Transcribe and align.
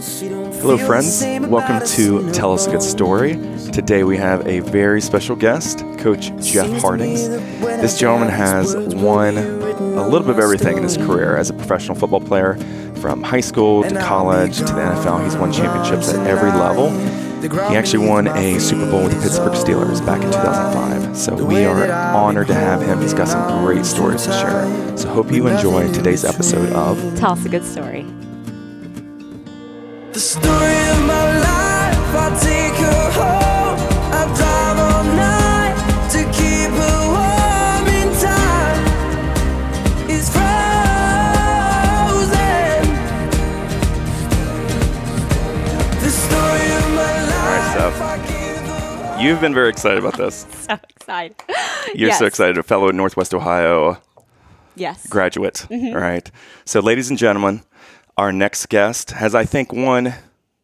Hello, 0.00 0.78
friends. 0.78 1.20
Welcome 1.22 1.86
to 1.88 2.32
Tell 2.32 2.54
Us 2.54 2.66
a 2.66 2.70
Good 2.70 2.82
Story. 2.82 3.32
Today 3.70 4.02
we 4.02 4.16
have 4.16 4.46
a 4.46 4.60
very 4.60 5.02
special 5.02 5.36
guest, 5.36 5.80
Coach 5.98 6.34
Jeff 6.42 6.80
Hartings. 6.80 7.28
This 7.28 7.98
gentleman 7.98 8.30
has 8.30 8.74
won 8.94 9.36
a 9.36 10.08
little 10.08 10.22
bit 10.22 10.30
of 10.30 10.38
everything 10.38 10.78
in 10.78 10.84
his 10.84 10.96
career 10.96 11.36
as 11.36 11.50
a 11.50 11.52
professional 11.52 11.96
football 11.96 12.22
player, 12.22 12.54
from 12.96 13.22
high 13.22 13.42
school 13.42 13.82
to 13.82 13.94
college 14.00 14.56
to 14.56 14.64
the 14.64 14.70
NFL. 14.70 15.22
He's 15.22 15.36
won 15.36 15.52
championships 15.52 16.14
at 16.14 16.26
every 16.26 16.50
level. 16.50 16.90
He 17.42 17.76
actually 17.76 18.06
won 18.06 18.26
a 18.28 18.58
Super 18.58 18.90
Bowl 18.90 19.02
with 19.02 19.12
the 19.12 19.20
Pittsburgh 19.20 19.52
Steelers 19.52 20.04
back 20.06 20.22
in 20.22 20.30
2005. 20.30 21.14
So 21.14 21.44
we 21.44 21.66
are 21.66 21.92
honored 21.92 22.46
to 22.46 22.54
have 22.54 22.80
him. 22.80 23.02
He's 23.02 23.12
got 23.12 23.28
some 23.28 23.66
great 23.66 23.84
stories 23.84 24.24
to 24.24 24.32
share. 24.32 24.96
So 24.96 25.10
hope 25.10 25.30
you 25.30 25.46
enjoy 25.46 25.92
today's 25.92 26.24
episode 26.24 26.72
of 26.72 26.96
Tell 27.18 27.32
us 27.32 27.44
a 27.44 27.50
good 27.50 27.64
story. 27.64 28.06
You've 49.18 49.40
been 49.40 49.54
very 49.54 49.70
excited 49.70 49.98
about 49.98 50.18
this. 50.18 50.46
So 50.70 50.78
excited. 50.90 51.36
You're 51.94 52.12
so 52.12 52.26
excited. 52.26 52.58
A 52.58 52.62
fellow 52.62 52.90
Northwest 52.90 53.32
Ohio 53.32 53.96
Yes. 54.76 55.06
graduate. 55.08 55.66
Mm-hmm. 55.70 55.94
All 55.96 56.00
right. 56.02 56.30
So, 56.66 56.80
ladies 56.80 57.08
and 57.08 57.18
gentlemen, 57.18 57.62
our 58.20 58.32
next 58.32 58.66
guest 58.68 59.12
has, 59.12 59.34
I 59.34 59.46
think, 59.46 59.72
won 59.72 60.12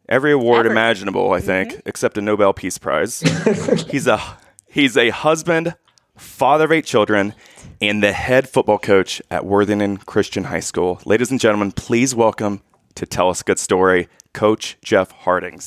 every 0.07 0.31
award 0.31 0.67
Ever. 0.67 0.73
imaginable. 0.73 1.31
I 1.33 1.39
think, 1.39 1.71
Mm-hmm. 1.71 1.89
except 1.89 2.15
a 2.19 2.21
Nobel 2.21 2.53
Peace 2.53 2.77
Prize. 2.77 3.21
he's 3.89 4.05
a 4.05 4.21
he's 4.67 4.95
a 4.95 5.09
husband, 5.09 5.75
father 6.15 6.65
of 6.65 6.71
eight 6.71 6.85
children, 6.85 7.33
and 7.81 8.03
the 8.03 8.13
head 8.13 8.47
football 8.47 8.77
coach 8.77 9.23
at 9.31 9.43
Worthington 9.43 9.97
Christian 9.97 10.43
High 10.45 10.59
School. 10.59 11.01
Ladies 11.03 11.31
and 11.31 11.39
gentlemen, 11.39 11.71
please 11.71 12.13
welcome 12.13 12.61
to 12.93 13.07
tell 13.07 13.27
us 13.31 13.41
a 13.41 13.43
good 13.43 13.57
story, 13.59 14.07
Coach 14.33 14.77
Jeff 14.83 15.09
Hartings. 15.09 15.65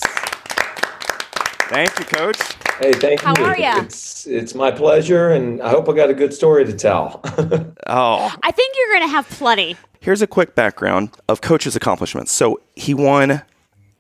Thank 1.73 1.99
you, 1.99 2.05
Coach. 2.05 2.39
Hey, 2.81 2.93
thank 2.93 3.21
How 3.21 3.35
you. 3.37 3.45
How 3.45 3.51
are 3.51 3.59
ya? 3.59 3.81
It's 3.83 4.29
it's 4.29 4.55
my 4.55 4.71
pleasure, 4.71 5.31
and 5.31 5.61
I 5.61 5.71
hope 5.71 5.89
I 5.89 5.93
got 5.95 6.09
a 6.09 6.15
good 6.15 6.33
story 6.33 6.65
to 6.67 6.73
tell. 6.73 7.21
Oh, 7.93 8.33
I 8.45 8.53
think 8.53 8.77
you're 8.79 8.95
going 8.95 9.09
to 9.09 9.13
have 9.17 9.29
plenty. 9.31 9.77
Here's 10.01 10.23
a 10.23 10.27
quick 10.27 10.55
background 10.55 11.11
of 11.29 11.41
Coach's 11.43 11.77
accomplishments. 11.77 12.33
So 12.33 12.61
he 12.75 12.95
won 12.95 13.31
a 13.31 13.45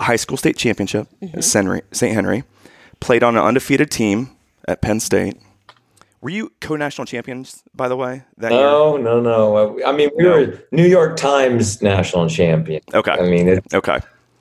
high 0.00 0.16
school 0.16 0.38
state 0.38 0.56
championship 0.56 1.08
at 1.34 1.44
St. 1.44 1.64
Henry- 1.66 1.82
St. 1.92 2.14
Henry, 2.14 2.44
played 3.00 3.22
on 3.22 3.36
an 3.36 3.42
undefeated 3.44 3.90
team 3.90 4.30
at 4.66 4.80
Penn 4.80 4.98
State. 5.00 5.36
Were 6.22 6.30
you 6.30 6.52
co-national 6.60 7.04
champions, 7.06 7.62
by 7.74 7.88
the 7.88 7.96
way, 7.96 8.22
that 8.38 8.50
year? 8.50 8.60
no, 8.60 8.96
no, 8.96 9.20
no. 9.20 9.78
I 9.86 9.92
mean, 9.92 10.10
we 10.16 10.24
No. 10.24 10.30
were 10.30 10.58
New 10.72 10.86
York 10.86 11.16
Times 11.16 11.82
national 11.82 12.28
champion. 12.28 12.80
Okay. 12.94 13.12
I 13.12 13.22
mean, 13.22 13.48
it, 13.48 13.64
Okay. 13.74 13.98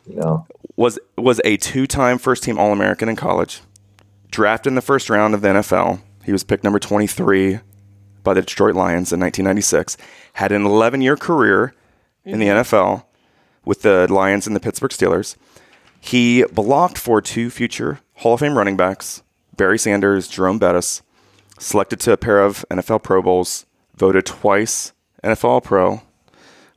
you 0.07 0.15
know, 0.15 0.45
Was 0.77 0.97
was 1.17 1.41
a 1.43 1.57
two-time 1.57 2.17
first-team 2.17 2.57
All-American 2.57 3.09
in 3.09 3.15
college. 3.17 3.61
Drafted 4.31 4.71
in 4.71 4.75
the 4.75 4.81
first 4.81 5.09
round 5.09 5.33
of 5.33 5.41
the 5.41 5.49
NFL. 5.49 5.99
He 6.23 6.31
was 6.31 6.43
picked 6.45 6.63
number 6.63 6.79
23 6.79 7.59
by 8.23 8.33
the 8.33 8.41
Detroit 8.41 8.75
Lions 8.75 9.11
in 9.11 9.19
1996. 9.19 9.97
Had 10.33 10.51
an 10.51 10.63
11-year 10.63 11.17
career 11.17 11.73
in 12.25 12.39
the 12.39 12.47
mm-hmm. 12.47 12.75
NFL 12.75 13.03
with 13.65 13.81
the 13.81 14.11
Lions 14.11 14.47
and 14.47 14.55
the 14.55 14.59
Pittsburgh 14.59 14.91
Steelers. 14.91 15.35
He 15.99 16.43
blocked 16.45 16.97
for 16.97 17.21
two 17.21 17.49
future 17.49 17.99
Hall 18.15 18.33
of 18.33 18.39
Fame 18.39 18.57
running 18.57 18.77
backs, 18.77 19.21
Barry 19.55 19.77
Sanders, 19.77 20.27
Jerome 20.27 20.59
Bettis, 20.59 21.01
selected 21.57 21.99
to 22.01 22.13
a 22.13 22.17
pair 22.17 22.39
of 22.39 22.65
NFL 22.69 23.03
Pro 23.03 23.21
Bowls, 23.21 23.65
voted 23.95 24.25
twice 24.25 24.93
NFL 25.23 25.63
Pro. 25.63 26.01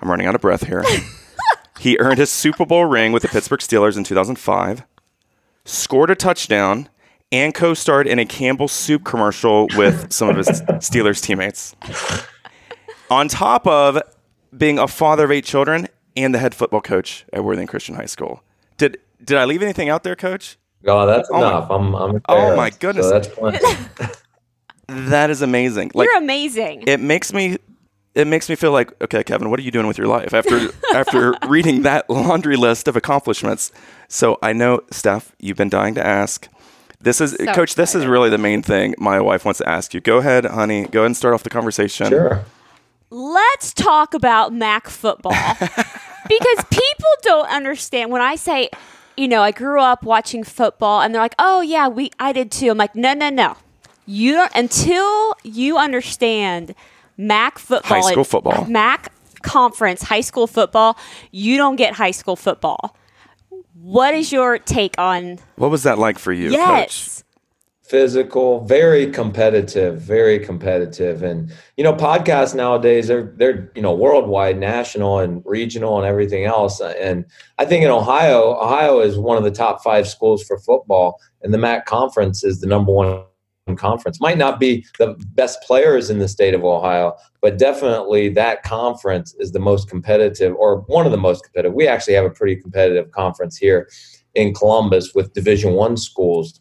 I'm 0.01 0.11
running 0.11 0.27
out 0.27 0.35
of 0.35 0.41
breath 0.41 0.67
here. 0.67 0.85
he 1.79 1.99
earned 1.99 2.19
his 2.19 2.31
Super 2.31 2.67
Bowl 2.67 2.85
ring 2.85 3.13
with 3.13 3.23
the 3.23 3.29
Pittsburgh 3.29 3.61
Steelers 3.61 3.97
in 3.97 4.05
2005, 4.05 4.83
scored 5.65 6.11
a 6.11 6.15
touchdown, 6.17 6.89
and 7.33 7.53
co 7.55 7.75
starred 7.75 8.07
in 8.07 8.19
a 8.21 8.25
Campbell 8.27 8.69
Soup 8.69 9.03
commercial 9.05 9.67
with 9.77 10.13
some 10.13 10.29
of 10.29 10.37
his 10.37 10.49
Steelers 10.79 11.21
teammates. 11.23 11.75
On 13.11 13.27
top 13.29 13.67
of 13.67 13.99
being 14.57 14.79
a 14.79 14.87
father 14.87 15.25
of 15.25 15.33
eight 15.33 15.45
children 15.45 15.89
and 16.17 16.35
the 16.35 16.39
head 16.39 16.55
football 16.55 16.81
coach 16.83 17.25
at 17.33 17.43
Worthing 17.43 17.67
Christian 17.67 17.95
High 17.95 18.07
School. 18.07 18.43
Did 18.77 18.99
did 19.25 19.39
I 19.39 19.45
leave 19.47 19.63
anything 19.63 19.89
out 19.89 20.03
there, 20.05 20.15
coach? 20.17 20.59
oh, 20.87 21.07
that's 21.07 21.29
Oh 21.33 21.41
my- 21.41 21.49
enough. 21.49 21.71
I'm, 21.71 21.95
I'm. 21.95 22.23
Oh 22.29 22.55
my 22.57 22.71
goodness. 22.71 23.07
So 23.07 23.13
that's 23.13 23.29
plenty. 23.29 23.59
That 24.89 25.31
is 25.31 25.41
amazing. 25.43 25.93
Like 25.95 26.07
you're 26.07 26.19
amazing. 26.19 26.85
it 26.87 27.01
makes 27.01 27.33
me 27.33 27.57
it 28.15 28.27
makes 28.27 28.49
me 28.51 28.57
feel 28.57 28.73
like 28.73 28.93
okay 29.03 29.25
kevin 29.25 29.49
what 29.49 29.59
are 29.59 29.63
you 29.63 29.71
doing 29.71 29.87
with 29.87 29.97
your 29.97 30.07
life 30.09 30.35
after 30.35 30.69
after 30.95 31.35
reading 31.49 31.81
that 31.83 32.11
laundry 32.11 32.57
list 32.57 32.89
of 32.89 32.95
accomplishments 32.97 33.73
so 34.09 34.39
i 34.43 34.53
know 34.53 34.83
steph 34.91 35.35
you've 35.39 35.57
been 35.57 35.71
dying 35.71 35.95
to 35.95 36.07
ask 36.07 36.47
this 37.03 37.21
is 37.21 37.33
So 37.33 37.53
coach 37.53 37.75
this 37.75 37.95
is 37.95 38.07
really 38.07 38.31
the 38.31 38.39
main 38.39 38.63
thing 38.63 38.95
my 38.99 39.21
wife 39.21 39.45
wants 39.45 39.59
to 39.59 39.69
ask 39.69 39.93
you 39.95 40.01
go 40.01 40.19
ahead 40.19 40.45
honey 40.45 40.87
go 40.87 41.01
ahead 41.01 41.07
and 41.07 41.17
start 41.17 41.35
off 41.35 41.43
the 41.43 41.51
conversation 41.51 42.09
sure. 42.09 42.45
Let's 43.11 43.75
talk 43.75 44.15
about 44.15 44.55
Mac 44.55 44.89
football 44.89 45.33
because 45.61 46.65
people 46.71 47.11
don't 47.21 47.47
understand 47.47 48.11
when 48.11 48.23
I 48.23 48.37
say, 48.37 48.71
you 49.19 49.29
know, 49.29 49.43
I 49.43 49.51
grew 49.51 49.83
up 49.83 50.03
watching 50.03 50.43
football, 50.45 51.03
and 51.03 51.15
they're 51.15 51.21
like, 51.21 51.35
"Oh 51.39 51.61
yeah, 51.61 51.89
we 51.89 52.11
I 52.19 52.33
did 52.33 52.51
too." 52.51 52.71
I'm 52.71 52.79
like, 52.79 52.95
"No, 52.97 53.13
no, 53.13 53.29
no. 53.29 53.57
You 54.07 54.33
don't 54.33 54.53
until 54.55 55.35
you 55.43 55.77
understand 55.77 56.75
Mac 57.19 57.59
football, 57.59 58.03
High 58.03 58.13
school 58.13 58.25
football. 58.25 58.65
Mac 58.65 59.13
conference, 59.43 60.05
high 60.05 60.23
school 60.23 60.47
football. 60.47 60.97
You 61.31 61.59
don't 61.59 61.77
get 61.77 61.97
high 61.97 62.13
school 62.13 62.37
football." 62.37 62.97
What 63.75 64.15
is 64.15 64.33
your 64.33 64.59
take 64.59 64.99
on? 64.99 65.39
what 65.57 65.71
was 65.71 65.83
that 65.85 65.99
like 65.99 66.19
for 66.19 66.33
you 66.33 66.51
coach 66.51 66.59
Yes. 66.59 67.25
Physical, 67.85 68.65
very 68.65 69.11
competitive, 69.11 70.01
very 70.01 70.39
competitive, 70.39 71.23
and 71.23 71.53
you 71.77 71.85
know, 71.85 71.93
podcasts 71.93 72.55
nowadays 72.55 73.07
they're 73.07 73.35
they're 73.37 73.71
you 73.75 73.83
know 73.83 73.95
worldwide, 73.95 74.59
national, 74.59 75.19
and 75.19 75.43
regional, 75.45 75.99
and 75.99 76.07
everything 76.07 76.45
else. 76.47 76.81
And 76.81 77.27
I 77.59 77.67
think 77.67 77.85
in 77.85 77.91
Ohio, 77.91 78.59
Ohio 78.59 79.01
is 79.01 79.19
one 79.19 79.37
of 79.37 79.45
the 79.45 79.51
top 79.51 79.83
five 79.83 80.09
schools 80.09 80.43
for 80.43 80.59
football, 80.61 81.21
and 81.43 81.53
the 81.53 81.59
MAC 81.59 81.85
conference 81.85 82.43
is 82.43 82.61
the 82.61 82.67
number 82.67 82.93
one 82.93 83.25
conference. 83.77 84.21
Might 84.21 84.39
not 84.39 84.59
be 84.59 84.85
the 84.99 85.15
best 85.35 85.63
players 85.63 86.11
in 86.11 86.19
the 86.19 86.29
state 86.29 86.55
of 86.55 86.65
Ohio, 86.65 87.15
but 87.41 87.59
definitely 87.59 88.29
that 88.31 88.63
conference 88.63 89.35
is 89.39 89.53
the 89.53 89.61
most 89.61 89.89
competitive, 89.89 90.55
or 90.57 90.81
one 90.89 91.07
of 91.07 91.13
the 91.13 91.19
most 91.19 91.45
competitive. 91.45 91.75
We 91.75 91.87
actually 91.87 92.15
have 92.15 92.25
a 92.25 92.31
pretty 92.31 92.57
competitive 92.57 93.11
conference 93.13 93.57
here 93.57 93.89
in 94.35 94.53
Columbus 94.53 95.15
with 95.15 95.33
Division 95.33 95.75
One 95.75 95.97
schools. 95.97 96.59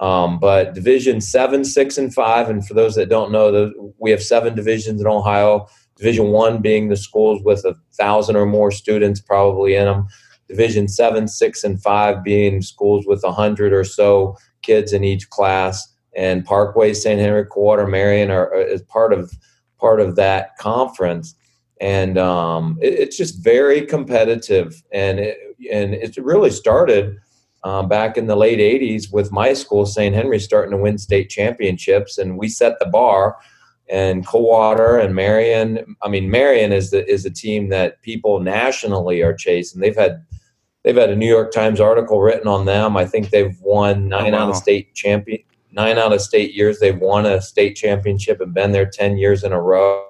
Um, 0.00 0.38
but 0.38 0.74
Division 0.74 1.20
Seven, 1.20 1.64
Six, 1.64 1.98
and 1.98 2.12
Five, 2.12 2.48
and 2.48 2.66
for 2.66 2.74
those 2.74 2.94
that 2.96 3.08
don't 3.08 3.32
know, 3.32 3.72
we 3.98 4.10
have 4.10 4.22
seven 4.22 4.54
divisions 4.54 5.00
in 5.00 5.06
Ohio. 5.06 5.66
Division 5.96 6.28
One 6.30 6.60
being 6.60 6.88
the 6.88 6.96
schools 6.96 7.42
with 7.44 7.64
a 7.64 7.74
thousand 7.94 8.36
or 8.36 8.46
more 8.46 8.70
students 8.70 9.20
probably 9.20 9.74
in 9.74 9.86
them. 9.86 10.06
Division 10.48 10.88
Seven, 10.88 11.26
Six, 11.26 11.64
and 11.64 11.82
Five 11.82 12.22
being 12.22 12.62
schools 12.62 13.06
with 13.06 13.24
a 13.24 13.32
hundred 13.32 13.72
or 13.72 13.84
so 13.84 14.36
kids 14.62 14.92
in 14.92 15.04
each 15.04 15.30
class. 15.30 15.93
And 16.16 16.44
Parkway, 16.44 16.94
St. 16.94 17.20
Henry, 17.20 17.44
Coldwater, 17.44 17.86
Marion 17.86 18.30
are 18.30 18.52
are- 18.54 18.60
is 18.60 18.82
part 18.82 19.12
of 19.12 19.32
part 19.78 20.00
of 20.00 20.16
that 20.16 20.56
conference. 20.58 21.34
And 21.80 22.16
um, 22.16 22.78
it, 22.80 22.94
it's 22.94 23.16
just 23.16 23.42
very 23.42 23.84
competitive, 23.84 24.82
and 24.92 25.18
it, 25.18 25.38
and 25.70 25.94
it 25.94 26.16
really 26.16 26.50
started 26.50 27.16
um, 27.64 27.88
back 27.88 28.16
in 28.16 28.26
the 28.26 28.36
late 28.36 28.58
80s 28.58 29.12
with 29.12 29.32
my 29.32 29.54
school, 29.54 29.86
St. 29.86 30.14
Henry, 30.14 30.38
starting 30.38 30.70
to 30.70 30.76
win 30.76 30.98
state 30.98 31.30
championships. 31.30 32.18
And 32.18 32.38
we 32.38 32.48
set 32.48 32.78
the 32.78 32.86
bar. 32.86 33.36
And 33.90 34.26
Coldwater 34.26 34.96
and 34.96 35.14
Marion, 35.14 35.96
I 36.02 36.08
mean, 36.08 36.30
Marion 36.30 36.72
is 36.72 36.90
the 36.90 37.06
is 37.10 37.26
a 37.26 37.30
team 37.30 37.68
that 37.68 38.00
people 38.00 38.40
nationally 38.40 39.20
are 39.20 39.34
chasing. 39.34 39.80
They've 39.80 39.96
had 39.96 40.24
they've 40.84 40.96
had 40.96 41.10
a 41.10 41.16
New 41.16 41.28
York 41.28 41.52
Times 41.52 41.80
article 41.80 42.22
written 42.22 42.48
on 42.48 42.64
them. 42.64 42.96
I 42.96 43.04
think 43.04 43.28
they've 43.28 43.58
won 43.60 44.08
nine 44.08 44.32
wow. 44.32 44.44
out 44.44 44.50
of 44.50 44.56
state 44.56 44.94
champion 44.94 45.40
nine 45.74 45.98
out 45.98 46.12
of 46.12 46.20
state 46.20 46.54
years. 46.54 46.78
They've 46.78 46.98
won 46.98 47.26
a 47.26 47.42
state 47.42 47.74
championship 47.74 48.40
and 48.40 48.54
been 48.54 48.72
there 48.72 48.86
ten 48.86 49.18
years 49.18 49.44
in 49.44 49.52
a 49.52 49.60
row. 49.60 50.06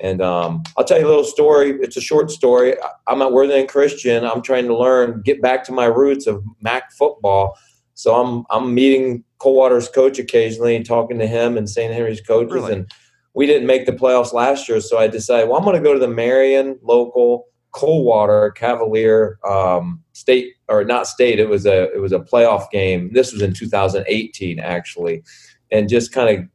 And 0.00 0.20
um, 0.20 0.62
I'll 0.76 0.84
tell 0.84 0.98
you 0.98 1.06
a 1.06 1.08
little 1.08 1.24
story. 1.24 1.78
It's 1.80 1.96
a 1.96 2.00
short 2.00 2.30
story. 2.30 2.74
I'm 3.06 3.22
at 3.22 3.32
Worthington 3.32 3.68
Christian. 3.68 4.24
I'm 4.24 4.42
trying 4.42 4.66
to 4.66 4.76
learn, 4.76 5.22
get 5.24 5.40
back 5.40 5.64
to 5.64 5.72
my 5.72 5.86
roots 5.86 6.26
of 6.26 6.42
MAC 6.60 6.92
football. 6.92 7.56
So 7.94 8.14
I'm 8.14 8.44
I'm 8.50 8.74
meeting 8.74 9.24
Coldwater's 9.38 9.88
coach 9.88 10.18
occasionally, 10.18 10.82
talking 10.82 11.18
to 11.18 11.26
him 11.26 11.56
and 11.56 11.68
St. 11.68 11.92
Henry's 11.92 12.20
coaches. 12.20 12.52
Really? 12.52 12.72
And 12.72 12.90
we 13.34 13.46
didn't 13.46 13.66
make 13.66 13.86
the 13.86 13.92
playoffs 13.92 14.32
last 14.32 14.68
year, 14.68 14.80
so 14.80 14.98
I 14.98 15.08
decided, 15.08 15.48
well, 15.48 15.58
I'm 15.58 15.64
going 15.64 15.76
to 15.76 15.82
go 15.82 15.92
to 15.92 15.98
the 15.98 16.08
Marion 16.08 16.78
local 16.82 17.46
Coldwater 17.74 18.52
Cavalier 18.52 19.38
um, 19.44 20.02
state 20.12 20.54
or 20.68 20.84
not 20.84 21.08
state. 21.08 21.40
It 21.40 21.48
was 21.48 21.66
a 21.66 21.92
it 21.92 22.00
was 22.00 22.12
a 22.12 22.20
playoff 22.20 22.70
game. 22.70 23.12
This 23.12 23.32
was 23.32 23.42
in 23.42 23.52
2018 23.52 24.60
actually, 24.60 25.24
and 25.72 25.88
just 25.88 26.12
kind 26.12 26.38
of 26.38 26.48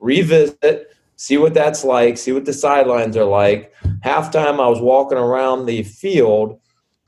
revisit, 0.00 0.96
see 1.16 1.36
what 1.36 1.52
that's 1.52 1.84
like, 1.84 2.16
see 2.16 2.32
what 2.32 2.46
the 2.46 2.54
sidelines 2.54 3.18
are 3.18 3.24
like. 3.24 3.74
Halftime, 4.02 4.64
I 4.64 4.68
was 4.68 4.80
walking 4.80 5.18
around 5.18 5.66
the 5.66 5.82
field, 5.82 6.58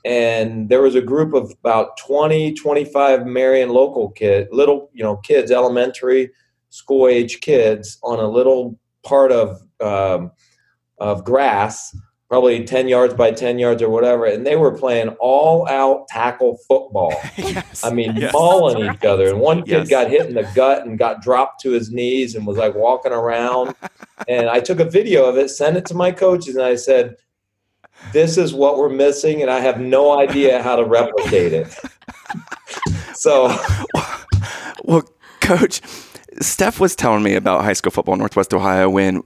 and 0.05 0.69
there 0.69 0.83
was 0.83 0.95
a 0.95 1.01
group 1.01 1.33
of 1.33 1.53
about 1.53 1.97
20, 1.97 2.53
25 2.53 3.27
Marion 3.27 3.71
local 3.71 4.11
kid, 4.11 4.49
little 4.53 4.91
you 4.93 5.03
know 5.03 5.17
kids, 5.17 5.51
elementary 5.51 6.31
school 6.69 7.09
age 7.09 7.41
kids, 7.41 7.97
on 8.03 8.19
a 8.19 8.29
little 8.29 8.79
part 9.05 9.33
of 9.33 9.63
um, 9.81 10.31
of 10.99 11.25
grass 11.25 11.97
probably 12.33 12.65
10 12.65 12.89
yards 12.89 13.13
by 13.13 13.31
10 13.31 13.59
yards 13.59 13.83
or 13.83 13.91
whatever, 13.91 14.25
and 14.25 14.47
they 14.47 14.57
were 14.57 14.73
playing 14.73 15.11
all 15.21 15.69
out 15.69 16.09
tackle 16.09 16.57
football. 16.67 17.13
yes. 17.37 17.85
I 17.85 17.91
mean, 17.93 18.17
Yes. 18.17 18.33
mauling 18.33 18.87
That's 18.87 18.97
each 18.97 19.05
other. 19.05 19.29
And 19.29 19.39
one 19.39 19.65
kid 19.65 19.81
Yes. 19.81 19.89
got 19.91 20.09
hit 20.09 20.25
in 20.25 20.35
the 20.35 20.51
gut 20.55 20.87
and 20.87 20.99
got 20.99 21.21
dropped 21.21 21.61
to 21.61 21.73
his 21.73 21.93
knees 21.93 22.35
and 22.35 22.47
was 22.47 22.57
like 22.57 22.75
walking 22.75 23.13
around. 23.13 23.75
and 24.29 24.49
I 24.49 24.61
took 24.61 24.81
a 24.81 24.87
video 24.87 25.27
of 25.27 25.37
it, 25.37 25.51
sent 25.51 25.77
it 25.77 25.85
to 25.89 25.95
my 25.95 26.11
coaches, 26.11 26.57
and 26.57 26.65
I 26.65 26.75
said, 26.75 27.17
This 28.15 28.39
is 28.39 28.55
what 28.55 28.79
we're 28.79 28.89
missing, 28.89 29.43
and 29.43 29.51
I 29.51 29.61
have 29.61 29.79
no 29.79 30.19
idea 30.19 30.63
how 30.63 30.77
to 30.77 30.87
replicate 30.87 31.53
it. 31.53 31.79
so, 33.13 33.55
Well, 34.85 35.03
coach, 35.43 35.83
Steph 36.41 36.81
was 36.81 36.97
telling 36.97 37.23
me 37.23 37.35
about 37.35 37.63
high 37.63 37.75
school 37.75 37.91
football 37.91 38.15
in 38.15 38.21
Northwest 38.21 38.55
Ohio 38.55 38.89
when 38.89 39.23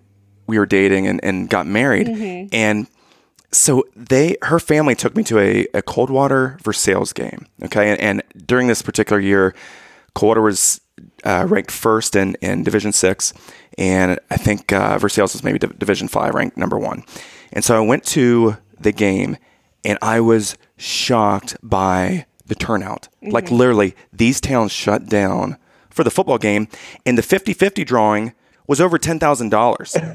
we 0.48 0.58
were 0.58 0.66
dating 0.66 1.06
and, 1.06 1.24
and 1.24 1.48
got 1.48 1.68
married. 1.68 2.08
Mm-hmm. 2.08 2.48
And 2.52 2.88
so 3.52 3.84
they 3.94 4.36
her 4.42 4.58
family 4.58 4.94
took 4.94 5.16
me 5.16 5.22
to 5.24 5.38
a, 5.38 5.66
a 5.74 5.82
Coldwater 5.82 6.58
Versailles 6.62 7.12
game. 7.14 7.46
Okay. 7.64 7.90
And, 7.90 8.00
and 8.00 8.22
during 8.46 8.66
this 8.66 8.82
particular 8.82 9.20
year, 9.20 9.54
Coldwater 10.14 10.42
was 10.42 10.80
uh, 11.24 11.46
ranked 11.48 11.70
first 11.70 12.16
in, 12.16 12.36
in 12.40 12.62
Division 12.64 12.92
Six, 12.92 13.32
and 13.78 14.18
I 14.30 14.36
think 14.36 14.72
uh, 14.72 14.98
Versailles 14.98 15.32
was 15.32 15.44
maybe 15.44 15.58
Div- 15.58 15.78
Division 15.78 16.08
Five, 16.08 16.34
ranked 16.34 16.56
number 16.56 16.78
one. 16.78 17.04
And 17.52 17.64
so 17.64 17.76
I 17.76 17.86
went 17.86 18.04
to 18.06 18.56
the 18.78 18.92
game, 18.92 19.36
and 19.84 19.98
I 20.02 20.20
was 20.20 20.56
shocked 20.76 21.56
by 21.62 22.26
the 22.46 22.54
turnout. 22.54 23.08
Like 23.22 23.50
literally, 23.50 23.94
these 24.12 24.40
towns 24.40 24.72
shut 24.72 25.06
down 25.06 25.56
for 25.90 26.04
the 26.04 26.10
football 26.10 26.38
game, 26.38 26.68
and 27.04 27.16
the 27.16 27.22
50-50 27.22 27.84
drawing 27.86 28.32
was 28.66 28.80
over 28.80 28.98
ten 28.98 29.18
thousand 29.18 29.50
dollars. 29.50 29.96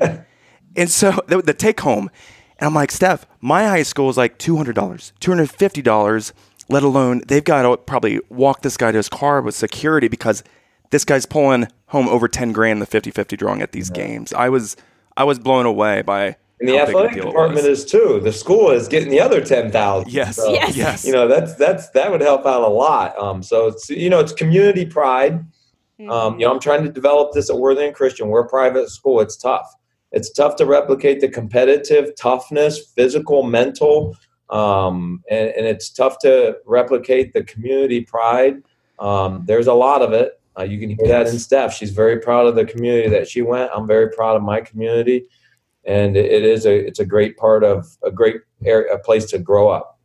And 0.75 0.89
so 0.89 1.19
the, 1.27 1.41
the 1.41 1.53
take 1.53 1.81
home, 1.81 2.09
and 2.61 2.67
I'm 2.67 2.75
like, 2.75 2.91
Steph, 2.91 3.25
my 3.41 3.63
high 3.63 3.81
school 3.81 4.09
is 4.09 4.17
like 4.17 4.37
$200, 4.37 4.73
$250, 4.73 6.33
let 6.69 6.83
alone 6.83 7.23
they've 7.27 7.43
got 7.43 7.63
to 7.63 7.75
probably 7.75 8.21
walk 8.29 8.61
this 8.61 8.77
guy 8.77 8.91
to 8.91 8.97
his 8.97 9.09
car 9.09 9.41
with 9.41 9.55
security 9.55 10.07
because 10.07 10.43
this 10.91 11.03
guy's 11.03 11.25
pulling 11.25 11.67
home 11.87 12.07
over 12.07 12.27
10 12.27 12.51
grand 12.51 12.73
in 12.77 12.79
the 12.79 12.85
50 12.85 13.09
50 13.09 13.35
drawing 13.35 13.61
at 13.63 13.71
these 13.71 13.89
games. 13.89 14.31
I 14.31 14.47
was 14.49 14.77
I 15.17 15.23
was 15.23 15.39
blown 15.39 15.65
away 15.65 16.03
by 16.03 16.37
and 16.59 16.69
the 16.69 16.77
how 16.77 16.83
athletic 16.83 17.13
deal 17.13 17.25
department 17.25 17.65
is 17.65 17.83
too. 17.83 18.21
The 18.23 18.31
school 18.31 18.69
is 18.69 18.87
getting 18.87 19.09
the 19.09 19.19
other 19.19 19.43
10,000. 19.43 20.11
Yes. 20.11 20.35
So, 20.35 20.53
Yes. 20.53 20.77
Yes. 20.77 21.03
You 21.03 21.11
know, 21.11 21.27
that's, 21.27 21.55
that's, 21.55 21.89
that 21.89 22.11
would 22.11 22.21
help 22.21 22.45
out 22.45 22.61
a 22.61 22.67
lot. 22.67 23.17
Um, 23.17 23.41
so 23.41 23.65
it's, 23.65 23.89
you 23.89 24.11
know, 24.11 24.19
it's 24.19 24.31
community 24.31 24.85
pride. 24.85 25.43
Um, 26.07 26.39
you 26.39 26.45
know, 26.45 26.53
I'm 26.53 26.59
trying 26.59 26.83
to 26.83 26.91
develop 26.91 27.33
this 27.33 27.49
at 27.49 27.57
Worthing 27.57 27.93
Christian. 27.93 28.27
We're 28.27 28.41
a 28.41 28.49
private 28.49 28.89
school. 28.89 29.21
It's 29.21 29.35
tough. 29.37 29.67
It's 30.11 30.31
tough 30.31 30.55
to 30.57 30.65
replicate 30.65 31.21
the 31.21 31.29
competitive 31.29 32.15
toughness, 32.15 32.91
physical, 32.95 33.43
mental, 33.43 34.15
um, 34.49 35.23
and, 35.29 35.49
and 35.49 35.65
it's 35.65 35.89
tough 35.89 36.19
to 36.19 36.57
replicate 36.65 37.33
the 37.33 37.43
community 37.43 38.01
pride. 38.01 38.61
Um, 38.99 39.43
there's 39.47 39.67
a 39.67 39.73
lot 39.73 40.01
of 40.01 40.11
it. 40.11 40.39
Uh, 40.57 40.63
you 40.63 40.79
can 40.79 40.89
hear 40.89 41.07
that 41.07 41.27
in 41.27 41.39
Steph. 41.39 41.73
She's 41.73 41.91
very 41.91 42.19
proud 42.19 42.45
of 42.45 42.55
the 42.55 42.65
community 42.65 43.07
that 43.09 43.27
she 43.29 43.41
went. 43.41 43.71
I'm 43.73 43.87
very 43.87 44.09
proud 44.09 44.35
of 44.35 44.43
my 44.43 44.59
community, 44.59 45.25
and 45.85 46.17
it, 46.17 46.25
it 46.25 46.43
is 46.43 46.65
a 46.65 46.75
it's 46.75 46.99
a 46.99 47.05
great 47.05 47.37
part 47.37 47.63
of 47.63 47.87
a 48.03 48.11
great 48.11 48.41
area, 48.65 48.93
a 48.93 48.99
place 48.99 49.25
to 49.27 49.39
grow 49.39 49.69
up. 49.69 49.97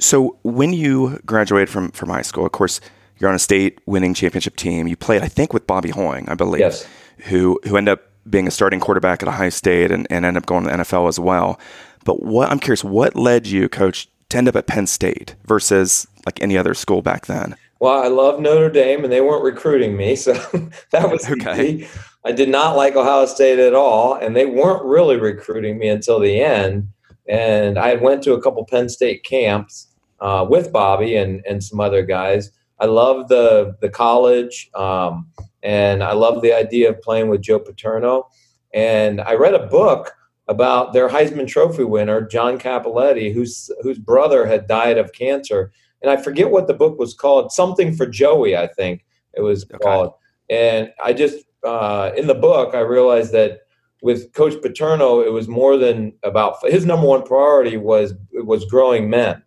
So 0.00 0.38
when 0.42 0.72
you 0.72 1.20
graduated 1.24 1.70
from 1.70 1.92
from 1.92 2.08
high 2.08 2.22
school, 2.22 2.44
of 2.44 2.50
course, 2.52 2.80
you're 3.18 3.30
on 3.30 3.36
a 3.36 3.38
state 3.38 3.78
winning 3.86 4.14
championship 4.14 4.56
team. 4.56 4.88
You 4.88 4.96
played, 4.96 5.22
I 5.22 5.28
think, 5.28 5.52
with 5.52 5.66
Bobby 5.66 5.90
Hoying, 5.90 6.28
I 6.28 6.34
believe, 6.34 6.60
Yes. 6.60 6.86
who 7.28 7.60
who 7.64 7.76
ended 7.76 7.92
up 7.92 8.09
being 8.28 8.46
a 8.46 8.50
starting 8.50 8.80
quarterback 8.80 9.22
at 9.22 9.28
Ohio 9.28 9.50
State 9.50 9.90
and, 9.90 10.06
and 10.10 10.24
ended 10.24 10.42
up 10.42 10.46
going 10.46 10.64
to 10.64 10.70
the 10.70 10.76
NFL 10.76 11.08
as 11.08 11.18
well. 11.18 11.58
But 12.04 12.22
what 12.22 12.50
I'm 12.50 12.58
curious, 12.60 12.84
what 12.84 13.16
led 13.16 13.46
you, 13.46 13.68
coach, 13.68 14.08
to 14.30 14.38
end 14.38 14.48
up 14.48 14.56
at 14.56 14.66
Penn 14.66 14.86
State 14.86 15.34
versus 15.46 16.06
like 16.26 16.40
any 16.42 16.56
other 16.56 16.74
school 16.74 17.02
back 17.02 17.26
then? 17.26 17.56
Well, 17.80 18.02
I 18.02 18.08
love 18.08 18.40
Notre 18.40 18.68
Dame, 18.68 19.04
and 19.04 19.12
they 19.12 19.22
weren't 19.22 19.42
recruiting 19.42 19.96
me, 19.96 20.14
so 20.14 20.34
that 20.92 21.10
was 21.10 21.28
Okay. 21.30 21.66
easy. 21.70 21.88
I 22.26 22.32
did 22.32 22.50
not 22.50 22.76
like 22.76 22.94
Ohio 22.94 23.24
State 23.24 23.58
at 23.58 23.74
all, 23.74 24.14
and 24.14 24.36
they 24.36 24.44
weren't 24.44 24.84
really 24.84 25.16
recruiting 25.16 25.78
me 25.78 25.88
until 25.88 26.20
the 26.20 26.42
end. 26.42 26.88
And 27.26 27.78
I 27.78 27.94
went 27.94 28.22
to 28.24 28.34
a 28.34 28.42
couple 28.42 28.64
Penn 28.66 28.90
State 28.90 29.24
camps 29.24 29.86
uh, 30.20 30.46
with 30.48 30.70
Bobby 30.72 31.16
and 31.16 31.42
and 31.48 31.64
some 31.64 31.80
other 31.80 32.02
guys. 32.02 32.50
I 32.80 32.86
love 32.86 33.28
the 33.28 33.76
the 33.80 33.88
college, 33.90 34.70
um, 34.74 35.28
and 35.62 36.02
I 36.02 36.12
love 36.12 36.42
the 36.42 36.52
idea 36.52 36.90
of 36.90 37.00
playing 37.02 37.28
with 37.28 37.42
Joe 37.42 37.58
Paterno. 37.58 38.28
And 38.72 39.20
I 39.20 39.34
read 39.34 39.54
a 39.54 39.66
book 39.66 40.12
about 40.48 40.92
their 40.92 41.08
Heisman 41.08 41.46
Trophy 41.46 41.84
winner, 41.84 42.22
John 42.22 42.58
Cappelletti, 42.58 43.32
whose 43.32 43.70
whose 43.82 43.98
brother 43.98 44.46
had 44.46 44.66
died 44.66 44.98
of 44.98 45.12
cancer 45.12 45.72
and 46.02 46.10
I 46.10 46.16
forget 46.16 46.50
what 46.50 46.66
the 46.66 46.74
book 46.74 46.98
was 46.98 47.14
called. 47.14 47.52
Something 47.52 47.94
for 47.94 48.06
Joey, 48.06 48.56
I 48.56 48.66
think 48.66 49.04
it 49.34 49.42
was 49.42 49.64
Okay. 49.64 49.78
called. 49.78 50.14
And 50.48 50.92
I 51.04 51.12
just 51.12 51.44
uh, 51.64 52.10
in 52.16 52.26
the 52.26 52.34
book, 52.34 52.74
I 52.74 52.80
realized 52.80 53.32
that 53.32 53.60
with 54.02 54.32
Coach 54.32 54.60
Paterno, 54.62 55.20
it 55.20 55.30
was 55.30 55.46
more 55.46 55.76
than 55.76 56.14
about 56.22 56.56
his 56.64 56.86
number 56.86 57.06
one 57.06 57.22
priority 57.22 57.76
was 57.76 58.14
was 58.32 58.64
growing 58.64 59.10
men, 59.10 59.42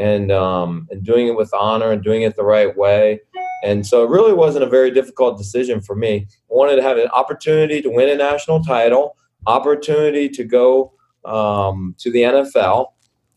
and 0.00 0.32
um, 0.32 0.88
and 0.90 1.04
doing 1.04 1.28
it 1.28 1.36
with 1.36 1.52
honor 1.52 1.92
and 1.92 2.02
doing 2.02 2.22
it 2.22 2.34
the 2.34 2.42
right 2.42 2.76
way. 2.76 3.20
And 3.62 3.86
so 3.86 4.02
it 4.02 4.08
really 4.08 4.32
wasn't 4.32 4.64
a 4.64 4.68
very 4.68 4.90
difficult 4.90 5.36
decision 5.36 5.82
for 5.82 5.94
me. 5.94 6.26
I 6.26 6.32
wanted 6.48 6.76
to 6.76 6.82
have 6.82 6.96
an 6.96 7.08
opportunity 7.08 7.82
to 7.82 7.90
win 7.90 8.08
a 8.08 8.16
national 8.16 8.64
title, 8.64 9.16
opportunity 9.46 10.30
to 10.30 10.44
go 10.44 10.94
um, 11.26 11.94
to 11.98 12.10
the 12.10 12.20
NFL, 12.20 12.92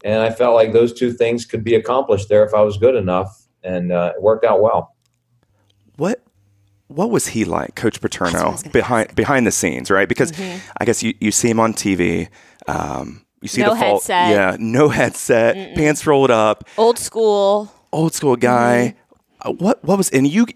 and 0.06 0.22
I 0.22 0.32
felt 0.32 0.56
like 0.56 0.72
those 0.72 0.94
two 0.94 1.12
things 1.12 1.46
could 1.46 1.64
be 1.64 1.76
accomplished 1.76 2.30
there 2.30 2.46
if 2.46 2.54
I 2.54 2.62
was 2.62 2.78
good 2.78 2.96
enough, 2.96 3.46
and 3.64 3.92
uh, 3.92 4.14
it 4.16 4.22
worked 4.22 4.46
out 4.46 4.62
well. 4.62 4.96
What 5.98 6.24
what 6.88 7.10
was 7.10 7.28
he 7.28 7.44
like, 7.44 7.76
Coach 7.76 8.00
That's 8.00 8.20
what 8.20 8.30
I 8.30 8.32
Paterno, 8.32 8.52
was 8.52 8.64
gonna 8.64 8.72
behind 8.72 9.16
behind 9.16 9.46
the 9.46 9.52
scenes, 9.52 9.92
right? 9.92 10.08
Because 10.08 10.32
I 10.78 10.86
guess 10.86 11.04
you, 11.04 11.14
you 11.20 11.32
see 11.32 11.50
him 11.50 11.60
on 11.60 11.74
TV. 11.74 12.30
Um, 12.68 13.23
you 13.44 13.48
see 13.50 13.62
No 13.62 13.76
the 13.76 13.80
fault, 13.80 14.02
headset. 14.08 14.30
yeah, 14.30 14.58
no 14.60 14.90
headset, 15.00 15.76
pants 15.76 16.08
rolled 16.08 16.32
up, 16.32 16.64
Old 16.78 16.98
school. 16.98 17.72
old 17.92 18.14
school 18.16 18.36
guy. 18.36 18.96
Uh, 19.42 19.52
what 19.52 19.84
what 19.84 19.98
was 19.98 20.10
and 20.10 20.26
you 20.28 20.48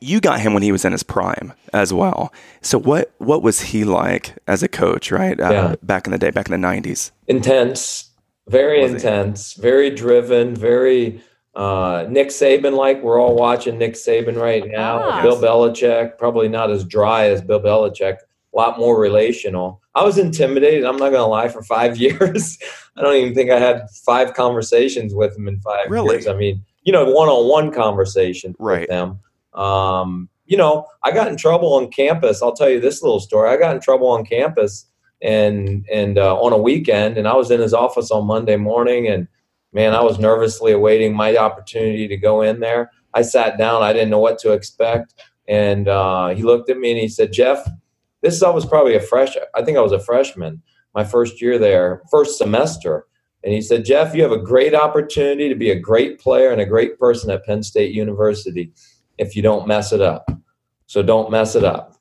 you 0.00 0.20
got 0.20 0.38
him 0.38 0.52
when 0.52 0.62
he 0.62 0.70
was 0.70 0.84
in 0.84 0.92
his 0.92 1.02
prime 1.02 1.52
as 1.72 1.92
well. 1.92 2.32
So 2.60 2.78
what 2.78 3.12
what 3.18 3.42
was 3.42 3.60
he 3.60 3.84
like 3.84 4.34
as 4.46 4.62
a 4.62 4.68
coach, 4.68 5.10
right? 5.10 5.40
Uh, 5.40 5.50
Yeah. 5.50 5.74
Back 5.82 6.06
in 6.06 6.12
the 6.12 6.18
day, 6.18 6.30
back 6.30 6.46
in 6.46 6.52
the 6.52 6.58
nineties. 6.58 7.10
Intense, 7.26 8.10
very 8.48 8.82
Was 8.82 8.90
he? 8.90 8.96
intense, 8.96 9.54
very 9.54 9.88
driven, 9.90 10.54
very 10.54 11.22
uh, 11.56 12.04
Nick 12.10 12.28
Saban 12.28 12.74
like. 12.76 13.02
We're 13.02 13.18
all 13.20 13.34
watching 13.36 13.78
Nick 13.78 13.94
Saban 13.94 14.36
right 14.40 14.64
now. 14.66 15.00
Ah. 15.02 15.22
Bill 15.22 15.40
Belichick, 15.40 16.18
probably 16.18 16.48
not 16.48 16.70
as 16.70 16.84
dry 16.84 17.28
as 17.28 17.40
Bill 17.40 17.60
Belichick. 17.60 18.18
A 18.54 18.56
lot 18.56 18.78
more 18.78 18.98
relational. 19.00 19.80
I 19.96 20.04
was 20.04 20.16
intimidated. 20.16 20.84
I'm 20.84 20.96
not 20.96 21.10
going 21.10 21.22
to 21.22 21.26
lie. 21.26 21.48
For 21.48 21.62
five 21.62 21.96
years, 22.04 22.58
I 22.96 23.02
don't 23.02 23.16
even 23.16 23.34
think 23.34 23.50
I 23.50 23.58
had 23.58 23.82
five 24.06 24.34
conversations 24.34 25.14
with 25.14 25.36
him 25.36 25.48
in 25.48 25.58
five 25.60 25.90
Really? 25.90 26.14
years. 26.16 26.26
I 26.28 26.34
mean, 26.34 26.64
you 26.84 26.92
know, 26.92 27.04
one-on-one 27.10 27.72
conversations 27.72 28.54
Right. 28.58 28.80
with 28.82 28.90
them. 28.90 29.18
Um, 29.54 30.28
you 30.46 30.56
know, 30.56 30.86
I 31.02 31.10
got 31.10 31.28
in 31.28 31.36
trouble 31.36 31.74
on 31.74 31.90
campus. 31.90 32.42
I'll 32.42 32.52
tell 32.52 32.68
you 32.68 32.78
this 32.80 33.02
little 33.02 33.20
story. 33.20 33.48
I 33.50 33.56
got 33.56 33.74
in 33.74 33.80
trouble 33.80 34.08
on 34.08 34.24
campus 34.24 34.86
and 35.22 35.86
and 35.90 36.18
uh, 36.18 36.36
on 36.38 36.52
a 36.52 36.58
weekend, 36.58 37.16
and 37.16 37.26
I 37.26 37.34
was 37.34 37.50
in 37.50 37.60
his 37.60 37.72
office 37.72 38.10
on 38.10 38.26
Monday 38.26 38.56
morning, 38.56 39.06
and 39.08 39.26
man, 39.72 39.94
I 39.94 40.02
was 40.02 40.18
nervously 40.18 40.72
awaiting 40.72 41.14
my 41.16 41.36
opportunity 41.36 42.06
to 42.08 42.16
go 42.18 42.42
in 42.42 42.60
there. 42.60 42.90
I 43.14 43.22
sat 43.22 43.56
down. 43.56 43.82
I 43.82 43.92
didn't 43.94 44.10
know 44.10 44.18
what 44.18 44.38
to 44.40 44.52
expect, 44.52 45.14
and 45.48 45.88
uh, 45.88 46.28
he 46.30 46.42
looked 46.42 46.68
at 46.68 46.76
me 46.78 46.90
and 46.90 47.00
he 47.00 47.08
said, 47.08 47.32
"Jeff, 47.32 47.66
this 48.24 48.42
I 48.42 48.50
was 48.50 48.66
probably 48.66 48.96
a 48.96 49.00
fresh. 49.00 49.36
I 49.54 49.62
think 49.62 49.78
I 49.78 49.82
was 49.82 49.92
a 49.92 50.00
freshman, 50.00 50.62
my 50.94 51.04
first 51.04 51.40
year 51.40 51.58
there, 51.58 52.02
first 52.10 52.38
semester." 52.38 53.06
And 53.44 53.52
he 53.52 53.60
said, 53.60 53.84
Jeff, 53.84 54.14
you 54.14 54.22
have 54.22 54.32
a 54.32 54.38
great 54.38 54.74
opportunity 54.74 55.50
to 55.50 55.54
be 55.54 55.70
a 55.70 55.78
great 55.78 56.18
player 56.18 56.50
and 56.50 56.62
a 56.62 56.66
great 56.66 56.98
person 56.98 57.30
at 57.30 57.44
Penn 57.44 57.62
State 57.62 57.94
University 57.94 58.72
if 59.18 59.36
you 59.36 59.42
don't 59.42 59.68
mess 59.68 59.92
it 59.92 60.00
up. 60.00 60.26
So 60.86 61.02
don't 61.02 61.30
mess 61.30 61.54
it 61.54 61.62
up. 61.62 61.94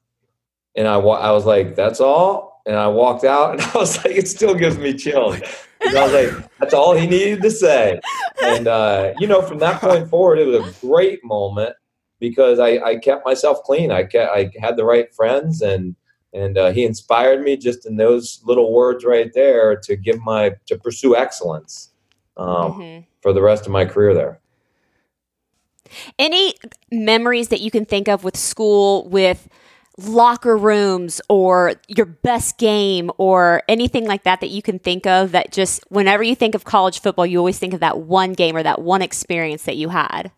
And 0.75 0.87
I, 0.87 0.95
I 0.95 1.31
was 1.31 1.45
like, 1.45 1.75
that's 1.75 1.99
all. 1.99 2.61
And 2.65 2.77
I 2.77 2.87
walked 2.87 3.25
out 3.25 3.51
and 3.51 3.61
I 3.75 3.77
was 3.77 3.97
like, 3.97 4.15
it 4.15 4.29
still 4.29 4.55
gives 4.55 4.77
me 4.77 4.93
chills. 4.93 5.37
I 5.85 6.03
was 6.03 6.13
like, 6.13 6.49
that's 6.59 6.73
all 6.73 6.95
he 6.95 7.07
needed 7.07 7.41
to 7.41 7.51
say. 7.51 7.99
And 8.41 8.69
uh, 8.69 9.13
you 9.19 9.27
know, 9.27 9.41
from 9.41 9.59
that 9.59 9.81
point 9.81 10.09
forward, 10.09 10.39
it 10.39 10.47
was 10.47 10.65
a 10.65 10.87
great 10.87 11.23
moment 11.25 11.75
because 12.19 12.57
I, 12.57 12.77
I 12.79 12.95
kept 12.97 13.25
myself 13.25 13.63
clean. 13.63 13.91
I 13.91 14.03
kept, 14.03 14.31
I 14.33 14.49
had 14.61 14.77
the 14.77 14.85
right 14.85 15.13
friends, 15.13 15.61
and 15.61 15.93
and 16.33 16.57
uh, 16.57 16.71
he 16.71 16.83
inspired 16.83 17.41
me 17.43 17.55
just 17.57 17.85
in 17.85 17.95
those 17.97 18.41
little 18.43 18.73
words 18.73 19.05
right 19.05 19.31
there 19.33 19.75
to 19.77 19.95
give 19.95 20.19
my 20.21 20.55
to 20.65 20.77
pursue 20.77 21.15
excellence 21.15 21.89
um, 22.37 22.73
Mhm. 22.73 23.05
for 23.21 23.33
the 23.33 23.41
rest 23.41 23.65
of 23.65 23.71
my 23.71 23.85
career 23.85 24.13
there. 24.13 24.39
Any 26.17 26.55
memories 26.91 27.49
that 27.49 27.61
you 27.61 27.69
can 27.69 27.85
think 27.85 28.07
of 28.07 28.23
with 28.23 28.35
school, 28.37 29.07
with 29.09 29.47
locker 29.97 30.57
rooms, 30.57 31.21
or 31.29 31.75
your 31.87 32.07
best 32.07 32.57
game, 32.57 33.11
or 33.17 33.61
anything 33.67 34.07
like 34.07 34.23
that 34.23 34.41
that 34.41 34.49
you 34.49 34.63
can 34.63 34.79
think 34.79 35.05
of 35.05 35.31
that 35.33 35.51
just 35.51 35.83
whenever 35.89 36.23
you 36.23 36.35
think 36.35 36.55
of 36.55 36.63
college 36.63 36.99
football, 36.99 37.27
you 37.27 37.37
always 37.37 37.59
think 37.59 37.75
of 37.75 37.79
that 37.81 37.99
one 37.99 38.33
game 38.33 38.55
or 38.55 38.63
that 38.63 38.81
one 38.81 39.03
experience 39.03 39.63
that 39.63 39.77
you 39.77 39.89
had? 39.89 40.31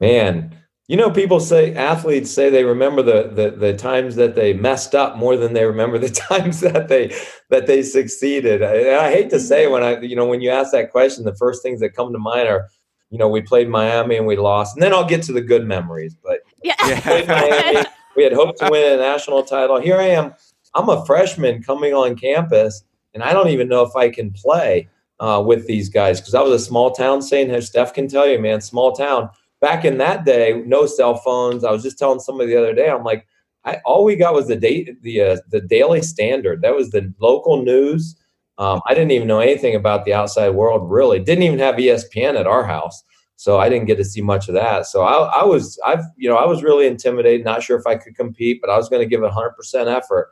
Man, 0.00 0.56
you 0.88 0.96
know, 0.96 1.10
people 1.10 1.40
say 1.40 1.74
athletes 1.74 2.30
say 2.30 2.48
they 2.48 2.62
remember 2.64 3.02
the, 3.02 3.28
the 3.34 3.50
the 3.56 3.76
times 3.76 4.14
that 4.16 4.36
they 4.36 4.52
messed 4.52 4.94
up 4.94 5.16
more 5.16 5.36
than 5.36 5.52
they 5.52 5.64
remember 5.64 5.98
the 5.98 6.08
times 6.28 6.60
that 6.60 6.88
they 6.88 7.14
that 7.50 7.66
they 7.66 7.82
succeeded. 7.82 8.62
And 8.62 8.96
I 8.96 9.10
hate 9.10 9.30
to 9.30 9.40
say 9.40 9.66
when 9.66 9.82
I 9.82 10.00
you 10.00 10.14
know 10.14 10.26
when 10.26 10.40
you 10.40 10.50
ask 10.50 10.70
that 10.72 10.92
question, 10.92 11.24
the 11.24 11.34
first 11.36 11.62
things 11.62 11.80
that 11.80 11.96
come 11.96 12.12
to 12.12 12.18
mind 12.18 12.48
are, 12.48 12.68
you 13.10 13.18
know, 13.18 13.28
we 13.28 13.42
played 13.42 13.68
Miami 13.68 14.16
and 14.16 14.26
we 14.26 14.36
lost, 14.36 14.76
and 14.76 14.82
then 14.82 14.92
I'll 14.92 15.08
get 15.08 15.22
to 15.24 15.32
the 15.32 15.40
good 15.40 15.66
memories. 15.66 16.14
But 16.22 16.40
Yeah. 16.62 17.00
played 17.00 17.28
Miami, 17.28 17.84
we 18.14 18.22
had 18.22 18.32
hoped 18.32 18.58
to 18.60 18.70
win 18.70 18.92
a 18.92 19.02
national 19.02 19.42
title. 19.42 19.80
Here 19.80 19.96
I 19.96 20.08
am. 20.08 20.34
I'm 20.74 20.88
a 20.88 21.04
freshman 21.04 21.62
coming 21.64 21.94
on 21.94 22.14
campus, 22.14 22.84
and 23.12 23.24
I 23.24 23.32
don't 23.32 23.48
even 23.48 23.66
know 23.68 23.82
if 23.82 23.96
I 23.96 24.08
can 24.08 24.30
play 24.30 24.88
uh, 25.18 25.42
with 25.44 25.66
these 25.66 25.88
guys 25.88 26.20
because 26.20 26.34
I 26.34 26.42
was 26.42 26.52
a 26.52 26.64
small 26.64 26.92
town 26.92 27.22
Saint. 27.22 27.50
As 27.50 27.66
Steph 27.66 27.92
can 27.92 28.06
tell 28.06 28.28
you, 28.28 28.38
man, 28.38 28.60
small 28.60 28.92
town. 28.92 29.30
Back 29.60 29.84
in 29.84 29.98
that 29.98 30.24
day, 30.24 30.62
no 30.66 30.86
cell 30.86 31.16
phones. 31.16 31.64
I 31.64 31.70
was 31.70 31.82
just 31.82 31.98
telling 31.98 32.20
somebody 32.20 32.50
the 32.50 32.58
other 32.58 32.74
day. 32.74 32.90
I'm 32.90 33.04
like, 33.04 33.26
I, 33.64 33.78
all 33.84 34.04
we 34.04 34.16
got 34.16 34.34
was 34.34 34.48
the 34.48 34.56
date, 34.56 35.02
the 35.02 35.20
uh, 35.22 35.36
the 35.50 35.60
Daily 35.60 36.02
Standard. 36.02 36.62
That 36.62 36.74
was 36.74 36.90
the 36.90 37.12
local 37.20 37.62
news. 37.62 38.16
Um, 38.58 38.80
I 38.86 38.94
didn't 38.94 39.10
even 39.10 39.28
know 39.28 39.40
anything 39.40 39.74
about 39.74 40.04
the 40.04 40.14
outside 40.14 40.50
world. 40.50 40.90
Really, 40.90 41.18
didn't 41.18 41.44
even 41.44 41.58
have 41.58 41.76
ESPN 41.76 42.38
at 42.38 42.46
our 42.46 42.64
house 42.64 43.02
so 43.36 43.58
I 43.58 43.68
didn't 43.68 43.86
get 43.86 43.96
to 43.96 44.04
see 44.04 44.22
much 44.22 44.48
of 44.48 44.54
that. 44.54 44.86
So 44.86 45.02
I, 45.02 45.40
I 45.40 45.44
was, 45.44 45.78
I've, 45.84 46.04
you 46.16 46.28
know, 46.28 46.36
I 46.36 46.46
was 46.46 46.62
really 46.62 46.86
intimidated, 46.86 47.44
not 47.44 47.62
sure 47.62 47.78
if 47.78 47.86
I 47.86 47.96
could 47.96 48.16
compete, 48.16 48.60
but 48.62 48.70
I 48.70 48.76
was 48.76 48.88
going 48.88 49.02
to 49.02 49.08
give 49.08 49.22
it 49.22 49.30
100% 49.30 49.94
effort. 49.94 50.30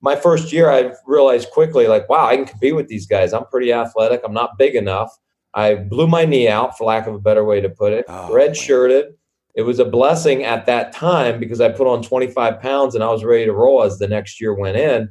My 0.00 0.14
first 0.14 0.52
year, 0.52 0.70
I 0.70 0.92
realized 1.06 1.50
quickly, 1.50 1.88
like, 1.88 2.08
wow, 2.08 2.26
I 2.26 2.36
can 2.36 2.44
compete 2.44 2.76
with 2.76 2.86
these 2.86 3.06
guys. 3.06 3.32
I'm 3.32 3.46
pretty 3.46 3.72
athletic. 3.72 4.20
I'm 4.24 4.32
not 4.32 4.56
big 4.56 4.76
enough. 4.76 5.10
I 5.58 5.74
blew 5.74 6.06
my 6.06 6.24
knee 6.24 6.48
out, 6.48 6.78
for 6.78 6.84
lack 6.84 7.06
of 7.06 7.14
a 7.14 7.18
better 7.18 7.44
way 7.44 7.60
to 7.60 7.68
put 7.68 7.92
it. 7.92 8.04
Oh, 8.08 8.32
Red 8.32 8.56
shirted. 8.56 9.14
It 9.54 9.62
was 9.62 9.80
a 9.80 9.84
blessing 9.84 10.44
at 10.44 10.66
that 10.66 10.92
time 10.92 11.40
because 11.40 11.60
I 11.60 11.68
put 11.70 11.88
on 11.88 12.00
25 12.02 12.60
pounds 12.60 12.94
and 12.94 13.02
I 13.02 13.10
was 13.10 13.24
ready 13.24 13.44
to 13.46 13.52
roll 13.52 13.82
as 13.82 13.98
the 13.98 14.06
next 14.06 14.40
year 14.40 14.54
went 14.54 14.76
in. 14.76 15.08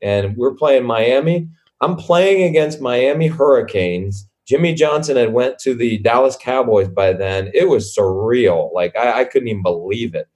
And 0.00 0.36
we're 0.36 0.54
playing 0.54 0.84
Miami. 0.84 1.48
I'm 1.80 1.96
playing 1.96 2.44
against 2.44 2.80
Miami 2.80 3.26
Hurricanes. 3.26 4.28
Jimmy 4.46 4.74
Johnson 4.74 5.16
had 5.16 5.32
went 5.32 5.58
to 5.60 5.74
the 5.74 5.98
Dallas 5.98 6.36
Cowboys 6.40 6.88
by 6.88 7.12
then. 7.12 7.50
It 7.52 7.68
was 7.68 7.94
surreal. 7.96 8.72
Like 8.72 8.96
I, 8.96 9.20
I 9.20 9.24
couldn't 9.24 9.48
even 9.48 9.62
believe 9.62 10.14
it. 10.14 10.28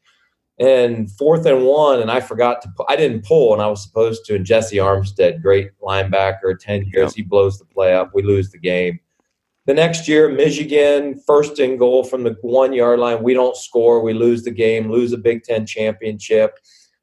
And 0.58 1.10
fourth 1.12 1.46
and 1.46 1.64
one, 1.64 2.00
and 2.00 2.10
I 2.10 2.20
forgot 2.20 2.62
to. 2.62 2.68
I 2.88 2.94
didn't 2.94 3.24
pull, 3.24 3.52
and 3.52 3.60
I 3.62 3.66
was 3.66 3.82
supposed 3.82 4.24
to. 4.26 4.36
And 4.36 4.46
Jessie 4.46 4.76
Armstead, 4.76 5.42
great 5.42 5.70
linebacker, 5.82 6.56
ten 6.58 6.82
years, 6.86 7.10
Yep. 7.10 7.12
he 7.14 7.22
blows 7.22 7.58
the 7.58 7.64
play 7.64 7.92
up. 7.92 8.12
We 8.14 8.22
lose 8.22 8.50
the 8.50 8.58
game. 8.58 9.00
The 9.66 9.74
next 9.74 10.06
year, 10.06 10.28
Michigan, 10.28 11.18
first 11.26 11.58
and 11.58 11.78
goal 11.78 12.04
from 12.04 12.22
the 12.22 12.36
one 12.42 12.72
yard 12.74 13.00
line. 13.00 13.22
We 13.22 13.32
don't 13.32 13.56
score. 13.56 14.02
We 14.02 14.12
lose 14.12 14.42
the 14.42 14.50
game, 14.50 14.90
lose 14.90 15.12
a 15.12 15.18
Big 15.18 15.42
Ten 15.42 15.64
championship. 15.64 16.58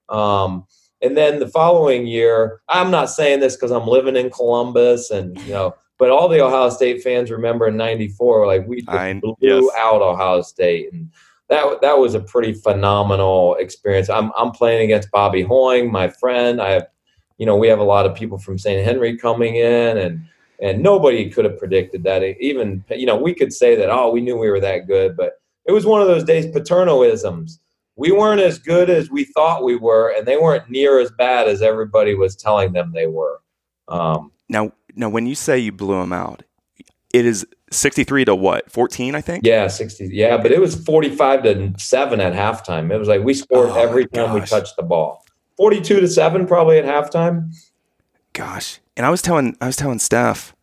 Um, 0.10 0.68
and 1.02 1.18
then 1.18 1.40
the 1.40 1.48
following 1.48 2.06
year, 2.06 2.62
I'm 2.70 2.92
not 2.92 3.10
saying 3.10 3.40
this 3.40 3.56
because 3.56 3.72
I'm 3.72 3.88
living 3.88 4.16
in 4.16 4.30
Columbus 4.30 5.10
and, 5.10 5.40
you 5.42 5.54
know, 5.54 5.76
but 5.98 6.12
all 6.12 6.28
the 6.28 6.42
Ohio 6.42 6.70
State 6.70 7.02
fans 7.02 7.32
remember 7.32 7.68
in 7.68 7.78
94, 7.78 8.46
like 8.46 8.68
we 8.68 8.84
I- 8.88 9.14
blew 9.14 9.36
yes. 9.40 9.64
out 9.78 10.02
Ohio 10.02 10.42
State. 10.42 10.94
And 10.94 11.10
that, 11.50 11.82
that 11.82 11.98
was 11.98 12.14
a 12.14 12.20
pretty 12.20 12.54
phenomenal 12.54 13.56
experience. 13.56 14.10
I'm, 14.10 14.32
I'm 14.38 14.52
playing 14.52 14.84
against 14.84 15.10
Bobby 15.12 15.42
Hoying, 15.42 15.92
my 15.92 16.10
friend. 16.10 16.62
I 16.62 16.72
have, 16.72 16.88
you 17.40 17.48
know, 17.48 17.56
we 17.56 17.68
have 17.68 17.80
a 17.80 17.84
lot 17.84 18.06
of 18.06 18.16
people 18.16 18.38
from 18.38 18.60
St. 18.60 18.86
Henry 18.86 19.18
coming 19.18 19.56
in 19.56 19.98
and, 19.98 20.24
and 20.62 20.82
nobody 20.82 21.30
could 21.30 21.44
have 21.46 21.58
predicted 21.58 22.04
that. 22.04 22.24
Even, 22.40 22.84
you 22.90 23.06
know, 23.06 23.18
we 23.18 23.34
could 23.34 23.52
say 23.52 23.76
that, 23.76 23.90
oh, 23.90 24.12
we 24.12 24.22
knew 24.22 24.38
we 24.38 24.50
were 24.50 24.60
that 24.62 24.88
good, 24.88 25.18
but 25.18 25.42
it 25.66 25.72
was 25.72 25.86
one 25.86 26.02
of 26.02 26.08
those 26.08 26.24
days, 26.24 26.46
paternalisms. 26.48 27.60
We 27.98 28.12
weren't 28.12 28.42
as 28.42 28.58
good 28.58 28.90
as 28.90 29.10
we 29.12 29.26
thought 29.26 29.64
we 29.64 29.76
were, 29.76 30.14
and 30.18 30.26
they 30.28 30.38
weren't 30.38 30.70
near 30.70 31.00
as 31.00 31.12
bad 31.12 31.48
as 31.48 31.62
everybody 31.62 32.16
was 32.16 32.36
telling 32.36 32.72
them 32.74 32.92
they 32.94 33.08
were. 33.08 33.42
Um, 33.90 34.32
Now, 34.50 34.72
now, 34.96 35.10
when 35.10 35.26
you 35.28 35.36
say 35.36 35.60
you 35.60 35.72
blew 35.72 36.00
them 36.00 36.14
out, 36.14 36.44
it 37.14 37.26
is 37.26 37.46
sixty-three 37.72 38.26
to 38.26 38.36
what? 38.36 38.72
Fourteen, 38.72 39.16
I 39.16 39.22
think. 39.22 39.46
yeah, 39.46 39.68
60. 39.68 40.10
Yeah, 40.12 40.38
but 40.38 40.52
it 40.52 40.60
was 40.60 40.76
45 40.86 41.44
to 41.44 41.74
7 41.78 42.20
at 42.22 42.34
halftime. 42.34 42.92
It 42.94 42.98
was 42.98 43.08
like 43.08 43.22
we 43.24 43.34
scored 43.34 43.70
Oh, 43.72 43.76
every 43.82 44.06
time 44.08 44.34
we 44.34 44.42
touched 44.42 44.76
the 44.78 44.84
ball. 44.84 45.24
42 45.58 46.00
to 46.02 46.08
7 46.08 46.46
probably 46.48 46.78
at 46.80 46.86
halftime. 46.86 47.54
Gosh, 48.34 48.80
and 48.98 49.06
I 49.06 49.10
was 49.10 49.22
telling 49.22 49.56
I 49.62 49.68
was 49.68 49.76
telling 49.76 50.00
Steph 50.00 50.56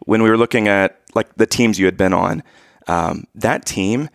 when 0.00 0.22
we 0.22 0.30
were 0.30 0.36
looking 0.36 0.68
at 0.68 1.00
like 1.14 1.34
the 1.36 1.46
teams 1.46 1.78
you 1.78 1.84
had 1.86 1.96
been 1.96 2.12
on, 2.12 2.42
um, 2.86 3.24
that 3.34 3.64
team 3.64 4.08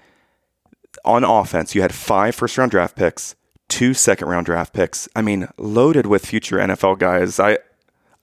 on 1.06 1.24
offense, 1.24 1.76
you 1.76 1.82
had 1.82 1.94
five 1.94 2.36
first 2.36 2.58
round 2.58 2.72
draft 2.72 2.96
picks, 2.96 3.36
two 3.70 3.94
second 3.94 4.28
round 4.28 4.46
draft 4.46 4.74
picks. 4.74 5.08
I 5.16 5.22
mean, 5.22 5.48
loaded 5.58 6.06
with 6.06 6.26
future 6.26 6.58
NFL 6.58 7.00
guys. 7.00 7.40
I 7.40 7.60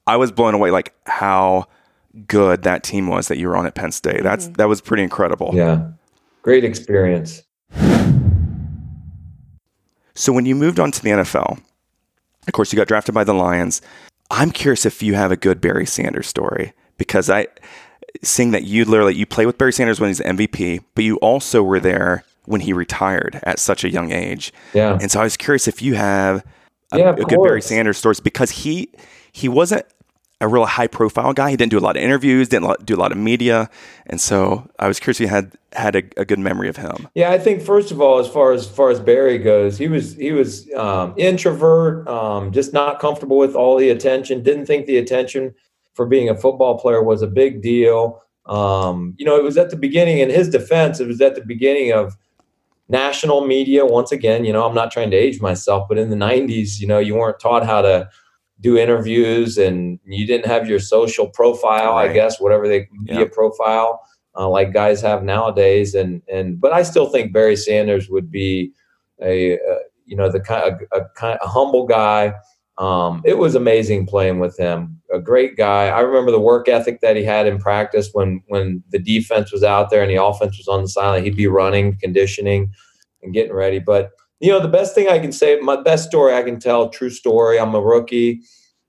I 0.07 0.17
was 0.17 0.33
blown 0.33 0.55
away 0.55 0.71
like 0.71 0.95
how 1.07 1.67
good 2.27 2.63
that 2.63 2.83
team 2.83 3.09
was 3.09 3.29
that 3.29 3.39
you 3.39 3.49
were 3.49 3.57
on 3.57 3.67
at 3.67 3.75
Penn 3.75 3.93
State. 3.93 4.23
That's 4.23 4.49
that 4.49 4.69
was 4.69 4.81
pretty 4.81 5.03
incredible. 5.03 5.51
Yeah. 5.55 5.91
Great 6.43 6.65
experience. 6.65 7.43
So 10.17 10.33
when 10.33 10.47
you 10.47 10.55
moved 10.55 10.79
on 10.79 10.93
to 10.93 11.03
the 11.03 11.11
NFL, 11.11 11.61
of 12.47 12.53
course 12.53 12.73
you 12.73 12.77
got 12.77 12.87
drafted 12.87 13.15
by 13.15 13.25
the 13.25 13.35
Lions. 13.35 13.83
I'm 14.35 14.51
curious 14.51 14.85
if 14.85 15.01
you 15.01 15.15
have 15.15 15.31
a 15.31 15.37
good 15.37 15.61
Barry 15.61 15.87
Sanders 15.87 16.27
story 16.27 16.73
because 16.99 17.31
I 17.31 17.47
seeing 18.23 18.51
that 18.51 18.65
you 18.65 18.85
literally 18.85 19.15
you 19.15 19.27
play 19.27 19.47
with 19.47 19.59
Barry 19.59 19.73
Sanders 19.73 20.01
when 20.01 20.11
he's 20.11 20.19
MVP, 20.21 20.83
but 20.97 21.05
you 21.05 21.17
also 21.19 21.63
were 21.63 21.79
there 21.79 22.25
when 22.47 22.61
he 22.61 22.73
retired 22.73 23.39
at 23.45 23.61
such 23.61 23.85
a 23.85 23.91
young 23.91 24.11
age. 24.11 24.53
Yeah. 24.73 24.99
And 25.01 25.09
so 25.11 25.21
I 25.21 25.25
was 25.25 25.37
curious 25.37 25.69
if 25.69 25.81
you 25.83 25.95
have 25.95 26.45
a, 26.93 26.99
Yeah, 26.99 27.11
a 27.11 27.25
good 27.25 27.41
Barry. 27.43 27.63
Sanders 27.63 27.97
story 27.97 28.17
because 28.25 28.51
he 28.51 28.91
he 29.31 29.49
wasn't 29.49 29.87
a 30.41 30.49
real 30.49 30.67
high 30.67 30.87
profile 30.87 31.33
guy. 31.33 31.51
He 31.51 31.57
didn't 31.57 31.71
do 31.71 31.79
a 31.79 31.81
lot 31.81 31.97
of 31.97 32.03
interviews, 32.03 32.49
didn't 32.49 32.85
do 32.85 32.95
a 32.95 32.97
lot 32.97 33.13
of 33.13 33.19
media, 33.19 33.71
and 34.07 34.21
so 34.21 34.69
I 34.79 34.89
was 34.89 35.01
curious 35.01 35.21
if 35.21 35.23
you 35.23 35.29
had 35.29 35.53
had 35.73 35.97
a, 35.97 36.03
a 36.17 36.25
good 36.25 36.39
memory 36.39 36.69
of 36.69 36.77
him. 36.77 37.09
Yeah, 37.15 37.31
I 37.31 37.39
think 37.39 37.63
first 37.63 37.91
of 37.91 38.01
all, 38.01 38.19
as 38.19 38.29
far 38.29 38.53
as 38.53 38.69
far 38.69 38.91
as 38.91 39.01
Barry 39.01 39.39
goes, 39.39 39.79
he 39.79 39.89
was 39.89 40.15
he 40.17 40.33
was 40.33 40.71
um, 40.75 41.15
introvert, 41.17 42.07
um, 42.09 42.53
just 42.53 42.73
not 42.73 43.01
comfortable 43.01 43.39
with 43.39 43.55
all 43.55 43.77
the 43.77 43.91
attention. 43.91 44.43
Didn't 44.43 44.67
think 44.67 44.87
the 44.87 44.99
attention 44.99 45.55
for 45.95 46.07
being 46.07 46.29
a 46.29 46.37
football 46.37 46.79
player 46.79 47.03
was 47.03 47.23
a 47.23 47.27
big 47.27 47.63
deal. 47.63 48.21
Um, 48.47 49.15
you 49.17 49.25
know, 49.25 49.37
it 49.37 49.43
was 49.43 49.57
at 49.57 49.71
the 49.71 49.77
beginning. 49.77 50.19
In 50.19 50.31
his 50.31 50.49
defense, 50.49 51.01
it 51.01 51.07
was 51.07 51.21
at 51.21 51.35
the 51.35 51.45
beginning 51.45 51.93
of 51.93 52.17
national 52.89 53.47
media. 53.47 53.87
Once 53.87 54.13
again, 54.13 54.45
you 54.45 54.53
know, 54.53 54.67
I'm 54.67 54.75
not 54.75 54.91
trying 54.91 55.11
to 55.13 55.17
age 55.17 55.41
myself, 55.41 55.89
but 55.89 55.99
in 55.99 56.11
the 56.11 56.17
'90s, 56.17 56.81
you 56.81 56.87
know, 56.87 56.99
you 56.99 57.15
weren't 57.15 57.41
taught 57.41 57.65
how 57.65 57.83
to 57.83 58.09
do 58.61 58.79
interviews, 58.79 59.59
and 59.59 59.99
you 60.05 60.27
didn't 60.27 60.47
have 60.47 60.69
your 60.69 60.79
social 60.79 61.29
profile, 61.29 61.95
I 61.95 62.13
guess, 62.13 62.41
whatever 62.41 62.69
they 62.69 62.89
media 62.93 63.21
Yeah. 63.23 63.29
profile 63.33 64.01
uh, 64.37 64.49
like 64.49 64.73
guys 64.73 65.01
have 65.01 65.23
nowadays. 65.23 65.95
And 65.95 66.23
and 66.33 66.61
but 66.61 66.73
I 66.73 66.83
still 66.83 67.07
think 67.07 67.33
Barry 67.33 67.57
Sanders 67.57 68.09
would 68.11 68.31
be 68.31 68.73
a 69.23 69.55
uh, 69.55 69.79
you 70.07 70.17
know 70.17 70.29
the 70.31 70.41
kind 70.41 70.65
of 70.73 70.81
a, 70.93 71.05
kind 71.17 71.39
a 71.43 71.49
humble 71.49 71.87
guy. 71.87 72.35
Um, 72.77 73.23
it 73.25 73.39
was 73.39 73.55
amazing 73.55 74.07
playing 74.07 74.41
with 74.41 74.59
him. 74.59 75.01
A 75.13 75.21
great 75.21 75.57
guy. 75.57 75.89
I 75.89 76.01
remember 76.01 76.33
the 76.33 76.41
work 76.41 76.69
ethic 76.69 77.01
that 77.03 77.15
he 77.17 77.23
had 77.23 77.47
in 77.47 77.59
practice 77.59 78.11
when 78.13 78.43
when 78.49 78.83
the 78.91 78.99
defense 78.99 79.53
was 79.53 79.63
out 79.63 79.91
there 79.91 80.03
and 80.03 80.11
the 80.11 80.23
offense 80.23 80.59
was 80.59 80.67
on 80.69 80.83
the 80.83 80.89
sideline. 80.89 81.23
He'd 81.23 81.37
be 81.37 81.47
running, 81.47 81.97
conditioning, 82.01 82.73
and 83.23 83.33
getting 83.33 83.53
ready. 83.53 83.79
But 83.79 84.11
you 84.45 84.51
know, 84.51 84.61
the 84.61 84.69
best 84.69 84.95
thing 84.95 85.09
I 85.09 85.19
can 85.19 85.33
say, 85.33 85.59
my 85.61 85.81
best 85.81 86.07
story 86.07 86.35
I 86.35 86.43
can 86.43 86.61
tell, 86.61 86.91
true 86.91 87.09
story. 87.09 87.59
I'm 87.59 87.75
a 87.75 87.81
rookie. 87.81 88.43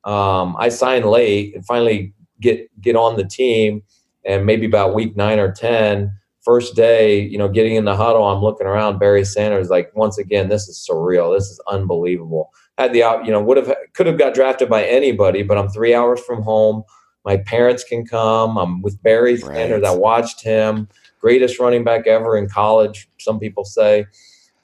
Um, 0.04 0.54
I 0.60 0.68
sign 0.68 1.04
late 1.04 1.56
and 1.56 1.66
finally 1.66 2.14
get 2.42 2.70
get 2.82 2.98
on 2.98 3.16
the 3.16 3.24
team 3.24 3.82
and 4.26 4.46
maybe 4.46 4.66
about 4.66 4.94
week 4.94 5.16
nine 5.16 5.40
or 5.40 5.54
ten, 5.54 6.12
first 6.42 6.76
day, 6.76 7.22
you 7.22 7.38
know, 7.38 7.48
getting 7.48 7.76
in 7.76 7.86
the 7.86 7.96
huddle, 7.96 8.28
I'm 8.28 8.42
looking 8.42 8.68
around. 8.68 9.00
Barry 9.00 9.24
Sanders, 9.24 9.70
like 9.70 9.96
once 9.96 10.18
again, 10.18 10.50
this 10.50 10.68
is 10.68 10.86
surreal. 10.90 11.34
This 11.34 11.46
is 11.46 11.62
unbelievable. 11.70 12.52
Had 12.78 12.92
the 12.92 13.22
you 13.24 13.32
know 13.32 13.42
would 13.42 13.56
have 13.56 13.74
could 13.94 14.08
have 14.08 14.18
got 14.18 14.34
drafted 14.34 14.68
by 14.68 14.84
anybody, 14.84 15.42
but 15.42 15.58
I'm 15.58 15.70
three 15.70 15.96
hours 15.96 16.20
from 16.20 16.42
home. 16.42 16.84
My 17.24 17.38
parents 17.38 17.86
can 17.86 18.06
come. 18.06 18.58
I'm 18.58 18.82
with 18.82 19.02
Barry 19.02 19.38
Sanders. 19.38 19.84
Right. 19.84 19.90
I 19.90 19.96
watched 19.96 20.44
him, 20.44 20.90
greatest 21.22 21.60
running 21.60 21.86
back 21.86 22.08
ever 22.08 22.36
in 22.38 22.50
college. 22.50 23.08
Some 23.20 23.40
people 23.40 23.64
say, 23.64 24.06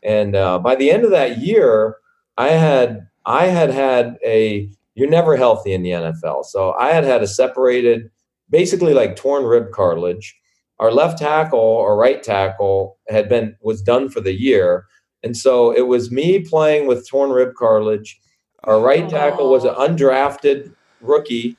and 0.04 0.36
uh, 0.36 0.60
by 0.60 0.76
the 0.76 0.92
end 0.92 1.04
of 1.04 1.12
that 1.12 1.40
year, 1.40 1.98
I 2.38 2.50
had 2.50 3.08
I 3.26 3.48
had 3.48 3.70
had 3.70 4.18
a 4.26 4.70
you're 4.96 5.10
never 5.10 5.38
healthy 5.38 5.74
in 5.74 5.84
the 5.84 5.92
NFL. 5.92 6.46
So 6.46 6.74
I 6.74 6.92
had 6.92 7.04
had 7.04 7.24
a 7.24 7.28
separated, 7.28 8.10
basically 8.50 8.94
like 8.94 9.16
torn 9.16 9.44
rib 9.44 9.72
cartilage. 9.72 10.38
Our 10.80 10.92
left 10.92 11.20
tackle 11.20 11.60
or 11.60 11.96
right 11.96 12.22
tackle 12.22 12.98
had 13.08 13.30
been 13.30 13.56
was 13.62 13.82
done 13.82 14.10
for 14.10 14.20
the 14.20 14.34
year, 14.34 14.86
and 15.24 15.38
so 15.38 15.72
it 15.72 15.88
was 15.88 16.12
me 16.12 16.40
playing 16.40 16.88
with 16.88 17.08
torn 17.08 17.30
rib 17.30 17.54
cartilage. 17.56 18.20
Our 18.64 18.80
right 18.80 19.08
tackle 19.08 19.50
was 19.50 19.64
an 19.64 19.76
undrafted 19.76 20.74
rookie, 21.00 21.58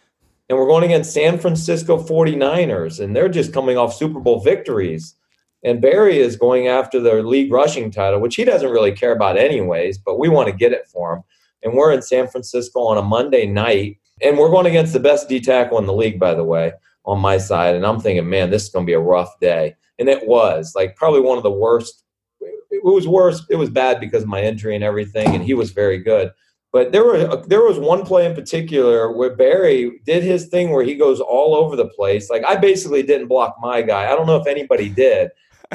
and 0.49 0.59
we're 0.59 0.67
going 0.67 0.85
against 0.85 1.13
San 1.13 1.39
Francisco 1.39 1.99
49ers, 1.99 3.01
and 3.01 3.15
they're 3.15 3.29
just 3.29 3.53
coming 3.53 3.77
off 3.77 3.95
Super 3.95 4.21
Bowl 4.21 4.41
victories. 4.41 5.15
And 5.65 5.81
Barry 5.81 6.19
is 6.19 6.37
going 6.37 6.67
after 6.67 6.99
the 6.99 7.23
league 7.23 7.53
rushing 7.53 7.91
title, 7.91 8.21
which 8.21 8.35
he 8.35 8.45
doesn't 8.45 8.71
really 8.71 8.93
care 8.93 9.13
about 9.13 9.37
anyways, 9.37 9.99
but 9.99 10.19
we 10.19 10.29
want 10.29 10.49
to 10.49 10.55
get 10.55 10.73
it 10.73 10.89
for 10.89 11.15
him. 11.15 11.23
And 11.63 11.75
we're 11.75 11.93
in 11.93 12.03
San 12.03 12.27
Francisco 12.27 12.81
on 12.81 12.99
a 12.99 13.03
Monday 13.03 13.47
night, 13.47 13.99
and 14.21 14.37
we're 14.37 14.51
going 14.51 14.67
against 14.67 14.93
the 14.93 15.01
best 15.01 15.29
D 15.29 15.41
tackle 15.41 15.79
in 15.79 15.87
the 15.87 15.93
league, 15.93 16.19
by 16.19 16.35
the 16.35 16.45
way, 16.45 16.73
on 17.05 17.21
my 17.21 17.39
side. 17.39 17.77
And 17.77 17.87
I'm 17.87 18.01
thinking, 18.01 18.29
man, 18.29 18.51
this 18.51 18.65
is 18.65 18.71
going 18.71 18.85
to 18.85 18.91
be 18.91 18.95
a 18.95 19.01
rough 19.01 19.39
day. 19.41 19.77
And 19.99 20.09
it 20.09 20.27
was 20.27 20.73
like 20.75 20.97
probably 20.97 21.21
one 21.21 21.37
of 21.37 21.45
the 21.45 21.51
worst. 21.51 22.03
It 22.41 22.83
was 22.83 23.07
worse. 23.07 23.45
It 23.49 23.57
was 23.57 23.71
bad 23.71 24.01
because 24.01 24.25
of 24.25 24.29
my 24.29 24.43
injury 24.43 24.75
and 24.75 24.83
everything, 24.83 25.35
and 25.35 25.45
he 25.45 25.55
was 25.55 25.71
very 25.71 25.99
good. 25.99 26.33
But 26.73 26.91
there 26.91 27.05
were 27.05 27.37
there 27.47 27.63
was 27.63 27.79
one 27.79 28.05
play 28.05 28.25
in 28.25 28.35
particular 28.35 29.13
where 29.13 29.37
Barry 29.37 30.01
did 30.07 30.25
his 30.25 30.47
thing 30.47 30.71
where 30.71 30.83
he 30.83 30.95
goes 30.95 31.21
all 31.21 31.55
over 31.55 31.77
the 31.77 31.87
place. 31.87 32.31
Like 32.31 32.45
I 32.45 32.57
basically 32.57 33.03
didn't 33.03 33.29
block 33.29 33.57
my 33.61 33.83
guy. 33.83 34.11
I 34.11 34.17
don't 34.17 34.27
know 34.27 34.39
if 34.39 34.47
anybody 34.47 34.89
did. 34.89 35.31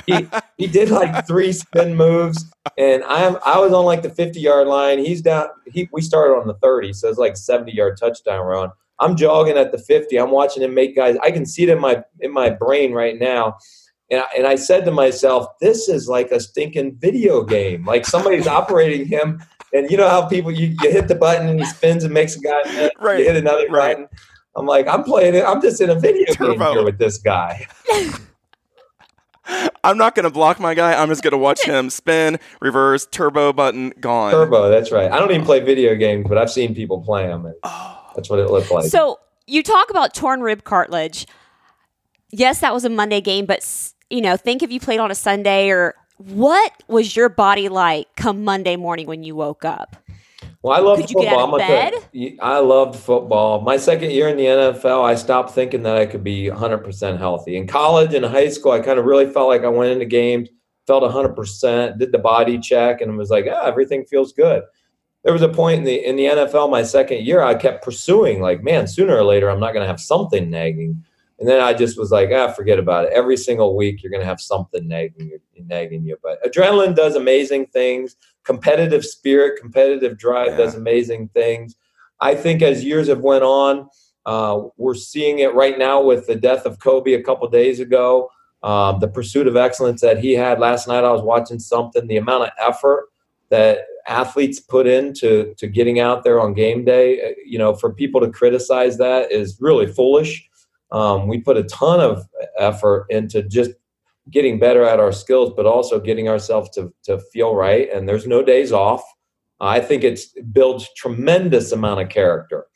He 0.06 0.28
he 0.58 0.68
did 0.68 0.90
like 0.90 1.28
three 1.28 1.52
spin 1.52 1.96
moves, 1.96 2.46
and 2.78 3.04
I'm 3.04 3.38
I 3.46 3.60
was 3.60 3.74
on 3.74 3.86
like 3.86 4.02
the 4.02 4.10
50 4.10 4.40
yard 4.40 4.68
line. 4.68 5.00
He's 5.00 5.22
down. 5.22 5.48
He 5.66 5.90
we 5.92 6.02
started 6.02 6.36
on 6.36 6.48
the 6.48 6.56
30, 6.56 6.94
so 6.94 7.10
it's 7.10 7.18
like 7.18 7.38
70 7.38 7.74
yard 7.74 7.98
touchdown 8.00 8.46
run. 8.46 8.70
I'm 9.00 9.16
jogging 9.16 9.58
at 9.58 9.72
the 9.72 9.78
50. 9.78 10.18
I'm 10.18 10.32
watching 10.32 10.64
him 10.64 10.74
make 10.74 10.96
guys. 10.96 11.18
I 11.22 11.32
can 11.32 11.46
see 11.46 11.64
it 11.64 11.70
in 11.70 11.80
my 11.80 12.04
in 12.20 12.32
my 12.32 12.50
brain 12.50 12.94
right 12.94 13.18
now. 13.20 13.58
And 14.10 14.22
I, 14.22 14.26
and 14.38 14.48
I 14.48 14.56
said 14.56 14.86
to 14.86 14.92
myself, 14.92 15.48
this 15.60 15.90
is 15.90 16.08
like 16.08 16.32
a 16.32 16.40
stinking 16.40 16.96
video 16.96 17.44
game. 17.44 17.86
Like 17.86 18.06
somebody's 18.06 18.48
operating 18.60 19.06
him. 19.06 19.44
And 19.74 19.92
you 19.92 19.98
know 19.98 20.08
how 20.08 20.28
people 20.28 20.52
you, 20.52 20.76
you 20.82 20.92
hit 20.92 21.10
the 21.10 21.16
button 21.16 21.48
and 21.48 21.60
he 21.60 21.66
spins 21.66 22.06
and 22.06 22.14
makes 22.14 22.38
a 22.38 22.40
guy 22.40 22.62
miss. 22.66 22.92
Right, 23.00 23.20
You 23.20 23.26
hit 23.26 23.36
another 23.36 23.68
right. 23.68 23.98
button. 23.98 24.08
I'm 24.56 24.66
like, 24.66 24.88
I'm 24.88 25.04
playing 25.04 25.36
it. 25.36 25.44
I'm 25.46 25.62
just 25.62 25.82
in 25.82 25.90
a 25.90 25.96
video 25.96 26.34
game 26.34 26.60
here 26.60 26.84
with 26.84 26.98
this 26.98 27.18
guy. 27.18 27.68
I'm 29.88 29.98
not 29.98 30.16
going 30.16 30.26
to 30.26 30.30
block 30.30 30.60
my 30.60 30.74
guy. 30.74 31.02
I'm 31.02 31.08
just 31.08 31.24
going 31.24 31.32
to 31.32 31.38
watch 31.38 31.64
him 31.66 31.90
spin, 31.90 32.40
reverse, 32.62 33.06
turbo 33.06 33.54
button, 33.54 33.94
gone. 34.00 34.32
Turbo, 34.32 34.70
that's 34.70 34.92
right. 34.92 35.10
I 35.12 35.18
don't 35.18 35.32
even 35.32 35.46
play 35.46 35.62
video 35.62 35.96
games, 35.96 36.26
but 36.28 36.38
I've 36.38 36.52
seen 36.52 36.76
people 36.76 37.02
play 37.02 37.26
them. 37.28 37.46
And 37.46 37.56
oh. 37.64 38.12
that's 38.16 38.30
what 38.30 38.40
it 38.40 38.50
looked 38.50 38.70
like. 38.70 38.86
So 38.86 39.20
you 39.48 39.64
talk 39.64 39.90
about 39.90 40.14
torn 40.14 40.42
rib 40.42 40.64
cartilage. 40.64 41.26
Yes, 42.32 42.60
that 42.60 42.74
was 42.74 42.84
a 42.84 42.90
Monday 42.90 43.22
game, 43.22 43.46
but 43.46 43.66
you 44.10 44.22
know, 44.22 44.36
think 44.36 44.62
if 44.62 44.72
you 44.72 44.80
played 44.80 45.00
on 45.00 45.10
a 45.10 45.16
Sunday 45.16 45.70
or 45.70 45.96
what 46.18 46.84
was 46.88 47.16
your 47.16 47.30
body 47.30 47.70
like 47.70 48.08
come 48.16 48.44
Monday 48.44 48.76
morning 48.76 49.08
when 49.08 49.24
you 49.24 49.36
woke 49.36 49.64
up? 49.64 49.96
Well, 50.64 50.76
I 50.76 50.80
loved 50.80 51.02
Could 51.02 51.12
you 51.12 51.22
get 51.22 51.30
football. 51.30 51.40
out 51.40 51.48
of 51.48 51.62
I'm 51.62 51.68
gonna 51.68 51.92
tell 51.92 52.10
you, 52.12 52.38
I 52.42 52.60
loved 52.60 53.00
football. 53.00 53.62
My 53.62 53.78
second 53.78 54.12
year 54.12 54.28
in 54.28 54.38
the 54.38 54.46
NFL, 54.46 55.04
I 55.04 55.16
stopped 55.16 55.52
thinking 55.52 55.84
that 55.84 55.98
I 55.98 56.06
could 56.06 56.24
be 56.24 56.50
100% 56.50 57.18
healthy. 57.18 57.58
In 57.58 57.68
college 57.68 58.14
and 58.14 58.26
high 58.26 58.50
school, 58.50 58.72
I 58.72 58.80
kind 58.80 59.00
of 59.00 59.06
really 59.06 59.32
felt 59.32 59.50
like 59.50 59.64
I 59.64 59.68
went 59.68 59.92
into 59.92 60.06
games, 60.06 60.50
felt 60.88 61.04
100%, 61.04 62.00
did 62.00 62.12
the 62.12 62.18
body 62.18 62.58
check, 62.58 63.02
and 63.02 63.18
was 63.18 63.30
like, 63.30 63.46
ah, 63.50 63.66
everything 63.66 64.06
feels 64.06 64.34
good. 64.34 64.64
There 65.24 65.34
was 65.34 65.42
a 65.42 65.50
point 65.50 65.80
in 65.80 65.84
the 65.84 66.06
in 66.06 66.16
the 66.16 66.26
NFL, 66.26 66.72
my 66.72 66.84
second 66.84 67.26
year, 67.26 67.42
I 67.42 67.54
kept 67.54 67.84
pursuing, 67.84 68.42
like, 68.42 68.64
man, 68.64 68.88
sooner 68.88 69.16
or 69.16 69.24
later, 69.24 69.50
I'm 69.50 69.60
not 69.60 69.74
going 69.74 69.84
to 69.84 69.88
have 69.88 70.00
something 70.00 70.50
nagging. 70.50 71.04
And 71.40 71.48
then 71.48 71.62
I 71.62 71.74
just 71.74 72.00
was 72.00 72.12
like, 72.12 72.30
ah, 72.34 72.52
forget 72.52 72.80
about 72.80 73.06
it. 73.06 73.14
Every 73.14 73.38
single 73.38 73.76
week, 73.76 74.02
you're 74.02 74.10
going 74.10 74.22
to 74.22 74.28
have 74.28 74.42
something 74.42 74.88
nagging 74.88 75.30
you, 75.30 75.40
nagging 75.66 76.04
you. 76.04 76.18
But 76.24 76.44
adrenaline 76.44 76.96
does 76.96 77.16
amazing 77.16 77.68
things. 77.68 78.16
Competitive 78.44 79.06
spirit, 79.06 79.60
competitive 79.62 80.18
drive 80.18 80.50
Yeah. 80.52 80.58
does 80.58 80.76
amazing 80.76 81.30
things. 81.36 81.76
I 82.20 82.34
think 82.34 82.64
as 82.64 82.84
years 82.84 83.08
have 83.08 83.20
went 83.20 83.44
on, 83.44 83.88
uh, 84.26 84.64
we're 84.78 84.96
seeing 84.96 85.40
it 85.40 85.54
right 85.54 85.78
now 85.78 86.02
with 86.02 86.26
the 86.26 86.36
death 86.36 86.66
of 86.66 86.80
Kobe 86.80 87.14
a 87.14 87.22
couple 87.24 87.48
days 87.50 87.80
ago. 87.80 88.30
Um, 88.64 89.00
the 89.00 89.08
pursuit 89.08 89.46
of 89.48 89.56
excellence 89.56 90.02
that 90.02 90.18
he 90.18 90.34
had 90.34 90.60
last 90.60 90.88
night, 90.88 91.04
I 91.04 91.12
was 91.12 91.22
watching 91.22 91.60
something. 91.60 92.08
The 92.08 92.18
amount 92.18 92.46
of 92.46 92.50
effort 92.60 93.10
that 93.50 93.82
athletes 94.08 94.60
put 94.60 94.88
into 94.88 95.54
to 95.58 95.68
getting 95.68 96.00
out 96.00 96.24
there 96.24 96.40
on 96.40 96.54
game 96.54 96.84
day, 96.84 97.22
uh, 97.22 97.34
you 97.46 97.60
know, 97.60 97.76
for 97.76 97.94
people 97.94 98.20
to 98.22 98.30
criticize 98.30 98.98
that 98.98 99.32
is 99.32 99.58
really 99.62 99.86
foolish. 99.86 100.50
Um, 100.92 101.28
we 101.28 101.40
put 101.40 101.58
a 101.58 101.64
ton 101.64 102.00
of 102.00 102.26
effort 102.58 103.06
into 103.10 103.44
just 103.44 103.72
getting 104.32 104.60
better 104.60 104.84
at 104.84 105.00
our 105.00 105.12
skills, 105.12 105.52
but 105.56 105.66
also 105.66 106.00
getting 106.00 106.28
ourselves 106.30 106.70
to, 106.72 106.94
to 107.04 107.20
feel 107.32 107.56
right. 107.56 107.90
And 107.94 108.08
there's 108.08 108.28
no 108.28 108.44
days 108.44 108.72
off. 108.72 109.04
I 109.60 109.80
think 109.80 110.04
it's 110.04 110.36
it 110.36 110.54
builds 110.54 110.88
tremendous 110.96 111.72
amount 111.72 112.02
of 112.02 112.10
character 112.10 112.68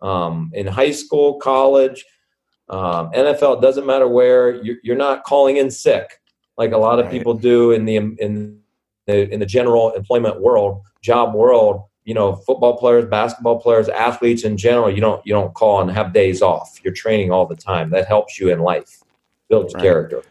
um, 0.00 0.50
in 0.54 0.66
high 0.66 0.92
school, 0.92 1.34
college, 1.38 2.04
um, 2.68 3.10
NFL. 3.12 3.60
Doesn't 3.60 3.86
matter 3.86 4.08
where 4.08 4.54
you're, 4.62 4.76
you're 4.82 4.96
not 4.96 5.24
calling 5.24 5.58
in 5.58 5.70
sick 5.70 6.08
like 6.56 6.72
a 6.72 6.78
lot 6.78 6.98
of 6.98 7.06
Right. 7.06 7.12
people 7.12 7.34
do 7.34 7.72
in 7.72 7.84
the 7.84 7.96
in 7.96 8.60
the 9.06 9.32
in 9.32 9.40
the 9.40 9.46
general 9.46 9.90
employment 9.92 10.40
world, 10.40 10.82
job 11.02 11.34
world. 11.34 11.82
You 12.04 12.14
know, 12.14 12.34
football 12.34 12.76
players, 12.78 13.04
basketball 13.04 13.60
players, 13.60 13.88
athletes 13.88 14.42
in 14.44 14.56
general. 14.56 14.90
You 14.90 15.00
don't 15.00 15.24
you 15.26 15.32
don't 15.32 15.52
call 15.54 15.80
and 15.80 15.90
have 15.90 16.12
days 16.12 16.40
off. 16.42 16.80
You're 16.82 16.94
training 16.94 17.30
all 17.30 17.46
the 17.46 17.56
time. 17.56 17.90
That 17.90 18.08
helps 18.08 18.40
you 18.40 18.50
in 18.50 18.60
life, 18.60 19.02
builds 19.48 19.74
Right. 19.74 19.82
character. 19.82 20.22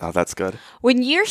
Oh, 0.00 0.12
that's 0.12 0.32
good. 0.32 0.58
When 0.80 1.02
you're 1.02 1.26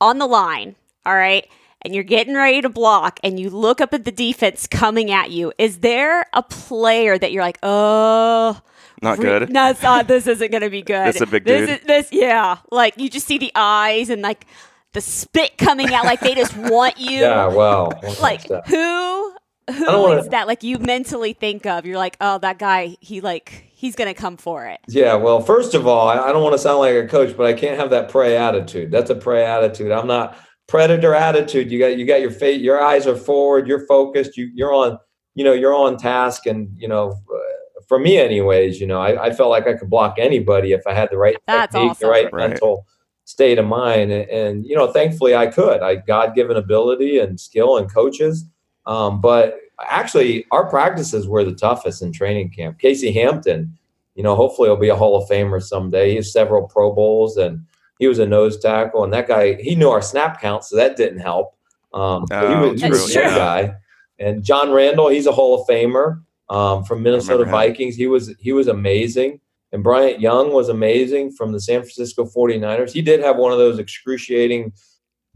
on 0.00 0.18
the 0.18 0.26
line, 0.26 0.74
all 1.06 1.14
right, 1.14 1.46
and 1.82 1.94
you're 1.94 2.02
getting 2.02 2.34
ready 2.34 2.62
to 2.62 2.68
block 2.68 3.20
and 3.22 3.38
you 3.38 3.50
look 3.50 3.80
up 3.80 3.92
at 3.94 4.04
the 4.04 4.10
defense 4.10 4.66
coming 4.66 5.10
at 5.12 5.30
you, 5.30 5.52
is 5.58 5.78
there 5.80 6.24
a 6.32 6.42
player 6.42 7.18
that 7.18 7.30
you're 7.30 7.42
like, 7.44 7.58
oh, 7.62 8.60
Not 9.02 9.18
re- 9.18 9.24
good. 9.24 9.50
No, 9.50 9.70
it's 9.70 9.82
not. 9.82 10.08
This 10.08 10.26
isn't 10.26 10.50
going 10.50 10.62
to 10.62 10.70
be 10.70 10.82
good. 10.82 11.06
This 11.06 11.16
is 11.16 11.22
a 11.22 11.26
big 11.26 11.44
this 11.44 11.68
dude. 11.68 11.80
Is, 11.80 11.86
this, 11.86 12.08
yeah. 12.12 12.56
Like 12.72 12.94
you 12.96 13.08
just 13.10 13.26
see 13.26 13.38
the 13.38 13.52
eyes 13.54 14.08
and 14.10 14.22
like 14.22 14.46
the 14.94 15.00
spit 15.02 15.58
coming 15.58 15.92
out, 15.92 16.04
like 16.06 16.20
they 16.20 16.34
just 16.34 16.56
want 16.56 16.98
you. 16.98 17.20
Yeah, 17.20 17.46
well, 17.48 17.92
Like 18.22 18.42
who? 18.66 19.32
Who 19.70 19.84
don't 19.86 20.02
wanna- 20.02 20.20
is 20.20 20.28
that? 20.28 20.46
Like 20.46 20.62
you 20.62 20.78
mentally 20.78 21.32
think 21.34 21.66
of? 21.66 21.86
You're 21.86 21.96
like, 21.98 22.16
oh, 22.20 22.38
that 22.38 22.58
guy. 22.58 22.96
He 23.00 23.20
like 23.20 23.64
he's 23.72 23.94
gonna 23.96 24.12
come 24.14 24.36
for 24.36 24.66
it. 24.66 24.78
Yeah, 24.88 25.14
well, 25.14 25.40
first 25.40 25.74
of 25.74 25.86
all, 25.86 26.08
I 26.08 26.18
I 26.18 26.32
don't 26.32 26.42
want 26.42 26.54
to 26.54 26.58
sound 26.58 26.78
like 26.80 26.94
a 26.94 27.06
coach, 27.06 27.36
but 27.36 27.46
I 27.46 27.52
can't 27.54 27.78
have 27.78 27.90
that 27.90 28.08
prey 28.10 28.36
attitude. 28.36 28.90
That's 28.90 29.10
a 29.10 29.14
prey 29.14 29.44
attitude. 29.44 29.90
I'm 29.90 30.06
not 30.06 30.36
predator 30.66 31.14
attitude. 31.14 31.70
You 31.70 31.78
got 31.78 31.96
you 31.98 32.06
got 32.06 32.20
your 32.20 32.30
face, 32.30 32.60
your 32.60 32.82
eyes 32.82 33.06
are 33.06 33.16
forward, 33.16 33.66
you're 33.66 33.86
focused, 33.86 34.36
you 34.36 34.50
you're 34.54 34.72
on, 34.72 34.98
you 35.34 35.44
know, 35.44 35.52
you're 35.54 35.74
on 35.74 35.96
task, 35.96 36.44
and 36.46 36.68
you 36.76 36.86
know, 36.88 37.10
uh, 37.12 37.80
for 37.88 37.98
me, 37.98 38.18
anyways, 38.18 38.80
you 38.80 38.86
know, 38.86 39.00
I, 39.00 39.26
I 39.26 39.30
felt 39.32 39.48
like 39.50 39.66
I 39.66 39.74
could 39.74 39.88
block 39.90 40.16
anybody 40.18 40.72
if 40.72 40.86
I 40.86 40.92
had 40.94 41.08
the 41.10 41.16
right 41.18 41.36
That's 41.46 41.72
technique, 41.72 41.90
awesome. 41.92 42.06
the 42.06 42.10
right, 42.10 42.32
Right. 42.32 42.50
mental 42.50 42.86
state 43.24 43.58
of 43.58 43.66
mind, 43.66 44.12
and, 44.12 44.28
and 44.30 44.66
you 44.66 44.76
know, 44.76 44.92
thankfully, 44.92 45.34
I 45.34 45.46
could. 45.46 45.80
I 45.82 45.96
God 45.96 46.34
given 46.34 46.56
ability 46.56 47.18
and 47.18 47.40
skill 47.40 47.78
and 47.78 47.92
coaches. 47.92 48.44
Um, 48.86 49.20
but 49.20 49.58
actually, 49.88 50.46
our 50.50 50.68
practices 50.68 51.26
were 51.26 51.44
the 51.44 51.54
toughest 51.54 52.02
in 52.02 52.12
training 52.12 52.50
camp. 52.50 52.78
Casey 52.78 53.12
Hampton, 53.12 53.76
you 54.14 54.22
know, 54.22 54.36
hopefully 54.36 54.68
he'll 54.68 54.76
be 54.76 54.90
a 54.90 54.96
Hall 54.96 55.20
of 55.20 55.28
Famer 55.28 55.62
someday. 55.62 56.10
He 56.10 56.16
has 56.16 56.32
several 56.32 56.68
Pro 56.68 56.92
Bowls 56.92 57.36
and 57.36 57.64
he 57.98 58.06
was 58.06 58.18
a 58.18 58.26
nose 58.26 58.58
tackle. 58.60 59.04
And 59.04 59.12
that 59.12 59.26
guy, 59.28 59.54
he 59.54 59.74
knew 59.74 59.88
our 59.88 60.02
snap 60.02 60.40
count, 60.40 60.64
so 60.64 60.76
that 60.76 60.96
didn't 60.96 61.20
help. 61.20 61.56
Um, 61.94 62.24
he 62.28 62.36
Oh, 62.36 62.70
was, 62.72 62.82
he 62.82 62.88
was 62.88 63.10
a 63.10 63.14
good 63.14 63.36
guy. 63.36 63.74
And 64.18 64.44
John 64.44 64.70
Randle, 64.70 65.08
he's 65.08 65.26
a 65.26 65.32
Hall 65.32 65.60
of 65.60 65.66
Famer 65.66 66.22
um, 66.50 66.84
from 66.84 67.02
Minnesota 67.02 67.44
him. 67.44 67.50
Vikings. 67.50 67.96
He 67.96 68.06
was 68.06 68.34
he 68.38 68.52
was 68.52 68.68
amazing. 68.68 69.40
And 69.74 69.82
Bryant 69.82 70.20
Young 70.20 70.52
was 70.52 70.68
amazing 70.68 71.32
from 71.32 71.50
the 71.50 71.60
San 71.60 71.80
Francisco 71.80 72.24
49ers. 72.24 72.92
He 72.92 73.02
did 73.02 73.18
have 73.18 73.36
one 73.36 73.50
of 73.50 73.58
those 73.58 73.80
excruciating 73.80 74.72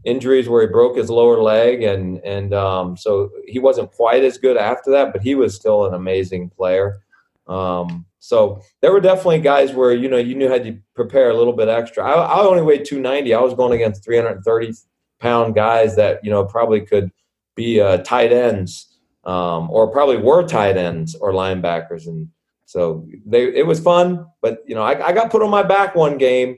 injuries 0.05 0.47
where 0.47 0.61
he 0.61 0.67
broke 0.71 0.95
his 0.95 1.09
lower 1.09 1.41
leg 1.41 1.83
and 1.83 2.19
and 2.23 2.53
um, 2.53 2.95
so 2.95 3.29
he 3.45 3.59
wasn't 3.59 3.91
quite 3.91 4.23
as 4.23 4.37
good 4.37 4.55
after 4.55 4.89
that 4.91 5.11
but 5.11 5.21
he 5.21 5.35
was 5.35 5.53
still 5.53 5.85
an 5.85 5.93
amazing 5.93 6.49
player. 6.49 7.01
Um, 7.47 8.05
so 8.19 8.61
there 8.81 8.93
were 8.93 9.01
definitely 9.01 9.41
guys 9.41 9.73
where 9.73 9.91
you 9.93 10.07
know 10.07 10.15
you 10.15 10.35
knew 10.35 10.47
had 10.47 10.63
to 10.63 10.79
prepare 10.95 11.29
a 11.31 11.35
little 11.35 11.51
bit 11.51 11.67
extra. 11.67 12.01
I, 12.05 12.13
I 12.13 12.39
only 12.45 12.61
weighed 12.61 12.85
290 12.85 13.33
i 13.33 13.41
was 13.41 13.53
going 13.53 13.73
against 13.73 14.05
330 14.05 14.73
pound 15.19 15.53
guys 15.53 15.97
that 15.97 16.23
you 16.23 16.31
know 16.31 16.45
probably 16.45 16.79
could 16.79 17.11
be 17.57 17.81
uh, 17.81 17.97
tight 17.97 18.31
ends 18.31 18.97
um, 19.25 19.69
or 19.69 19.91
probably 19.91 20.15
were 20.15 20.47
tight 20.47 20.77
ends 20.77 21.13
or 21.15 21.33
linebackers. 21.33 22.07
And 22.07 22.29
So 22.69 23.07
they 23.25 23.45
it 23.55 23.65
was 23.65 23.79
fun, 23.79 24.27
but 24.43 24.59
you 24.67 24.75
know 24.75 24.83
I, 24.83 25.07
I 25.07 25.11
got 25.11 25.31
put 25.31 25.41
on 25.41 25.49
my 25.49 25.63
back 25.63 25.95
one 25.95 26.19
game, 26.19 26.55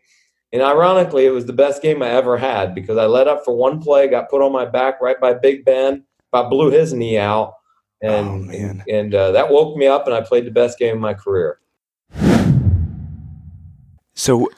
and 0.51 0.61
ironically 0.61 1.25
it 1.25 1.29
was 1.29 1.45
the 1.45 1.53
best 1.53 1.81
game 1.81 2.03
I 2.03 2.09
ever 2.09 2.37
had 2.37 2.75
because 2.75 2.97
I 2.97 3.05
let 3.05 3.29
up 3.29 3.45
for 3.45 3.55
one 3.55 3.79
play, 3.79 4.09
got 4.09 4.29
put 4.29 4.41
on 4.41 4.51
my 4.51 4.65
back 4.65 4.99
right 4.99 5.17
by 5.21 5.33
Big 5.35 5.63
Ben, 5.63 6.03
I 6.33 6.43
blew 6.49 6.69
his 6.69 6.91
knee 6.91 7.17
out, 7.17 7.53
and 8.01 8.27
Oh, 8.27 8.37
man. 8.39 8.83
and 8.89 9.15
uh, 9.15 9.31
that 9.31 9.49
woke 9.51 9.77
me 9.77 9.87
up, 9.87 10.05
and 10.05 10.13
I 10.13 10.19
played 10.19 10.45
the 10.45 10.51
best 10.51 10.77
game 10.77 10.95
of 10.95 11.01
my 11.01 11.13
career. 11.13 11.59
So, 14.13 14.49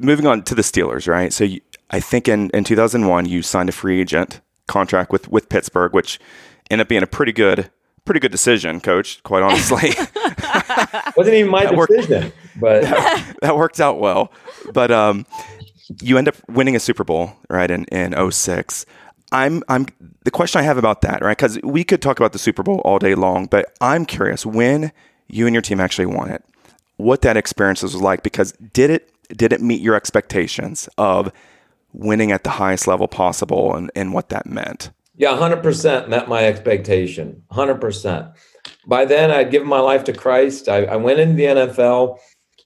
moving 0.00 0.26
on 0.26 0.42
to 0.42 0.56
the 0.56 0.62
Steelers, 0.62 1.06
right? 1.06 1.32
So, 1.32 1.44
you, 1.44 1.60
I 1.90 2.00
think 2.00 2.26
in, 2.26 2.50
in 2.50 2.64
2001 2.64 3.26
you 3.26 3.42
signed 3.42 3.68
a 3.68 3.72
free 3.72 4.00
agent 4.00 4.40
contract 4.66 5.12
with 5.12 5.30
with 5.30 5.48
Pittsburgh, 5.48 5.92
which 5.92 6.18
ended 6.68 6.84
up 6.86 6.88
being 6.88 7.04
a 7.04 7.06
pretty 7.06 7.30
good 7.32 7.70
pretty 8.06 8.20
good 8.20 8.32
decision, 8.32 8.80
Coach. 8.80 9.22
Quite 9.24 9.42
honestly, 9.42 9.90
wasn't 11.16 11.36
even 11.36 11.50
my 11.50 11.64
That 11.64 11.76
worked. 11.76 11.92
decision, 11.92 12.32
but 12.58 12.82
that 13.42 13.56
worked 13.56 13.80
out 13.80 14.00
well. 14.00 14.32
But 14.72 14.90
um, 14.90 15.26
you 16.00 16.16
end 16.16 16.28
up 16.28 16.36
winning 16.48 16.74
a 16.76 16.80
Super 16.80 17.04
Bowl, 17.04 17.32
right? 17.50 17.70
In 17.70 17.84
in 17.86 18.14
06. 18.32 18.86
I'm 19.32 19.62
I'm 19.68 19.86
the 20.24 20.30
question 20.30 20.60
I 20.60 20.62
have 20.62 20.78
about 20.78 21.02
that, 21.02 21.20
right? 21.22 21.36
Because 21.36 21.58
we 21.62 21.84
could 21.84 22.00
talk 22.00 22.18
about 22.18 22.32
the 22.32 22.38
Super 22.38 22.62
Bowl 22.62 22.80
all 22.84 22.98
day 22.98 23.14
long, 23.14 23.46
but 23.46 23.66
I'm 23.80 24.06
curious 24.06 24.46
when 24.46 24.92
you 25.28 25.46
and 25.46 25.54
your 25.54 25.62
team 25.62 25.80
actually 25.80 26.06
won 26.06 26.30
it, 26.30 26.44
what 26.96 27.22
that 27.22 27.36
experience 27.36 27.82
was 27.82 27.96
like. 27.96 28.22
Because 28.22 28.52
did 28.72 28.88
it 28.90 29.10
did 29.36 29.52
it 29.52 29.60
meet 29.60 29.80
your 29.80 29.96
expectations 29.96 30.88
of 30.96 31.32
winning 31.92 32.30
at 32.30 32.44
the 32.44 32.50
highest 32.50 32.86
level 32.86 33.08
possible, 33.08 33.74
and, 33.74 33.90
and 33.96 34.12
what 34.12 34.28
that 34.28 34.46
meant? 34.46 34.90
Yeah, 35.16 35.30
100% 35.30 36.08
met 36.08 36.28
my 36.28 36.44
expectation. 36.44 37.42
100%. 37.50 38.34
By 38.86 39.04
then, 39.04 39.30
I'd 39.30 39.50
given 39.50 39.68
my 39.68 39.80
life 39.80 40.04
to 40.04 40.12
Christ. 40.12 40.68
I, 40.68 40.84
I 40.84 40.96
went 40.96 41.20
into 41.20 41.34
the 41.34 41.44
NFL. 41.44 42.18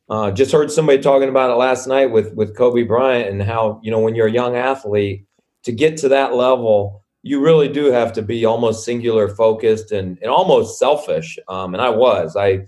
Uh, 0.08 0.30
just 0.32 0.50
heard 0.50 0.72
somebody 0.72 1.00
talking 1.00 1.28
about 1.28 1.50
it 1.50 1.54
last 1.54 1.86
night 1.86 2.06
with, 2.06 2.34
with 2.34 2.56
Kobe 2.56 2.82
Bryant 2.82 3.28
and 3.28 3.42
how, 3.42 3.80
you 3.82 3.90
know, 3.90 4.00
when 4.00 4.16
you're 4.16 4.26
a 4.26 4.32
young 4.32 4.56
athlete, 4.56 5.24
to 5.62 5.72
get 5.72 5.96
to 5.98 6.08
that 6.08 6.34
level, 6.34 7.04
you 7.22 7.40
really 7.40 7.68
do 7.68 7.92
have 7.92 8.12
to 8.14 8.22
be 8.22 8.44
almost 8.44 8.84
singular 8.84 9.28
focused 9.28 9.92
and, 9.92 10.18
and 10.20 10.30
almost 10.30 10.78
selfish. 10.78 11.38
Um, 11.48 11.74
and 11.74 11.82
I 11.82 11.90
was. 11.90 12.34
I, 12.34 12.66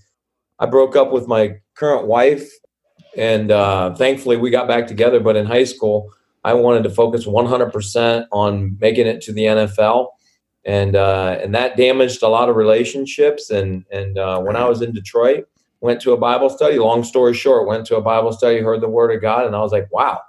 I 0.58 0.66
broke 0.66 0.94
up 0.94 1.10
with 1.10 1.26
my 1.26 1.56
current 1.74 2.06
wife, 2.06 2.48
and 3.16 3.50
uh, 3.50 3.94
thankfully 3.94 4.36
we 4.36 4.50
got 4.50 4.68
back 4.68 4.86
together. 4.86 5.18
But 5.18 5.36
in 5.36 5.46
high 5.46 5.64
school, 5.64 6.12
I 6.44 6.54
wanted 6.54 6.82
to 6.84 6.90
focus 6.90 7.26
100% 7.26 8.26
on 8.32 8.76
making 8.80 9.06
it 9.06 9.20
to 9.22 9.32
the 9.32 9.42
NFL, 9.42 10.08
and 10.64 10.96
uh, 10.96 11.38
and 11.40 11.54
that 11.54 11.76
damaged 11.76 12.22
a 12.22 12.28
lot 12.28 12.48
of 12.48 12.56
relationships. 12.56 13.50
And 13.50 13.84
and 13.90 14.18
uh, 14.18 14.40
when 14.40 14.56
I 14.56 14.68
was 14.68 14.82
in 14.82 14.92
Detroit, 14.92 15.44
went 15.80 16.00
to 16.02 16.12
a 16.12 16.16
Bible 16.16 16.50
study. 16.50 16.78
Long 16.78 17.04
story 17.04 17.34
short, 17.34 17.66
went 17.66 17.86
to 17.86 17.96
a 17.96 18.02
Bible 18.02 18.32
study, 18.32 18.60
heard 18.60 18.80
the 18.80 18.88
Word 18.88 19.14
of 19.14 19.22
God, 19.22 19.46
and 19.46 19.54
I 19.54 19.60
was 19.60 19.72
like, 19.72 19.92
wow, 19.92 20.20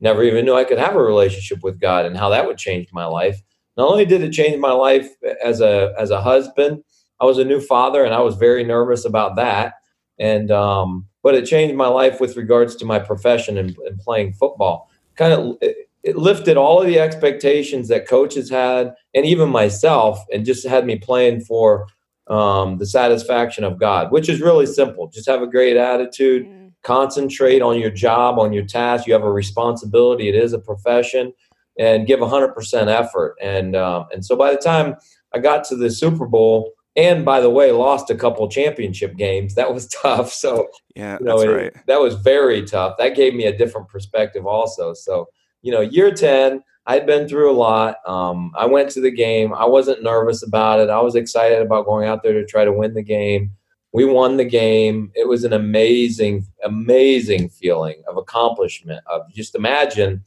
never 0.00 0.22
even 0.22 0.44
knew 0.44 0.54
I 0.54 0.64
could 0.64 0.78
have 0.78 0.94
a 0.94 1.02
relationship 1.02 1.62
with 1.62 1.80
God, 1.80 2.06
and 2.06 2.16
how 2.16 2.30
that 2.30 2.46
would 2.46 2.58
change 2.58 2.88
my 2.92 3.04
life. 3.04 3.40
Not 3.76 3.88
only 3.88 4.06
did 4.06 4.22
it 4.22 4.32
change 4.32 4.58
my 4.58 4.72
life 4.72 5.08
as 5.44 5.60
a 5.60 5.94
as 5.98 6.10
a 6.10 6.22
husband, 6.22 6.82
I 7.20 7.26
was 7.26 7.38
a 7.38 7.44
new 7.44 7.60
father, 7.60 8.04
and 8.04 8.14
I 8.14 8.20
was 8.20 8.36
very 8.36 8.64
nervous 8.64 9.04
about 9.04 9.36
that. 9.36 9.74
And 10.18 10.50
um, 10.50 11.06
but 11.22 11.34
it 11.34 11.44
changed 11.44 11.76
my 11.76 11.88
life 11.88 12.20
with 12.20 12.36
regards 12.36 12.74
to 12.76 12.86
my 12.86 12.98
profession 12.98 13.58
and, 13.58 13.76
and 13.86 13.98
playing 14.00 14.32
football 14.32 14.88
kind 15.18 15.32
of 15.34 15.56
it, 15.60 16.16
lifted 16.16 16.56
all 16.56 16.80
of 16.80 16.86
the 16.86 16.98
expectations 16.98 17.88
that 17.88 18.08
coaches 18.08 18.48
had 18.48 18.94
and 19.14 19.26
even 19.26 19.50
myself 19.50 20.18
and 20.32 20.46
just 20.46 20.66
had 20.66 20.86
me 20.86 20.96
playing 20.96 21.40
for 21.42 21.86
um, 22.28 22.78
the 22.78 22.86
satisfaction 22.86 23.64
of 23.64 23.78
god 23.78 24.10
which 24.12 24.28
is 24.28 24.40
really 24.40 24.66
simple. 24.66 25.08
Just 25.08 25.28
have 25.28 25.42
a 25.42 25.46
great 25.46 25.76
attitude 25.76 26.46
Mm. 26.46 26.72
concentrate 26.82 27.60
on 27.62 27.78
your 27.80 27.90
job 27.90 28.38
on 28.38 28.52
your 28.52 28.64
task. 28.64 29.06
You 29.06 29.12
have 29.12 29.24
a 29.24 29.32
responsibility. 29.32 30.28
It 30.28 30.34
is 30.36 30.52
a 30.54 30.58
profession. 30.58 31.32
And 31.80 32.06
give 32.08 32.20
100% 32.20 32.88
effort. 32.88 33.36
And 33.40 33.76
um, 33.76 34.06
and 34.12 34.24
so 34.24 34.34
by 34.36 34.50
the 34.52 34.58
time 34.58 34.96
i 35.34 35.38
got 35.38 35.62
to 35.68 35.76
the 35.76 35.90
super 35.90 36.26
bowl 36.26 36.72
and 36.98 37.24
by 37.24 37.40
the 37.40 37.48
way 37.48 37.70
lost 37.72 38.10
a 38.10 38.14
couple 38.14 38.46
championship 38.48 39.16
games 39.16 39.54
that 39.54 39.72
was 39.72 39.86
tough 40.02 40.30
so 40.32 40.66
Yeah, 40.96 41.16
you 41.20 41.24
know, 41.24 41.38
that's 41.38 41.48
it- 41.50 41.54
right. 41.54 41.72
that 41.86 42.00
was 42.00 42.14
very 42.16 42.60
tough. 42.66 42.96
That 42.98 43.14
gave 43.16 43.34
me 43.34 43.44
a 43.46 43.56
different 43.56 43.88
perspective 43.88 44.44
also. 44.46 44.92
So, 44.92 45.28
you 45.62 45.72
know, 45.72 45.80
year 45.80 46.10
10, 46.12 46.62
I'd 46.86 47.06
been 47.06 47.28
through 47.28 47.50
a 47.50 47.58
lot. 47.68 47.96
Um, 48.06 48.52
I 48.56 48.64
went 48.66 48.90
to 48.92 49.00
the 49.00 49.10
game. 49.10 49.52
I 49.54 49.64
wasn't 49.66 50.02
nervous 50.02 50.42
about 50.42 50.80
it. 50.80 50.88
I 50.90 51.00
was 51.00 51.14
excited 51.14 51.60
about 51.62 51.84
going 51.86 52.08
out 52.08 52.22
there 52.22 52.32
to 52.32 52.44
try 52.46 52.64
to 52.64 52.72
win 52.72 52.94
the 52.94 53.02
game. 53.02 53.50
We 53.92 54.04
won 54.04 54.36
the 54.38 54.44
game. 54.44 55.10
It 55.14 55.28
was 55.28 55.44
an 55.44 55.52
amazing, 55.52 56.46
amazing 56.64 57.50
feeling 57.50 58.02
of 58.08 58.16
accomplishment. 58.16 59.02
Of 59.06 59.22
just 59.34 59.54
imagine, 59.54 60.22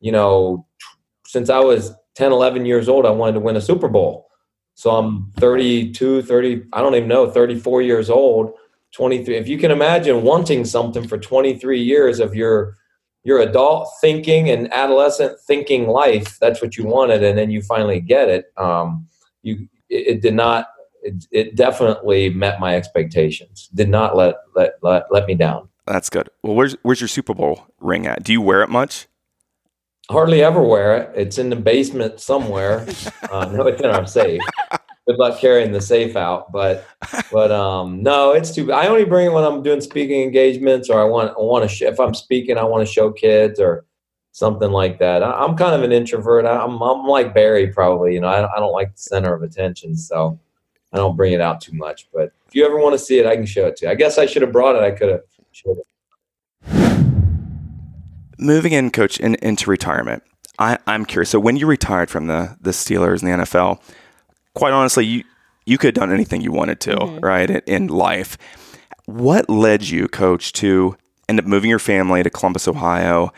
you 0.00 0.10
know, 0.12 0.66
since 1.26 1.48
I 1.50 1.60
was 1.60 1.92
10, 2.16 2.32
11 2.32 2.66
years 2.66 2.88
old, 2.88 3.06
I 3.06 3.10
wanted 3.10 3.34
to 3.34 3.40
win 3.40 3.56
a 3.56 3.60
Super 3.60 3.88
Bowl. 3.88 4.26
So 4.82 4.90
I'm 4.96 5.30
32, 5.36 6.22
30, 6.22 6.64
I 6.72 6.80
don't 6.80 6.96
even 6.96 7.06
know, 7.06 7.30
34 7.30 7.82
years 7.82 8.10
old. 8.10 8.54
23 8.96 9.36
if 9.36 9.48
you 9.48 9.56
can 9.56 9.70
imagine 9.70 10.22
wanting 10.22 10.66
something 10.66 11.06
for 11.08 11.16
23 11.16 11.80
years 11.80 12.20
of 12.20 12.34
your 12.34 12.76
your 13.24 13.38
adult 13.38 13.88
thinking 14.02 14.50
and 14.50 14.70
adolescent 14.70 15.38
thinking 15.46 15.86
life 15.86 16.38
that's 16.40 16.60
what 16.60 16.76
you 16.76 16.84
wanted 16.84 17.24
and 17.24 17.38
then 17.38 17.50
you 17.50 17.62
finally 17.62 18.00
get 18.00 18.28
it 18.28 18.52
um 18.58 19.08
you 19.42 19.66
it, 19.88 20.08
it 20.08 20.20
did 20.20 20.34
not 20.34 20.66
it, 21.02 21.26
it 21.30 21.56
definitely 21.56 22.28
met 22.28 22.60
my 22.60 22.76
expectations 22.76 23.70
did 23.72 23.88
not 23.88 24.14
let 24.14 24.34
let 24.54 24.74
let, 24.82 25.06
let 25.10 25.26
me 25.26 25.34
down 25.34 25.66
That's 25.86 26.10
good. 26.10 26.28
Well, 26.42 26.54
where's 26.54 26.76
where's 26.82 27.00
your 27.00 27.08
Super 27.08 27.34
Bowl 27.34 27.66
ring 27.80 28.06
at? 28.06 28.22
Do 28.22 28.30
you 28.32 28.42
wear 28.42 28.62
it 28.62 28.68
much? 28.68 29.08
hardly 30.10 30.42
ever 30.42 30.62
wear 30.62 30.96
it 30.96 31.10
it's 31.14 31.38
in 31.38 31.48
the 31.48 31.56
basement 31.56 32.20
somewhere 32.20 32.86
uh, 33.30 33.46
no 33.46 33.66
it's 33.66 33.80
in 33.80 33.88
our 33.88 34.06
safe 34.06 34.40
good 35.08 35.16
luck 35.18 35.38
carrying 35.40 35.72
the 35.72 35.80
safe 35.80 36.14
out 36.16 36.52
but 36.52 36.84
but 37.32 37.50
um 37.50 38.02
no 38.02 38.32
it's 38.32 38.54
too 38.54 38.72
i 38.72 38.86
only 38.86 39.04
bring 39.04 39.26
it 39.26 39.32
when 39.32 39.42
i'm 39.44 39.62
doing 39.62 39.80
speaking 39.80 40.22
engagements 40.22 40.88
or 40.88 41.00
i 41.00 41.04
want 41.04 41.30
i 41.30 41.40
want 41.40 41.68
to 41.68 41.84
if 41.84 41.98
i'm 41.98 42.14
speaking 42.14 42.56
i 42.56 42.62
want 42.62 42.86
to 42.86 42.92
show 42.92 43.10
kids 43.10 43.58
or 43.58 43.84
something 44.34 44.70
like 44.70 44.98
that. 44.98 45.22
I, 45.22 45.30
i'm 45.44 45.56
kind 45.56 45.74
of 45.74 45.82
an 45.82 45.90
introvert. 45.92 46.44
I, 46.46 46.56
i'm 46.62 46.80
i'm 46.80 47.04
like 47.06 47.34
barry 47.34 47.66
probably 47.68 48.14
you 48.14 48.20
know 48.20 48.28
I, 48.28 48.40
don't- 48.40 48.50
I 48.56 48.60
don't 48.60 48.72
like 48.72 48.92
the 48.94 49.00
center 49.00 49.34
of 49.34 49.42
attention 49.42 49.96
so 49.96 50.38
i 50.92 50.96
don't 50.96 51.16
bring 51.16 51.32
it 51.32 51.40
out 51.40 51.60
too 51.60 51.72
much 51.74 52.08
but 52.14 52.32
if 52.46 52.54
you 52.54 52.64
ever 52.64 52.78
want 52.78 52.94
to 52.94 52.98
see 52.98 53.18
it 53.18 53.26
i 53.26 53.34
can 53.36 53.46
show 53.46 53.66
it 53.66 53.76
to 53.78 53.86
you. 53.86 53.90
I 53.90 53.94
guess 53.96 54.18
i 54.18 54.26
should 54.26 54.42
have 54.42 54.52
brought 54.52 54.76
it. 54.76 54.82
I 54.82 54.90
could 54.92 55.08
have 55.10 55.22
showed 55.50 55.78
it 55.78 55.86
moving 58.38 58.72
in, 58.72 58.90
coach, 58.90 59.18
in, 59.20 59.36
into 59.36 59.70
retirement, 59.70 60.22
I, 60.58 60.76
I'm 60.88 61.04
curious. 61.04 61.30
So 61.30 61.38
when 61.38 61.56
you 61.56 61.66
retired 61.66 62.10
from 62.10 62.26
the 62.26 62.56
the 62.60 62.72
Steelers 62.72 63.22
and 63.22 63.30
the 63.32 63.44
NFL, 63.44 63.80
quite 64.54 64.72
honestly, 64.72 65.04
you 65.04 65.24
you 65.64 65.78
could 65.78 65.96
have 65.96 66.02
done 66.02 66.12
anything 66.12 66.40
you 66.40 66.50
wanted 66.50 66.80
to, 66.80 66.96
right, 67.22 67.48
in, 67.48 67.62
in 67.66 67.86
life. 67.86 68.36
What 69.06 69.48
led 69.48 69.88
you, 69.88 70.08
coach, 70.08 70.52
to 70.54 70.96
end 71.28 71.38
up 71.38 71.46
moving 71.46 71.70
your 71.70 71.78
family 71.78 72.22
to 72.22 72.30
Columbus, 72.30 72.66
Ohio, 72.66 73.32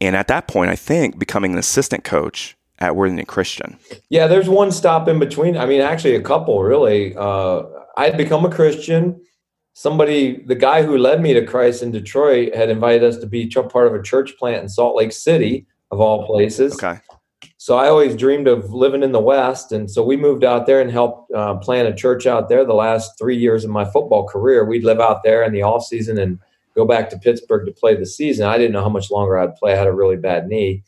and 0.00 0.14
at 0.14 0.28
that 0.28 0.46
point, 0.46 0.70
I 0.70 0.76
think 0.76 1.18
becoming 1.18 1.52
an 1.52 1.58
assistant 1.58 2.04
coach 2.04 2.56
at 2.78 2.96
Worthington 2.96 3.26
Christian. 3.26 3.78
Yeah, 4.08 4.26
there's 4.26 4.48
one 4.48 4.72
stop 4.72 5.08
in 5.08 5.18
between. 5.18 5.56
I 5.56 5.66
mean, 5.66 5.80
actually, 5.80 6.14
a 6.14 6.22
couple 6.22 6.62
really. 6.62 7.14
Uh, 7.16 7.62
I 7.96 8.06
had 8.06 8.16
become 8.16 8.44
a 8.44 8.50
Christian. 8.50 9.20
Somebody, 9.74 10.42
the 10.46 10.54
guy 10.54 10.82
who 10.82 10.98
led 10.98 11.20
me 11.22 11.32
to 11.34 11.46
Christ 11.46 11.82
in 11.82 11.90
Detroit, 11.90 12.54
had 12.54 12.70
invited 12.70 13.04
us 13.04 13.18
to 13.18 13.26
be 13.26 13.48
part 13.48 13.86
of 13.86 13.94
a 13.94 14.02
church 14.02 14.36
plant 14.38 14.62
in 14.62 14.68
Salt 14.68 14.96
Lake 14.96 15.12
City, 15.12 15.66
of 15.90 16.00
all 16.00 16.26
places. 16.26 16.74
Okay, 16.74 17.00
So 17.62 17.76
I 17.76 17.88
always 17.90 18.16
dreamed 18.16 18.48
of 18.48 18.72
living 18.72 19.02
in 19.02 19.12
the 19.12 19.20
West, 19.20 19.70
and 19.70 19.90
so 19.90 20.02
we 20.02 20.16
moved 20.16 20.44
out 20.44 20.64
there 20.64 20.80
and 20.80 20.90
helped 20.90 21.30
uh, 21.32 21.56
plant 21.56 21.88
a 21.88 21.94
church 21.94 22.26
out 22.26 22.48
there. 22.48 22.64
The 22.64 22.72
last 22.72 23.18
three 23.18 23.36
years 23.36 23.64
of 23.64 23.70
my 23.70 23.84
football 23.84 24.26
career, 24.26 24.64
we'd 24.64 24.82
live 24.82 24.98
out 24.98 25.24
there 25.24 25.42
in 25.44 25.52
the 25.52 25.60
off 25.60 25.84
season 25.84 26.16
and 26.16 26.38
go 26.74 26.86
back 26.86 27.10
to 27.10 27.18
Pittsburgh 27.18 27.66
to 27.66 27.72
play 27.72 27.94
the 27.94 28.06
season. 28.06 28.46
I 28.46 28.56
didn't 28.56 28.72
know 28.72 28.80
how 28.82 28.88
much 28.88 29.10
longer 29.10 29.38
I'd 29.38 29.56
play. 29.56 29.74
I 29.74 29.76
had 29.76 29.88
a 29.88 29.92
really 29.92 30.16
bad 30.16 30.48
knee. 30.48 30.82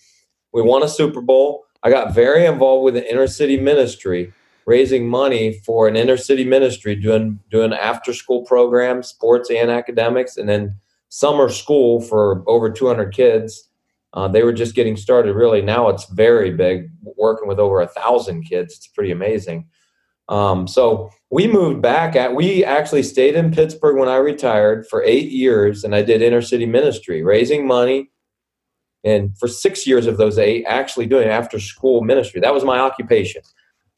We 0.54 0.62
won 0.62 0.82
a 0.82 0.88
Super 0.88 1.20
Bowl. 1.20 1.66
I 1.82 1.90
got 1.90 2.14
very 2.14 2.46
involved 2.46 2.84
with 2.84 2.94
the 2.94 3.06
inner 3.06 3.26
city 3.26 3.60
ministry, 3.60 4.32
raising 4.64 5.06
money 5.06 5.60
for 5.66 5.88
an 5.88 5.94
inner 5.94 6.16
city 6.16 6.46
ministry, 6.46 6.96
doing 6.96 7.38
doing 7.50 7.74
after 7.74 8.14
school 8.14 8.46
programs, 8.46 9.08
sports 9.08 9.50
and 9.50 9.70
academics, 9.70 10.38
and 10.38 10.48
then 10.48 10.78
summer 11.10 11.50
school 11.50 12.00
for 12.00 12.42
over 12.48 12.70
200 12.70 13.12
kids. 13.12 13.68
Uh, 14.14 14.28
they 14.28 14.42
were 14.42 14.52
just 14.52 14.74
getting 14.74 14.96
started. 14.96 15.34
Really, 15.34 15.62
now 15.62 15.88
it's 15.88 16.06
very 16.06 16.50
big, 16.50 16.90
working 17.02 17.48
with 17.48 17.58
over 17.58 17.80
a 17.80 17.88
thousand 17.88 18.44
kids. 18.44 18.74
It's 18.74 18.86
pretty 18.86 19.10
amazing. 19.10 19.68
Um, 20.28 20.68
so 20.68 21.10
we 21.30 21.46
moved 21.46 21.82
back. 21.82 22.14
At 22.14 22.34
we 22.34 22.64
actually 22.64 23.02
stayed 23.02 23.34
in 23.34 23.52
Pittsburgh 23.52 23.96
when 23.96 24.08
I 24.08 24.16
retired 24.16 24.86
for 24.86 25.02
eight 25.02 25.30
years, 25.30 25.84
and 25.84 25.94
I 25.94 26.02
did 26.02 26.22
inner 26.22 26.42
city 26.42 26.66
ministry, 26.66 27.22
raising 27.22 27.66
money, 27.66 28.10
and 29.04 29.36
for 29.38 29.48
six 29.48 29.86
years 29.86 30.06
of 30.06 30.16
those 30.18 30.38
eight, 30.38 30.64
actually 30.66 31.06
doing 31.06 31.28
after 31.28 31.58
school 31.58 32.02
ministry. 32.02 32.40
That 32.40 32.54
was 32.54 32.64
my 32.64 32.78
occupation. 32.78 33.42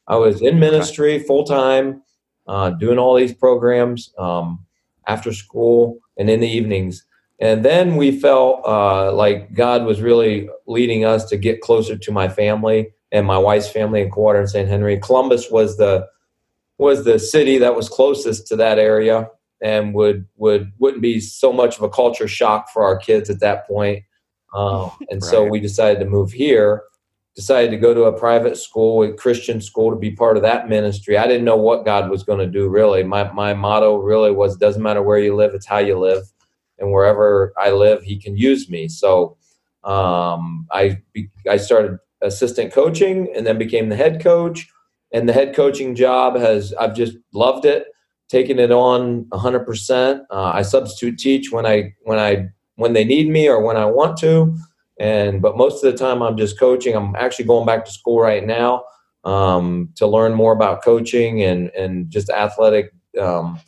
I 0.07 0.15
was 0.17 0.41
in 0.41 0.59
ministry 0.59 1.19
full 1.19 1.43
time, 1.43 2.03
uh, 2.47 2.71
doing 2.71 2.99
all 2.99 3.15
these 3.15 3.33
programs. 3.33 4.13
Um, 4.17 4.65
after 5.07 5.33
school 5.33 5.99
and 6.17 6.29
in 6.29 6.39
the 6.39 6.47
evenings. 6.49 7.05
And 7.39 7.65
then 7.65 7.97
we 7.97 8.17
felt 8.17 8.65
uh, 8.65 9.11
like 9.13 9.53
God 9.53 9.85
was 9.85 10.01
really 10.01 10.49
leading 10.67 11.03
us 11.03 11.25
to 11.25 11.37
get 11.37 11.61
closer 11.61 11.97
to 11.97 12.11
my 12.11 12.29
family 12.29 12.93
and 13.11 13.27
my 13.27 13.37
wife's 13.37 13.69
family 13.69 14.01
in 14.01 14.09
Coldwater 14.09 14.39
and 14.39 14.49
St. 14.49 14.69
Henry. 14.69 14.99
Columbus 14.99 15.51
was 15.51 15.77
the 15.77 16.07
was 16.77 17.05
the 17.05 17.19
city 17.19 17.57
that 17.57 17.75
was 17.75 17.87
closest 17.87 18.47
to 18.47 18.55
that 18.57 18.79
area 18.79 19.29
and 19.61 19.93
would 19.93 20.25
would 20.35 20.71
wouldn't 20.79 21.01
be 21.01 21.19
so 21.19 21.51
much 21.51 21.77
of 21.77 21.83
a 21.83 21.89
culture 21.89 22.27
shock 22.27 22.69
for 22.71 22.83
our 22.83 22.97
kids 22.97 23.29
at 23.29 23.39
that 23.39 23.67
point. 23.67 24.03
Um, 24.53 24.91
and 25.09 25.23
so 25.23 25.45
we 25.45 25.59
decided 25.59 25.99
to 25.99 26.09
move 26.09 26.31
here. 26.31 26.83
Decided 27.35 27.71
to 27.71 27.77
go 27.77 27.93
to 27.93 28.03
a 28.03 28.17
private 28.17 28.55
school, 28.55 29.03
a 29.03 29.11
Christian 29.11 29.59
school, 29.59 29.89
to 29.89 29.97
be 29.97 30.11
part 30.11 30.37
of 30.37 30.43
that 30.43 30.69
ministry. 30.69 31.17
I 31.17 31.27
didn't 31.27 31.43
know 31.43 31.57
what 31.57 31.83
God 31.83 32.09
was 32.09 32.23
going 32.23 32.39
to 32.39 32.47
do. 32.47 32.69
Really, 32.69 33.03
my 33.03 33.29
my 33.33 33.53
motto 33.53 33.97
really 33.97 34.31
was: 34.31 34.55
doesn't 34.55 34.81
matter 34.81 35.03
where 35.03 35.19
you 35.19 35.35
live, 35.35 35.53
it's 35.53 35.65
how 35.65 35.79
you 35.79 35.99
live, 35.99 36.23
and 36.79 36.91
wherever 36.91 37.53
I 37.57 37.71
live, 37.71 38.03
He 38.03 38.19
can 38.19 38.37
use 38.37 38.69
me. 38.69 38.87
So 38.87 39.37
um, 39.83 40.67
I 40.71 40.97
I 41.49 41.57
started 41.57 41.97
assistant 42.21 42.73
coaching, 42.73 43.31
and 43.35 43.45
then 43.45 43.57
became 43.57 43.89
the 43.89 43.95
head 43.95 44.23
coach. 44.23 44.67
And 45.13 45.29
the 45.29 45.33
head 45.33 45.55
coaching 45.55 45.95
job 45.95 46.35
has 46.35 46.73
I've 46.73 46.95
just 46.95 47.17
loved 47.33 47.65
it 47.65 47.87
taking 48.29 48.59
it 48.59 48.71
on 48.71 49.25
100%. 49.25 50.21
Uh, 50.29 50.51
I 50.53 50.61
substitute 50.61 51.17
teach 51.17 51.51
when 51.51 51.65
I 51.65 51.93
when 52.03 52.19
I 52.19 52.49
when 52.75 52.93
they 52.93 53.05
need 53.05 53.29
me 53.29 53.47
or 53.47 53.61
when 53.61 53.77
I 53.77 53.85
want 53.85 54.17
to, 54.17 54.57
and 54.99 55.41
but 55.41 55.57
most 55.57 55.83
of 55.83 55.91
the 55.91 55.97
time 55.97 56.21
I'm 56.21 56.37
just 56.37 56.59
coaching. 56.59 56.95
I'm 56.95 57.15
actually 57.15 57.45
going 57.45 57.65
back 57.65 57.85
to 57.85 57.91
school 57.91 58.19
right 58.19 58.45
now 58.45 58.83
um, 59.23 59.89
to 59.95 60.07
learn 60.07 60.33
more 60.33 60.53
about 60.53 60.83
coaching 60.83 61.41
and 61.43 61.69
and 61.69 62.09
just 62.09 62.29
athletic 62.29 62.91
um, 63.19 63.59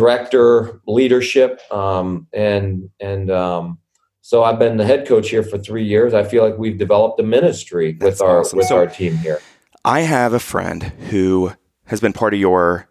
director 0.00 0.80
leadership 0.86 1.60
um, 1.72 2.26
and 2.34 2.90
and 3.00 3.30
um, 3.30 3.78
so 4.20 4.44
I've 4.44 4.58
been 4.58 4.76
the 4.76 4.84
head 4.84 5.06
coach 5.08 5.30
here 5.30 5.42
for 5.42 5.56
three 5.56 5.84
years. 5.84 6.12
I 6.12 6.22
feel 6.22 6.44
like 6.44 6.58
we've 6.58 6.76
developed 6.78 7.18
a 7.18 7.22
ministry 7.22 7.92
with 7.92 8.00
That's 8.00 8.20
our 8.20 8.40
awesome. 8.40 8.58
with 8.58 8.66
So- 8.66 8.76
our 8.76 8.86
team 8.86 9.16
here. 9.16 9.40
I 9.86 10.00
have 10.00 10.32
a 10.34 10.40
friend 10.40 10.82
who 11.10 11.52
has 11.86 12.00
been 12.00 12.12
part 12.12 12.34
of 12.34 12.40
your 12.40 12.88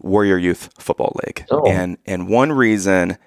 Warrior 0.00 0.38
Youth 0.38 0.70
Football 0.78 1.12
League, 1.26 1.44
Oh. 1.50 1.66
and 1.68 1.98
and 2.06 2.28
one 2.28 2.52
reason 2.52 3.18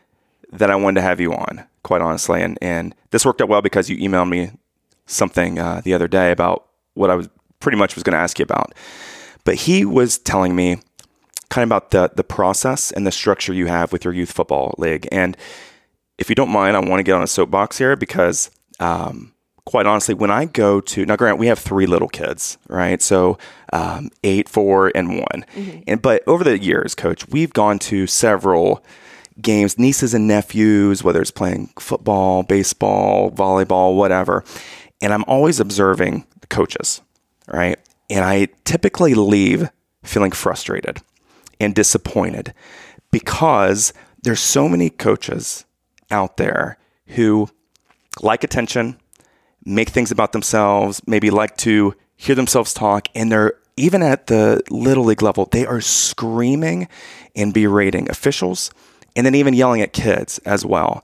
that 0.53 0.71
I 0.71 0.75
wanted 0.75 1.01
to 1.01 1.01
have 1.01 1.19
you 1.19 1.33
on, 1.33 1.63
quite 1.83 2.01
honestly, 2.01 2.41
and 2.41 2.57
and 2.61 2.95
this 3.11 3.25
worked 3.25 3.41
out 3.41 3.49
well 3.49 3.61
because 3.61 3.89
you 3.89 3.97
emailed 3.97 4.29
me 4.29 4.51
something 5.05 5.59
uh, 5.59 5.81
the 5.83 5.93
other 5.93 6.07
day 6.07 6.31
about 6.31 6.65
what 6.95 7.09
I 7.11 7.15
was 7.15 7.29
pretty 7.59 7.77
much 7.77 7.93
was 7.95 8.03
going 8.03 8.13
to 8.13 8.19
ask 8.19 8.39
you 8.39 8.43
about, 8.43 8.73
but 9.43 9.55
he 9.55 9.83
was 9.85 10.17
telling 10.17 10.55
me 10.55 10.79
kind 11.49 11.63
of 11.63 11.67
about 11.67 11.91
the 11.91 12.11
the 12.15 12.23
process 12.23 12.91
and 12.91 13.05
the 13.05 13.11
structure 13.11 13.53
you 13.53 13.67
have 13.67 13.91
with 13.91 14.03
your 14.03 14.13
youth 14.13 14.31
football 14.31 14.75
league, 14.77 15.07
and 15.11 15.35
if 16.17 16.29
you 16.29 16.35
don't 16.35 16.49
mind, 16.49 16.75
I 16.75 16.79
want 16.79 16.99
to 16.99 17.03
get 17.03 17.13
on 17.13 17.23
a 17.23 17.27
soapbox 17.27 17.77
here 17.77 17.95
because. 17.95 18.49
Um, 18.79 19.33
quite 19.65 19.85
honestly, 19.85 20.15
when 20.15 20.31
I 20.31 20.45
go 20.45 20.81
to 20.81 21.05
now, 21.05 21.15
Grant, 21.15 21.37
we 21.37 21.45
have 21.45 21.59
three 21.59 21.85
little 21.85 22.07
kids, 22.07 22.57
right? 22.69 22.99
So 23.01 23.37
um, 23.71 24.09
eight, 24.23 24.49
four, 24.49 24.91
and 24.95 25.19
one. 25.19 25.45
And 25.85 26.01
but 26.01 26.23
over 26.25 26.43
the 26.43 26.57
years, 26.57 26.95
Coach, 26.95 27.27
we've 27.27 27.53
gone 27.53 27.77
to 27.79 28.07
several 28.07 28.83
games, 29.39 29.77
nieces 29.77 30.13
and 30.13 30.27
nephews, 30.27 31.03
whether 31.03 31.21
it's 31.21 31.29
playing 31.31 31.71
football, 31.79 32.41
baseball, 32.41 33.31
volleyball, 33.31 33.95
whatever. 33.95 34.43
And 35.01 35.13
I'm 35.13 35.23
always 35.25 35.59
observing 35.59 36.25
the 36.41 36.47
coaches, 36.47 37.01
right? 37.47 37.77
And 38.09 38.25
I 38.25 38.47
typically 38.65 39.13
leave 39.13 39.69
feeling 40.03 40.31
frustrated 40.31 40.99
and 41.59 41.75
disappointed 41.75 42.53
because 43.11 43.93
there's 44.23 44.39
so 44.39 44.67
many 44.69 44.89
coaches 44.89 45.65
out 46.11 46.37
there 46.37 46.77
who 47.07 47.49
like 48.21 48.43
attention, 48.43 48.97
make 49.65 49.89
things 49.89 50.11
about 50.11 50.31
themselves, 50.31 51.01
maybe 51.05 51.29
like 51.29 51.57
to 51.57 51.95
hear 52.15 52.35
themselves 52.35 52.73
talk, 52.73 53.07
and 53.15 53.31
they're 53.31 53.53
even 53.77 54.03
at 54.03 54.27
the 54.27 54.61
little 54.69 55.05
league 55.05 55.21
level, 55.21 55.45
they 55.45 55.65
are 55.65 55.79
screaming 55.79 56.87
and 57.35 57.53
berating 57.53 58.09
officials 58.09 58.71
and 59.15 59.25
then 59.25 59.35
even 59.35 59.53
yelling 59.53 59.81
at 59.81 59.93
kids 59.93 60.37
as 60.39 60.65
well. 60.65 61.03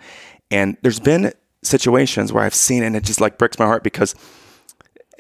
And 0.52 0.78
there's 0.82 1.00
been 1.00 1.32
situations 1.64 2.34
where 2.34 2.44
I've 2.44 2.54
seen 2.54 2.84
and 2.84 2.96
it 2.96 3.04
just 3.04 3.22
like 3.22 3.38
breaks 3.38 3.58
my 3.58 3.66
heart 3.66 3.82
because 3.82 4.14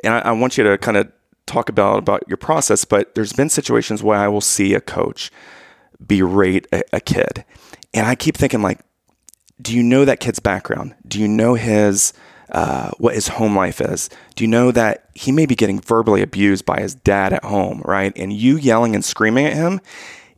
and 0.04 0.13
I, 0.13 0.19
I 0.19 0.32
want 0.34 0.58
you 0.58 0.65
to 0.65 0.78
kind 0.78 0.98
of 0.98 1.12
talk 1.45 1.69
about 1.69 1.99
about 1.99 2.23
your 2.27 2.38
process, 2.38 2.86
but 2.86 3.15
there's 3.15 3.34
been 3.34 3.49
situations 3.49 4.03
where 4.03 4.17
I 4.17 4.27
will 4.27 4.41
see 4.41 4.73
a 4.73 4.81
coach 4.81 5.31
berate 6.05 6.67
a, 6.71 6.84
a 6.93 6.99
kid. 6.99 7.45
And 7.93 8.05
I 8.05 8.15
keep 8.15 8.36
thinking 8.36 8.62
like, 8.62 8.79
do 9.62 9.75
you 9.75 9.84
know 9.84 10.05
that 10.05 10.19
kid's 10.19 10.39
background? 10.39 10.95
Do 11.08 11.19
you 11.19 11.27
know 11.27 11.53
his 11.53 12.13
uh, 12.51 12.91
what 12.97 13.15
his 13.15 13.29
home 13.29 13.55
life 13.55 13.81
is? 13.81 14.10
Do 14.36 14.43
you 14.43 14.47
know 14.47 14.71
that 14.71 15.10
he 15.13 15.31
may 15.31 15.45
be 15.45 15.55
getting 15.55 15.79
verbally 15.79 16.21
abused 16.21 16.65
by 16.65 16.79
his 16.79 16.93
dad 16.93 17.34
at 17.34 17.43
home, 17.43 17.81
right? 17.86 18.13
And 18.15 18.31
you 18.31 18.58
yelling 18.58 18.93
and 18.93 19.03
screaming 19.03 19.45
at 19.45 19.53
him 19.53 19.79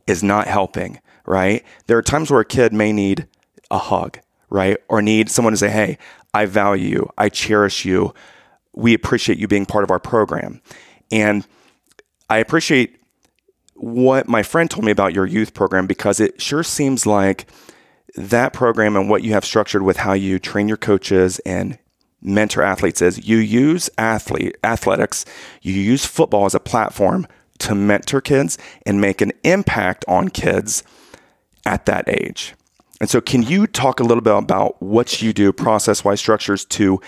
is 0.06 0.22
not 0.22 0.46
helping, 0.46 1.00
right? 1.26 1.64
There 1.86 1.98
are 1.98 2.02
times 2.02 2.30
where 2.30 2.40
a 2.40 2.44
kid 2.44 2.72
may 2.72 2.92
need 2.92 3.26
a 3.70 3.78
hug, 3.78 4.18
right? 4.48 4.78
Or 4.88 5.02
need 5.02 5.30
someone 5.30 5.52
to 5.52 5.58
say, 5.58 5.68
"Hey, 5.68 5.98
I 6.32 6.46
value 6.46 6.88
you. 6.88 7.10
I 7.18 7.28
cherish 7.28 7.84
you. 7.84 8.14
We 8.72 8.94
appreciate 8.94 9.38
you 9.38 9.48
being 9.48 9.66
part 9.66 9.84
of 9.84 9.90
our 9.90 10.00
program." 10.00 10.62
And 11.10 11.46
I 12.28 12.38
appreciate 12.38 12.96
what 13.74 14.28
my 14.28 14.42
friend 14.42 14.70
told 14.70 14.84
me 14.84 14.90
about 14.90 15.14
your 15.14 15.26
youth 15.26 15.54
program 15.54 15.86
because 15.86 16.20
it 16.20 16.40
sure 16.40 16.62
seems 16.62 17.06
like 17.06 17.46
that 18.16 18.52
program 18.52 18.96
and 18.96 19.08
what 19.08 19.22
you 19.22 19.32
have 19.32 19.44
structured 19.44 19.82
with 19.82 19.98
how 19.98 20.12
you 20.12 20.38
train 20.38 20.68
your 20.68 20.76
coaches 20.76 21.38
and 21.40 21.78
mentor 22.20 22.62
athletes 22.62 23.00
is 23.00 23.28
you 23.28 23.36
use 23.36 23.88
athlete 23.96 24.56
athletics, 24.64 25.24
you 25.62 25.74
use 25.74 26.04
football 26.04 26.46
as 26.46 26.54
a 26.54 26.60
platform 26.60 27.26
to 27.58 27.74
mentor 27.74 28.20
kids 28.20 28.58
and 28.84 29.00
make 29.00 29.20
an 29.20 29.32
impact 29.44 30.04
on 30.08 30.28
kids 30.28 30.82
at 31.64 31.86
that 31.86 32.08
age. 32.08 32.54
And 33.00 33.08
so 33.08 33.20
can 33.20 33.42
you 33.42 33.66
talk 33.66 34.00
a 34.00 34.04
little 34.04 34.22
bit 34.22 34.36
about 34.36 34.80
what 34.82 35.22
you 35.22 35.32
do 35.32 35.52
process 35.52 36.04
wise 36.04 36.18
structures 36.18 36.64
to 36.66 37.00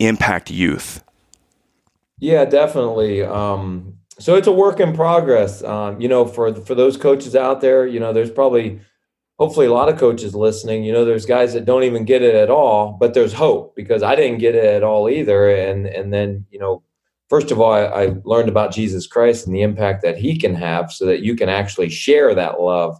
impact 0.00 0.50
youth? 0.50 1.02
Yeah, 2.20 2.44
definitely. 2.44 3.22
Um, 3.22 3.94
so 4.18 4.34
it's 4.34 4.48
a 4.48 4.52
work 4.52 4.80
in 4.80 4.94
progress. 4.94 5.62
Um, 5.62 6.00
you 6.00 6.08
know, 6.08 6.24
for 6.26 6.54
for 6.54 6.74
those 6.74 6.96
coaches 6.96 7.36
out 7.36 7.60
there, 7.60 7.86
you 7.86 8.00
know, 8.00 8.12
there's 8.12 8.30
probably, 8.30 8.80
hopefully, 9.38 9.66
a 9.66 9.72
lot 9.72 9.88
of 9.88 9.98
coaches 9.98 10.34
listening. 10.34 10.82
You 10.82 10.92
know, 10.92 11.04
there's 11.04 11.26
guys 11.26 11.52
that 11.54 11.64
don't 11.64 11.84
even 11.84 12.04
get 12.04 12.22
it 12.22 12.34
at 12.34 12.50
all, 12.50 12.96
but 12.98 13.14
there's 13.14 13.32
hope 13.32 13.76
because 13.76 14.02
I 14.02 14.16
didn't 14.16 14.38
get 14.38 14.56
it 14.56 14.64
at 14.64 14.82
all 14.82 15.08
either. 15.08 15.48
And 15.48 15.86
and 15.86 16.12
then 16.12 16.44
you 16.50 16.58
know, 16.58 16.82
first 17.28 17.52
of 17.52 17.60
all, 17.60 17.72
I, 17.72 17.82
I 17.82 18.14
learned 18.24 18.48
about 18.48 18.72
Jesus 18.72 19.06
Christ 19.06 19.46
and 19.46 19.54
the 19.54 19.62
impact 19.62 20.02
that 20.02 20.18
He 20.18 20.36
can 20.36 20.54
have, 20.56 20.90
so 20.92 21.06
that 21.06 21.22
you 21.22 21.36
can 21.36 21.48
actually 21.48 21.88
share 21.88 22.34
that 22.34 22.60
love 22.60 22.98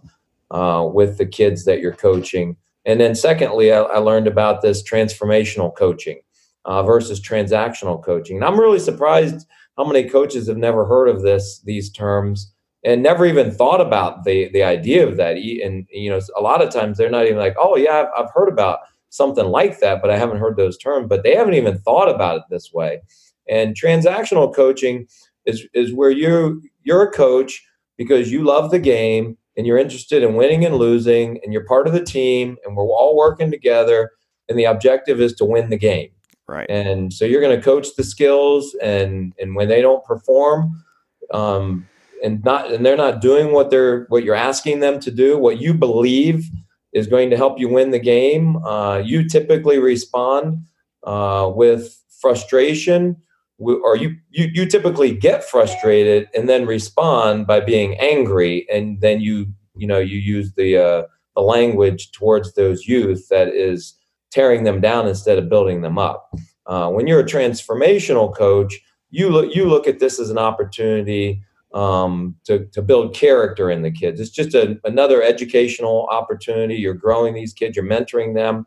uh, 0.51 0.87
with 0.91 1.17
the 1.17 1.25
kids 1.25 1.65
that 1.65 1.81
you're 1.81 1.93
coaching. 1.93 2.55
And 2.85 3.01
then 3.01 3.13
secondly, 3.15 3.73
I, 3.73 3.79
I 3.81 3.97
learned 3.97 4.27
about 4.27 4.61
this 4.61 4.81
transformational 4.81 5.75
coaching 5.75 6.21
uh, 6.69 6.83
versus 6.83 7.19
transactional 7.19 8.01
coaching. 8.01 8.37
And 8.37 8.45
I'm 8.45 8.59
really 8.59 8.77
surprised 8.77 9.47
how 9.75 9.85
many 9.85 10.07
coaches 10.07 10.47
have 10.47 10.57
never 10.57 10.85
heard 10.85 11.09
of 11.09 11.23
this 11.23 11.61
these 11.65 11.91
terms 11.91 12.53
and 12.85 13.01
never 13.01 13.25
even 13.25 13.49
thought 13.51 13.81
about 13.81 14.23
the 14.23 14.49
the 14.53 14.61
idea 14.61 15.05
of 15.05 15.17
that. 15.17 15.37
And 15.37 15.87
you 15.91 16.11
know, 16.11 16.21
a 16.37 16.41
lot 16.41 16.61
of 16.61 16.71
times 16.71 16.97
they're 16.97 17.09
not 17.09 17.25
even 17.25 17.39
like, 17.39 17.55
"Oh 17.57 17.75
yeah, 17.75 18.05
I've, 18.15 18.25
I've 18.25 18.31
heard 18.31 18.49
about 18.49 18.81
something 19.09 19.45
like 19.45 19.79
that," 19.79 19.99
but 19.99 20.11
I 20.11 20.17
haven't 20.17 20.37
heard 20.37 20.57
those 20.57 20.77
terms. 20.77 21.07
But 21.09 21.23
they 21.23 21.35
haven't 21.35 21.55
even 21.55 21.79
thought 21.79 22.07
about 22.07 22.37
it 22.37 22.43
this 22.51 22.71
way. 22.71 23.01
And 23.49 23.75
transactional 23.75 24.53
coaching 24.53 25.07
is 25.47 25.67
is 25.73 25.91
where 25.91 26.11
you 26.11 26.61
you're 26.83 27.01
a 27.01 27.11
coach 27.11 27.65
because 27.97 28.31
you 28.31 28.43
love 28.43 28.69
the 28.69 28.79
game 28.79 29.35
and 29.57 29.65
you're 29.65 29.79
interested 29.79 30.21
in 30.21 30.35
winning 30.35 30.63
and 30.63 30.75
losing, 30.75 31.39
and 31.43 31.51
you're 31.51 31.65
part 31.65 31.87
of 31.87 31.93
the 31.93 32.05
team, 32.05 32.57
and 32.63 32.77
we're 32.77 32.83
all 32.83 33.17
working 33.17 33.49
together, 33.49 34.11
and 34.47 34.57
the 34.59 34.65
objective 34.65 35.19
is 35.19 35.33
to 35.33 35.45
win 35.45 35.71
the 35.71 35.77
game 35.77 36.11
Right. 36.49 36.69
and 36.69 37.13
so 37.13 37.25
you're 37.25 37.41
going 37.41 37.55
to 37.55 37.63
coach 37.63 37.95
the 37.95 38.03
skills 38.03 38.75
and 38.81 39.33
and 39.39 39.55
when 39.55 39.67
they 39.67 39.81
don't 39.81 40.03
perform 40.03 40.83
um 41.31 41.87
and 42.23 42.43
not 42.43 42.71
and 42.71 42.85
they're 42.85 42.97
not 42.97 43.21
doing 43.21 43.53
what 43.53 43.69
they're 43.69 44.05
what 44.09 44.23
you're 44.23 44.35
asking 44.35 44.79
them 44.79 44.99
to 44.99 45.11
do 45.11 45.37
what 45.37 45.61
you 45.61 45.73
believe 45.73 46.49
is 46.93 47.07
going 47.07 47.29
to 47.29 47.37
help 47.37 47.59
you 47.59 47.69
win 47.69 47.91
the 47.91 47.99
game 47.99 48.57
uh, 48.65 48.97
you 48.97 49.27
typically 49.27 49.77
respond 49.77 50.65
uh, 51.03 51.49
with 51.53 51.95
frustration 52.19 53.15
or 53.59 53.95
you, 53.95 54.15
you 54.29 54.49
you 54.53 54.65
typically 54.65 55.13
get 55.13 55.43
frustrated 55.43 56.29
and 56.33 56.47
then 56.47 56.65
respond 56.65 57.45
by 57.45 57.59
being 57.59 57.97
angry 57.99 58.65
and 58.71 59.01
then 59.01 59.19
you 59.19 59.45
you 59.75 59.85
know 59.85 59.99
you 59.99 60.17
use 60.17 60.53
the 60.53 60.77
uh, 60.77 61.03
the 61.35 61.41
language 61.41 62.11
towards 62.11 62.53
those 62.53 62.87
youth 62.87 63.27
that 63.29 63.49
is 63.49 63.95
tearing 64.31 64.63
them 64.63 64.81
down 64.81 65.07
instead 65.07 65.37
of 65.37 65.49
building 65.49 65.81
them 65.81 65.97
up 65.97 66.31
uh, 66.69 66.87
when 66.87 67.07
you're 67.07 67.19
a 67.19 67.25
transformational 67.25 68.33
coach, 68.33 68.79
you 69.09 69.29
look 69.29 69.53
you 69.53 69.65
look 69.65 69.87
at 69.87 69.99
this 69.99 70.19
as 70.19 70.29
an 70.29 70.37
opportunity 70.37 71.41
um, 71.73 72.35
to, 72.45 72.65
to 72.67 72.81
build 72.81 73.15
character 73.15 73.71
in 73.71 73.81
the 73.81 73.91
kids. 73.91 74.19
It's 74.19 74.29
just 74.29 74.53
a, 74.53 74.79
another 74.83 75.21
educational 75.23 76.07
opportunity. 76.11 76.75
You're 76.75 76.93
growing 76.93 77.33
these 77.33 77.53
kids, 77.53 77.75
you're 77.75 77.85
mentoring 77.85 78.35
them, 78.35 78.65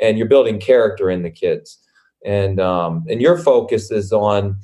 and 0.00 0.16
you're 0.16 0.28
building 0.28 0.58
character 0.58 1.10
in 1.10 1.22
the 1.22 1.30
kids. 1.30 1.78
And 2.24 2.58
um, 2.58 3.04
and 3.08 3.20
your 3.20 3.36
focus 3.36 3.90
is 3.90 4.14
on 4.14 4.56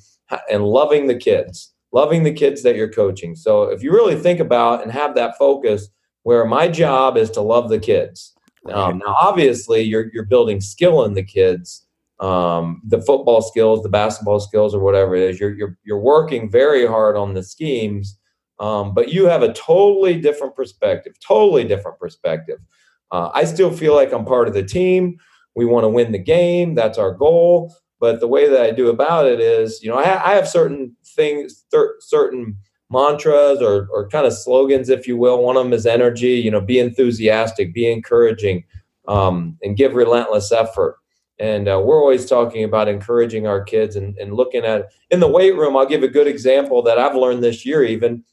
and 0.50 0.64
loving 0.64 1.08
the 1.08 1.16
kids, 1.16 1.74
loving 1.92 2.22
the 2.22 2.32
kids 2.32 2.62
that 2.62 2.74
you're 2.74 2.90
coaching. 2.90 3.36
So 3.36 3.64
if 3.64 3.82
you 3.82 3.92
really 3.92 4.16
think 4.16 4.40
about 4.40 4.82
and 4.82 4.90
have 4.92 5.14
that 5.14 5.36
focus, 5.36 5.90
where 6.22 6.46
my 6.46 6.68
job 6.68 7.18
is 7.18 7.30
to 7.32 7.42
love 7.42 7.68
the 7.68 7.78
kids. 7.78 8.34
Um, 8.72 8.98
now, 8.98 9.16
obviously, 9.20 9.82
you're 9.82 10.10
you're 10.12 10.24
building 10.24 10.60
skill 10.60 11.04
in 11.04 11.14
the 11.14 11.22
kids, 11.22 11.86
um, 12.20 12.80
the 12.86 13.00
football 13.00 13.42
skills, 13.42 13.82
the 13.82 13.88
basketball 13.88 14.40
skills, 14.40 14.74
or 14.74 14.80
whatever 14.80 15.14
it 15.14 15.22
is. 15.22 15.40
You're 15.40 15.54
you're 15.54 15.78
you're 15.84 16.00
working 16.00 16.50
very 16.50 16.86
hard 16.86 17.16
on 17.16 17.34
the 17.34 17.42
schemes, 17.42 18.18
um, 18.60 18.94
but 18.94 19.10
you 19.10 19.26
have 19.26 19.42
a 19.42 19.52
totally 19.52 20.20
different 20.20 20.54
perspective. 20.56 21.14
Totally 21.26 21.64
different 21.64 21.98
perspective. 21.98 22.58
Uh, 23.10 23.30
I 23.34 23.44
still 23.44 23.72
feel 23.72 23.94
like 23.94 24.12
I'm 24.12 24.24
part 24.24 24.48
of 24.48 24.54
the 24.54 24.62
team. 24.62 25.16
We 25.56 25.64
want 25.64 25.84
to 25.84 25.88
win 25.88 26.12
the 26.12 26.18
game. 26.18 26.74
That's 26.74 26.98
our 26.98 27.12
goal. 27.12 27.74
But 28.00 28.20
the 28.20 28.28
way 28.28 28.48
that 28.48 28.62
I 28.62 28.70
do 28.70 28.90
about 28.90 29.26
it 29.26 29.40
is, 29.40 29.82
you 29.82 29.90
know, 29.90 29.96
I, 29.96 30.32
I 30.32 30.34
have 30.34 30.48
certain 30.48 30.94
things, 31.04 31.64
cer- 31.70 31.96
certain 32.00 32.56
mantras 32.90 33.60
or, 33.60 33.88
or 33.92 34.08
kind 34.08 34.26
of 34.26 34.32
slogans, 34.32 34.88
if 34.88 35.06
you 35.06 35.16
will. 35.16 35.42
One 35.42 35.56
of 35.56 35.64
them 35.64 35.72
is 35.72 35.86
energy, 35.86 36.32
you 36.32 36.50
know, 36.50 36.60
be 36.60 36.78
enthusiastic, 36.78 37.74
be 37.74 37.90
encouraging, 37.90 38.64
um, 39.06 39.58
and 39.62 39.76
give 39.76 39.94
relentless 39.94 40.52
effort. 40.52 40.96
And 41.38 41.68
uh, 41.68 41.80
we're 41.84 42.00
always 42.00 42.26
talking 42.26 42.64
about 42.64 42.88
encouraging 42.88 43.46
our 43.46 43.62
kids 43.62 43.94
and, 43.94 44.16
and 44.18 44.34
looking 44.34 44.64
at 44.64 44.86
in 45.10 45.20
the 45.20 45.28
weight 45.28 45.56
room. 45.56 45.76
I'll 45.76 45.86
give 45.86 46.02
a 46.02 46.08
good 46.08 46.26
example 46.26 46.82
that 46.82 46.98
I've 46.98 47.14
learned 47.14 47.44
this 47.44 47.64
year, 47.64 47.84
even 47.84 48.24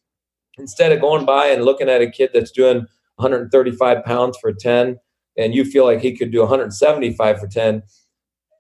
instead 0.58 0.92
of 0.92 1.02
going 1.02 1.26
by 1.26 1.48
and 1.48 1.64
looking 1.64 1.90
at 1.90 2.02
a 2.02 2.10
kid 2.10 2.32
that's 2.34 2.52
doing 2.52 2.88
135 3.18 4.04
pounds 4.04 4.38
for 4.40 4.54
10 4.54 4.98
and 5.38 5.54
you 5.54 5.66
feel 5.66 5.86
like 5.86 6.00
he 6.00 6.16
could 6.16 6.32
do 6.32 6.40
175 6.40 7.40
for 7.40 7.48
10 7.48 7.84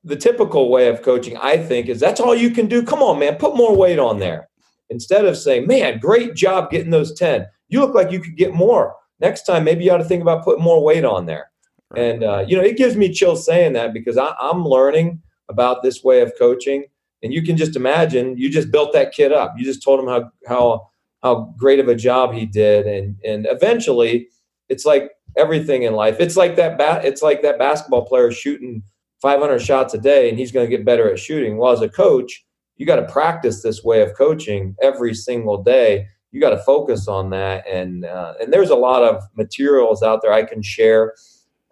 the 0.03 0.15
typical 0.15 0.69
way 0.69 0.87
of 0.87 1.01
coaching 1.01 1.35
i 1.37 1.57
think 1.57 1.87
is 1.87 1.99
that's 1.99 2.19
all 2.19 2.35
you 2.35 2.49
can 2.49 2.67
do 2.67 2.83
come 2.83 3.01
on 3.01 3.19
man 3.19 3.35
put 3.35 3.55
more 3.55 3.75
weight 3.75 3.99
on 3.99 4.19
there 4.19 4.49
instead 4.89 5.25
of 5.25 5.37
saying 5.37 5.67
man 5.67 5.99
great 5.99 6.35
job 6.35 6.69
getting 6.69 6.91
those 6.91 7.13
10 7.13 7.47
you 7.67 7.79
look 7.79 7.95
like 7.95 8.11
you 8.11 8.19
could 8.19 8.37
get 8.37 8.53
more. 8.53 8.95
Next 9.19 9.43
time 9.43 9.63
maybe 9.63 9.85
you 9.85 9.91
ought 9.91 9.97
to 9.97 10.03
think 10.03 10.21
about 10.21 10.43
putting 10.43 10.63
more 10.63 10.83
weight 10.83 11.05
on 11.05 11.25
there. 11.25 11.51
And 11.95 12.23
uh, 12.23 12.43
you 12.47 12.57
know 12.57 12.63
it 12.63 12.77
gives 12.77 12.95
me 12.95 13.11
chills 13.11 13.45
saying 13.45 13.73
that 13.73 13.93
because 13.93 14.17
I, 14.17 14.33
i'm 14.39 14.65
learning 14.65 15.21
about 15.49 15.83
this 15.83 16.03
way 16.03 16.21
of 16.21 16.33
coaching. 16.37 16.85
And 17.23 17.33
you 17.33 17.43
can 17.43 17.57
just 17.57 17.75
imagine 17.75 18.37
you 18.37 18.49
just 18.49 18.71
built 18.71 18.93
that 18.93 19.13
kid 19.13 19.31
up. 19.31 19.53
You 19.57 19.63
just 19.63 19.83
told 19.83 19.99
him 19.99 20.07
how 20.07 20.31
how 20.47 20.89
how 21.23 21.53
great 21.57 21.79
of 21.79 21.87
a 21.87 21.95
job 21.95 22.33
he 22.33 22.45
did. 22.45 22.85
And 22.85 23.15
and 23.23 23.47
eventually 23.49 24.27
it's 24.69 24.85
like 24.85 25.11
everything 25.37 25.83
in 25.83 25.93
life. 25.93 26.17
It's 26.19 26.37
like 26.37 26.55
that 26.57 26.77
bat 26.77 27.05
it's 27.05 27.21
like 27.21 27.41
that 27.41 27.57
basketball 27.59 28.05
player 28.05 28.31
shooting 28.31 28.83
500 29.21 29.59
shots 29.59 29.93
a 29.93 29.97
day 29.97 30.29
and 30.29 30.37
he's 30.37 30.51
going 30.51 30.69
to 30.69 30.75
get 30.75 30.85
better 30.85 31.11
at 31.11 31.19
shooting. 31.19 31.57
Well 31.57 31.71
as 31.71 31.81
a 31.81 31.89
coach 31.89 32.44
you 32.77 32.85
got 32.85 32.97
to 32.97 33.07
practice 33.11 33.61
this 33.61 33.83
way 33.83 34.01
of 34.01 34.13
coaching 34.15 34.75
every 34.81 35.13
single 35.13 35.61
day. 35.61 36.07
You 36.31 36.41
got 36.41 36.49
to 36.49 36.59
focus 36.59 37.07
on 37.07 37.29
that 37.29 37.65
and 37.65 38.03
uh, 38.05 38.33
and 38.41 38.51
there's 38.51 38.69
a 38.69 38.75
lot 38.75 39.03
of 39.03 39.23
materials 39.37 40.03
out 40.03 40.21
there 40.21 40.33
i 40.33 40.43
can 40.43 40.61
share 40.61 41.13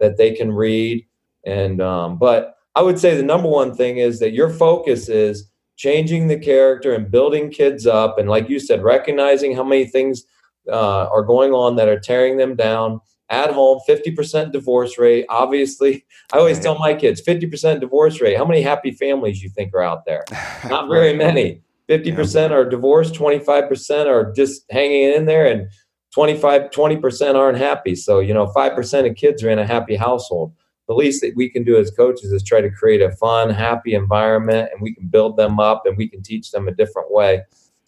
that 0.00 0.16
they 0.16 0.32
can 0.32 0.52
read 0.52 1.06
and 1.44 1.82
um, 1.82 2.16
but 2.16 2.54
i 2.74 2.80
would 2.80 2.98
say 2.98 3.14
the 3.14 3.22
number 3.22 3.48
one 3.48 3.74
thing 3.74 3.98
is 3.98 4.20
that 4.20 4.32
your 4.32 4.48
focus 4.48 5.10
is 5.10 5.50
changing 5.76 6.28
the 6.28 6.38
character 6.38 6.94
and 6.94 7.10
building 7.10 7.50
kids 7.50 7.86
up 7.86 8.18
and 8.18 8.30
like 8.30 8.48
you 8.48 8.58
said 8.58 8.82
recognizing 8.82 9.54
how 9.54 9.64
many 9.64 9.84
things 9.84 10.24
uh, 10.72 11.08
are 11.08 11.22
going 11.22 11.52
on 11.52 11.76
that 11.76 11.88
are 11.88 12.00
tearing 12.00 12.38
them 12.38 12.56
down 12.56 12.98
at 13.30 13.50
home 13.50 13.80
50% 13.88 14.52
divorce 14.52 14.98
rate 14.98 15.26
obviously. 15.28 16.04
I 16.32 16.38
always 16.38 16.60
tell 16.60 16.78
my 16.78 16.94
kids 16.94 17.22
50% 17.22 17.80
divorce 17.80 18.20
rate. 18.20 18.36
How 18.36 18.44
many 18.44 18.62
happy 18.62 18.90
families 18.90 19.42
you 19.42 19.48
think 19.48 19.74
are 19.74 19.82
out 19.82 20.04
there? 20.04 20.24
Not 20.68 20.88
very 20.88 21.14
many. 21.14 21.62
50% 21.88 22.50
are 22.50 22.68
divorced 22.68 23.14
25% 23.14 24.06
are 24.06 24.32
just 24.32 24.64
hanging 24.70 25.12
in 25.12 25.26
there 25.26 25.46
and 25.46 25.68
25 26.12 26.70
20% 26.70 27.34
aren't 27.34 27.58
happy. 27.58 27.94
So 27.94 28.20
you 28.20 28.34
know 28.34 28.46
5% 28.54 29.10
of 29.10 29.16
kids 29.16 29.42
are 29.42 29.50
in 29.50 29.58
a 29.58 29.66
happy 29.66 29.96
household. 29.96 30.52
The 30.86 30.94
least 30.94 31.22
that 31.22 31.32
we 31.34 31.48
can 31.48 31.64
do 31.64 31.78
as 31.78 31.90
coaches 31.90 32.30
is 32.30 32.42
try 32.42 32.60
to 32.60 32.70
create 32.70 33.00
a 33.00 33.10
fun 33.12 33.48
happy 33.50 33.94
environment 33.94 34.68
and 34.72 34.82
we 34.82 34.94
can 34.94 35.08
build 35.08 35.38
them 35.38 35.58
up 35.58 35.82
and 35.86 35.96
we 35.96 36.08
can 36.08 36.22
teach 36.22 36.50
them 36.50 36.68
a 36.68 36.74
different 36.74 37.10
way. 37.10 37.42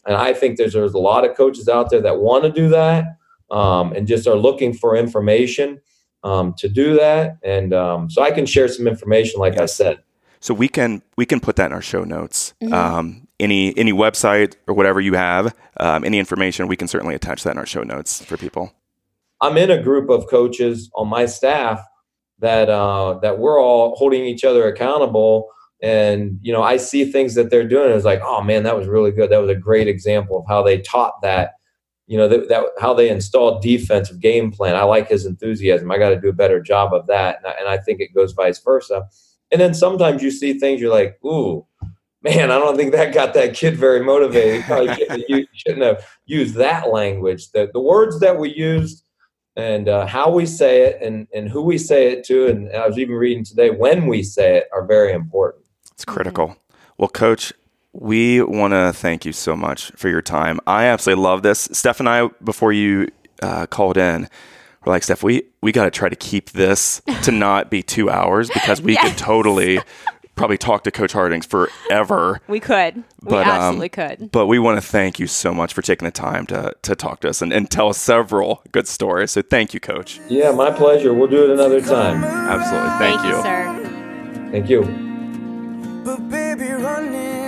And 0.06 0.16
i 0.16 0.32
think 0.32 0.56
there's, 0.56 0.72
there's 0.72 0.94
a 0.94 0.98
lot 0.98 1.28
of 1.28 1.36
coaches 1.36 1.68
out 1.68 1.90
there 1.90 2.00
that 2.00 2.20
want 2.20 2.44
to 2.44 2.50
do 2.50 2.68
that 2.68 3.16
um, 3.50 3.92
and 3.92 4.06
just 4.06 4.26
are 4.26 4.36
looking 4.36 4.72
for 4.72 4.96
information 4.96 5.80
um, 6.24 6.54
to 6.58 6.68
do 6.68 6.94
that 6.94 7.38
and 7.42 7.72
um, 7.72 8.10
so 8.10 8.22
i 8.22 8.30
can 8.30 8.46
share 8.46 8.68
some 8.68 8.86
information 8.86 9.40
like 9.40 9.58
i 9.58 9.66
said 9.66 9.98
So 10.40 10.54
we 10.54 10.68
can 10.68 11.02
we 11.16 11.26
can 11.26 11.40
put 11.40 11.56
that 11.56 11.66
in 11.66 11.72
our 11.72 11.82
show 11.82 12.04
notes. 12.04 12.54
Um, 12.72 13.26
any 13.40 13.76
any 13.76 13.92
website 13.92 14.54
or 14.68 14.74
whatever 14.74 15.00
you 15.00 15.14
have, 15.14 15.52
um, 15.80 16.04
any 16.04 16.20
information, 16.20 16.68
we 16.68 16.76
can 16.76 16.86
certainly 16.86 17.16
attach 17.16 17.42
that 17.42 17.50
in 17.52 17.58
our 17.58 17.66
show 17.66 17.82
notes 17.82 18.24
for 18.24 18.36
people. 18.36 18.72
I'm 19.40 19.56
in 19.56 19.72
a 19.72 19.82
group 19.82 20.08
of 20.08 20.28
coaches 20.28 20.88
on 20.94 21.08
my 21.08 21.26
staff 21.26 21.84
that 22.38 22.68
uh, 22.68 23.18
that 23.22 23.38
we're 23.38 23.60
all 23.60 23.96
holding 23.96 24.24
each 24.24 24.44
other 24.44 24.68
accountable. 24.68 25.48
And 25.82 26.38
you 26.42 26.52
know, 26.52 26.62
I 26.62 26.76
see 26.76 27.04
things 27.10 27.34
that 27.34 27.50
they're 27.50 27.66
doing. 27.66 27.90
It's 27.90 28.04
like, 28.04 28.22
oh 28.22 28.40
man, 28.40 28.62
that 28.62 28.76
was 28.76 28.86
really 28.86 29.10
good. 29.10 29.30
That 29.30 29.40
was 29.40 29.50
a 29.50 29.56
great 29.56 29.88
example 29.88 30.38
of 30.38 30.44
how 30.46 30.62
they 30.62 30.78
taught 30.78 31.20
that. 31.22 31.54
You 32.06 32.18
know, 32.18 32.28
that, 32.28 32.48
that 32.48 32.64
how 32.80 32.94
they 32.94 33.08
install 33.10 33.58
defensive 33.60 34.20
game 34.20 34.52
plan. 34.52 34.76
I 34.76 34.82
like 34.82 35.08
his 35.08 35.26
enthusiasm. 35.26 35.90
I 35.90 35.98
got 35.98 36.10
to 36.10 36.20
do 36.20 36.28
a 36.28 36.32
better 36.32 36.60
job 36.60 36.94
of 36.94 37.06
that. 37.08 37.38
And 37.38 37.46
I, 37.46 37.50
and 37.58 37.68
I 37.68 37.78
think 37.78 38.00
it 38.00 38.14
goes 38.14 38.32
vice 38.32 38.60
versa. 38.60 39.08
And 39.50 39.60
then 39.60 39.74
sometimes 39.74 40.22
you 40.22 40.30
see 40.30 40.58
things 40.58 40.80
you're 40.80 40.90
like, 40.90 41.18
ooh, 41.24 41.66
man, 42.22 42.50
I 42.50 42.58
don't 42.58 42.76
think 42.76 42.92
that 42.92 43.14
got 43.14 43.34
that 43.34 43.54
kid 43.54 43.76
very 43.76 44.04
motivated. 44.04 44.64
Probably 44.64 44.94
shouldn't 44.94 45.10
have, 45.10 45.28
used, 45.28 45.48
shouldn't 45.52 45.84
have 45.84 46.06
used 46.26 46.54
that 46.54 46.92
language. 46.92 47.50
The, 47.50 47.70
the 47.72 47.80
words 47.80 48.20
that 48.20 48.38
we 48.38 48.54
used 48.54 49.02
and 49.56 49.88
uh, 49.88 50.06
how 50.06 50.30
we 50.30 50.46
say 50.46 50.82
it 50.82 50.98
and, 51.00 51.26
and 51.34 51.48
who 51.48 51.62
we 51.62 51.78
say 51.78 52.12
it 52.12 52.24
to, 52.26 52.46
and 52.46 52.70
I 52.72 52.86
was 52.86 52.98
even 52.98 53.14
reading 53.14 53.44
today, 53.44 53.70
when 53.70 54.06
we 54.06 54.22
say 54.22 54.58
it 54.58 54.68
are 54.72 54.84
very 54.84 55.12
important. 55.12 55.64
It's 55.92 56.04
critical. 56.04 56.56
Well, 56.98 57.08
Coach, 57.08 57.52
we 58.00 58.42
want 58.42 58.72
to 58.72 58.92
thank 58.92 59.24
you 59.24 59.32
so 59.32 59.56
much 59.56 59.90
for 59.92 60.08
your 60.08 60.22
time. 60.22 60.60
I 60.66 60.86
absolutely 60.86 61.22
love 61.22 61.42
this. 61.42 61.68
Steph 61.72 62.00
and 62.00 62.08
I, 62.08 62.28
before 62.42 62.72
you 62.72 63.10
uh, 63.42 63.66
called 63.66 63.96
in, 63.96 64.28
we're 64.84 64.92
like, 64.92 65.02
Steph, 65.02 65.22
we, 65.22 65.42
we 65.62 65.72
got 65.72 65.84
to 65.84 65.90
try 65.90 66.08
to 66.08 66.16
keep 66.16 66.50
this 66.50 67.02
to 67.22 67.32
not 67.32 67.70
be 67.70 67.82
two 67.82 68.10
hours 68.10 68.48
because 68.50 68.80
we 68.80 68.96
could 68.96 69.16
totally 69.16 69.80
probably 70.36 70.58
talk 70.58 70.84
to 70.84 70.90
Coach 70.90 71.12
Hartings 71.12 71.46
forever. 71.46 72.40
We 72.46 72.60
could. 72.60 72.96
we 72.96 73.02
But, 73.22 73.46
um, 73.46 73.52
absolutely 73.52 73.88
could. 73.88 74.30
But 74.30 74.46
we 74.46 74.58
want 74.58 74.80
to 74.80 74.86
thank 74.86 75.18
you 75.18 75.26
so 75.26 75.52
much 75.54 75.72
for 75.72 75.82
taking 75.82 76.04
the 76.04 76.12
time 76.12 76.46
to, 76.46 76.74
to 76.82 76.94
talk 76.94 77.20
to 77.20 77.30
us 77.30 77.40
and, 77.42 77.52
and 77.52 77.70
tell 77.70 77.88
us 77.88 77.98
several 77.98 78.62
good 78.70 78.86
stories. 78.86 79.32
So 79.32 79.42
thank 79.42 79.74
you, 79.74 79.80
Coach. 79.80 80.20
Yeah, 80.28 80.52
my 80.52 80.70
pleasure. 80.70 81.14
We'll 81.14 81.28
do 81.28 81.44
it 81.44 81.50
another 81.50 81.80
time. 81.80 82.22
Absolutely. 82.22 82.90
Thank, 82.98 83.24
you. 83.24 83.42
sir. 83.42 83.82
Thank 84.52 84.68
you. 84.70 85.06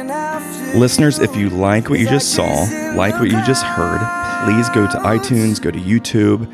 But 0.09 0.15
baby, 0.15 0.49
running 0.49 0.71
after 0.73 0.79
Listeners, 0.79 1.19
if 1.19 1.37
you 1.37 1.51
like 1.51 1.89
what 1.91 1.99
you 2.01 2.07
just 2.07 2.35
saw, 2.35 2.67
like 2.97 3.15
what 3.15 3.31
you 3.31 3.41
just 3.45 3.65
heard, 3.65 4.01
please 4.45 4.69
go 4.71 4.87
to 4.87 4.99
iTunes, 4.99 5.61
go 5.61 5.71
to 5.71 5.79
YouTube, 5.79 6.53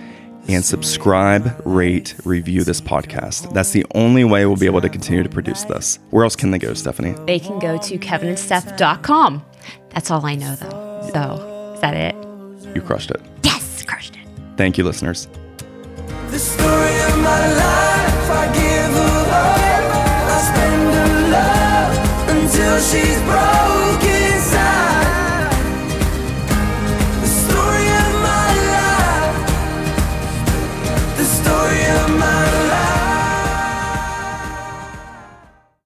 and 0.49 0.65
subscribe, 0.65 1.61
rate, 1.65 2.15
review 2.25 2.65
this 2.65 2.81
podcast. 2.81 3.53
That's 3.55 3.71
the 3.71 3.87
only 3.95 4.25
way 4.25 4.45
we'll 4.47 4.57
be 4.57 4.67
able 4.67 4.81
to 4.83 4.89
continue 4.89 5.23
to 5.23 5.29
produce 5.29 5.65
this. 5.65 5.99
Where 6.11 6.25
else 6.25 6.37
can 6.37 6.51
they 6.51 6.59
go, 6.59 6.75
Stephanie? 6.75 7.15
They 7.27 7.39
can 7.39 7.59
go 7.59 7.79
to 7.79 7.99
kevinandsteph.com. 7.99 9.45
That's 9.91 10.11
all 10.11 10.27
I 10.27 10.35
know, 10.35 10.55
though. 10.57 11.11
So, 11.13 11.73
is 11.75 11.81
that 11.81 11.95
it? 11.95 12.15
You 12.75 12.83
crushed 12.83 13.11
it. 13.11 13.23
Yes, 13.43 13.83
crushed 13.83 14.17
it. 14.17 14.29
Thank 14.57 14.77
you, 14.79 14.85
listeners. 14.85 15.29
she's 22.81 23.21
broke. 23.23 23.84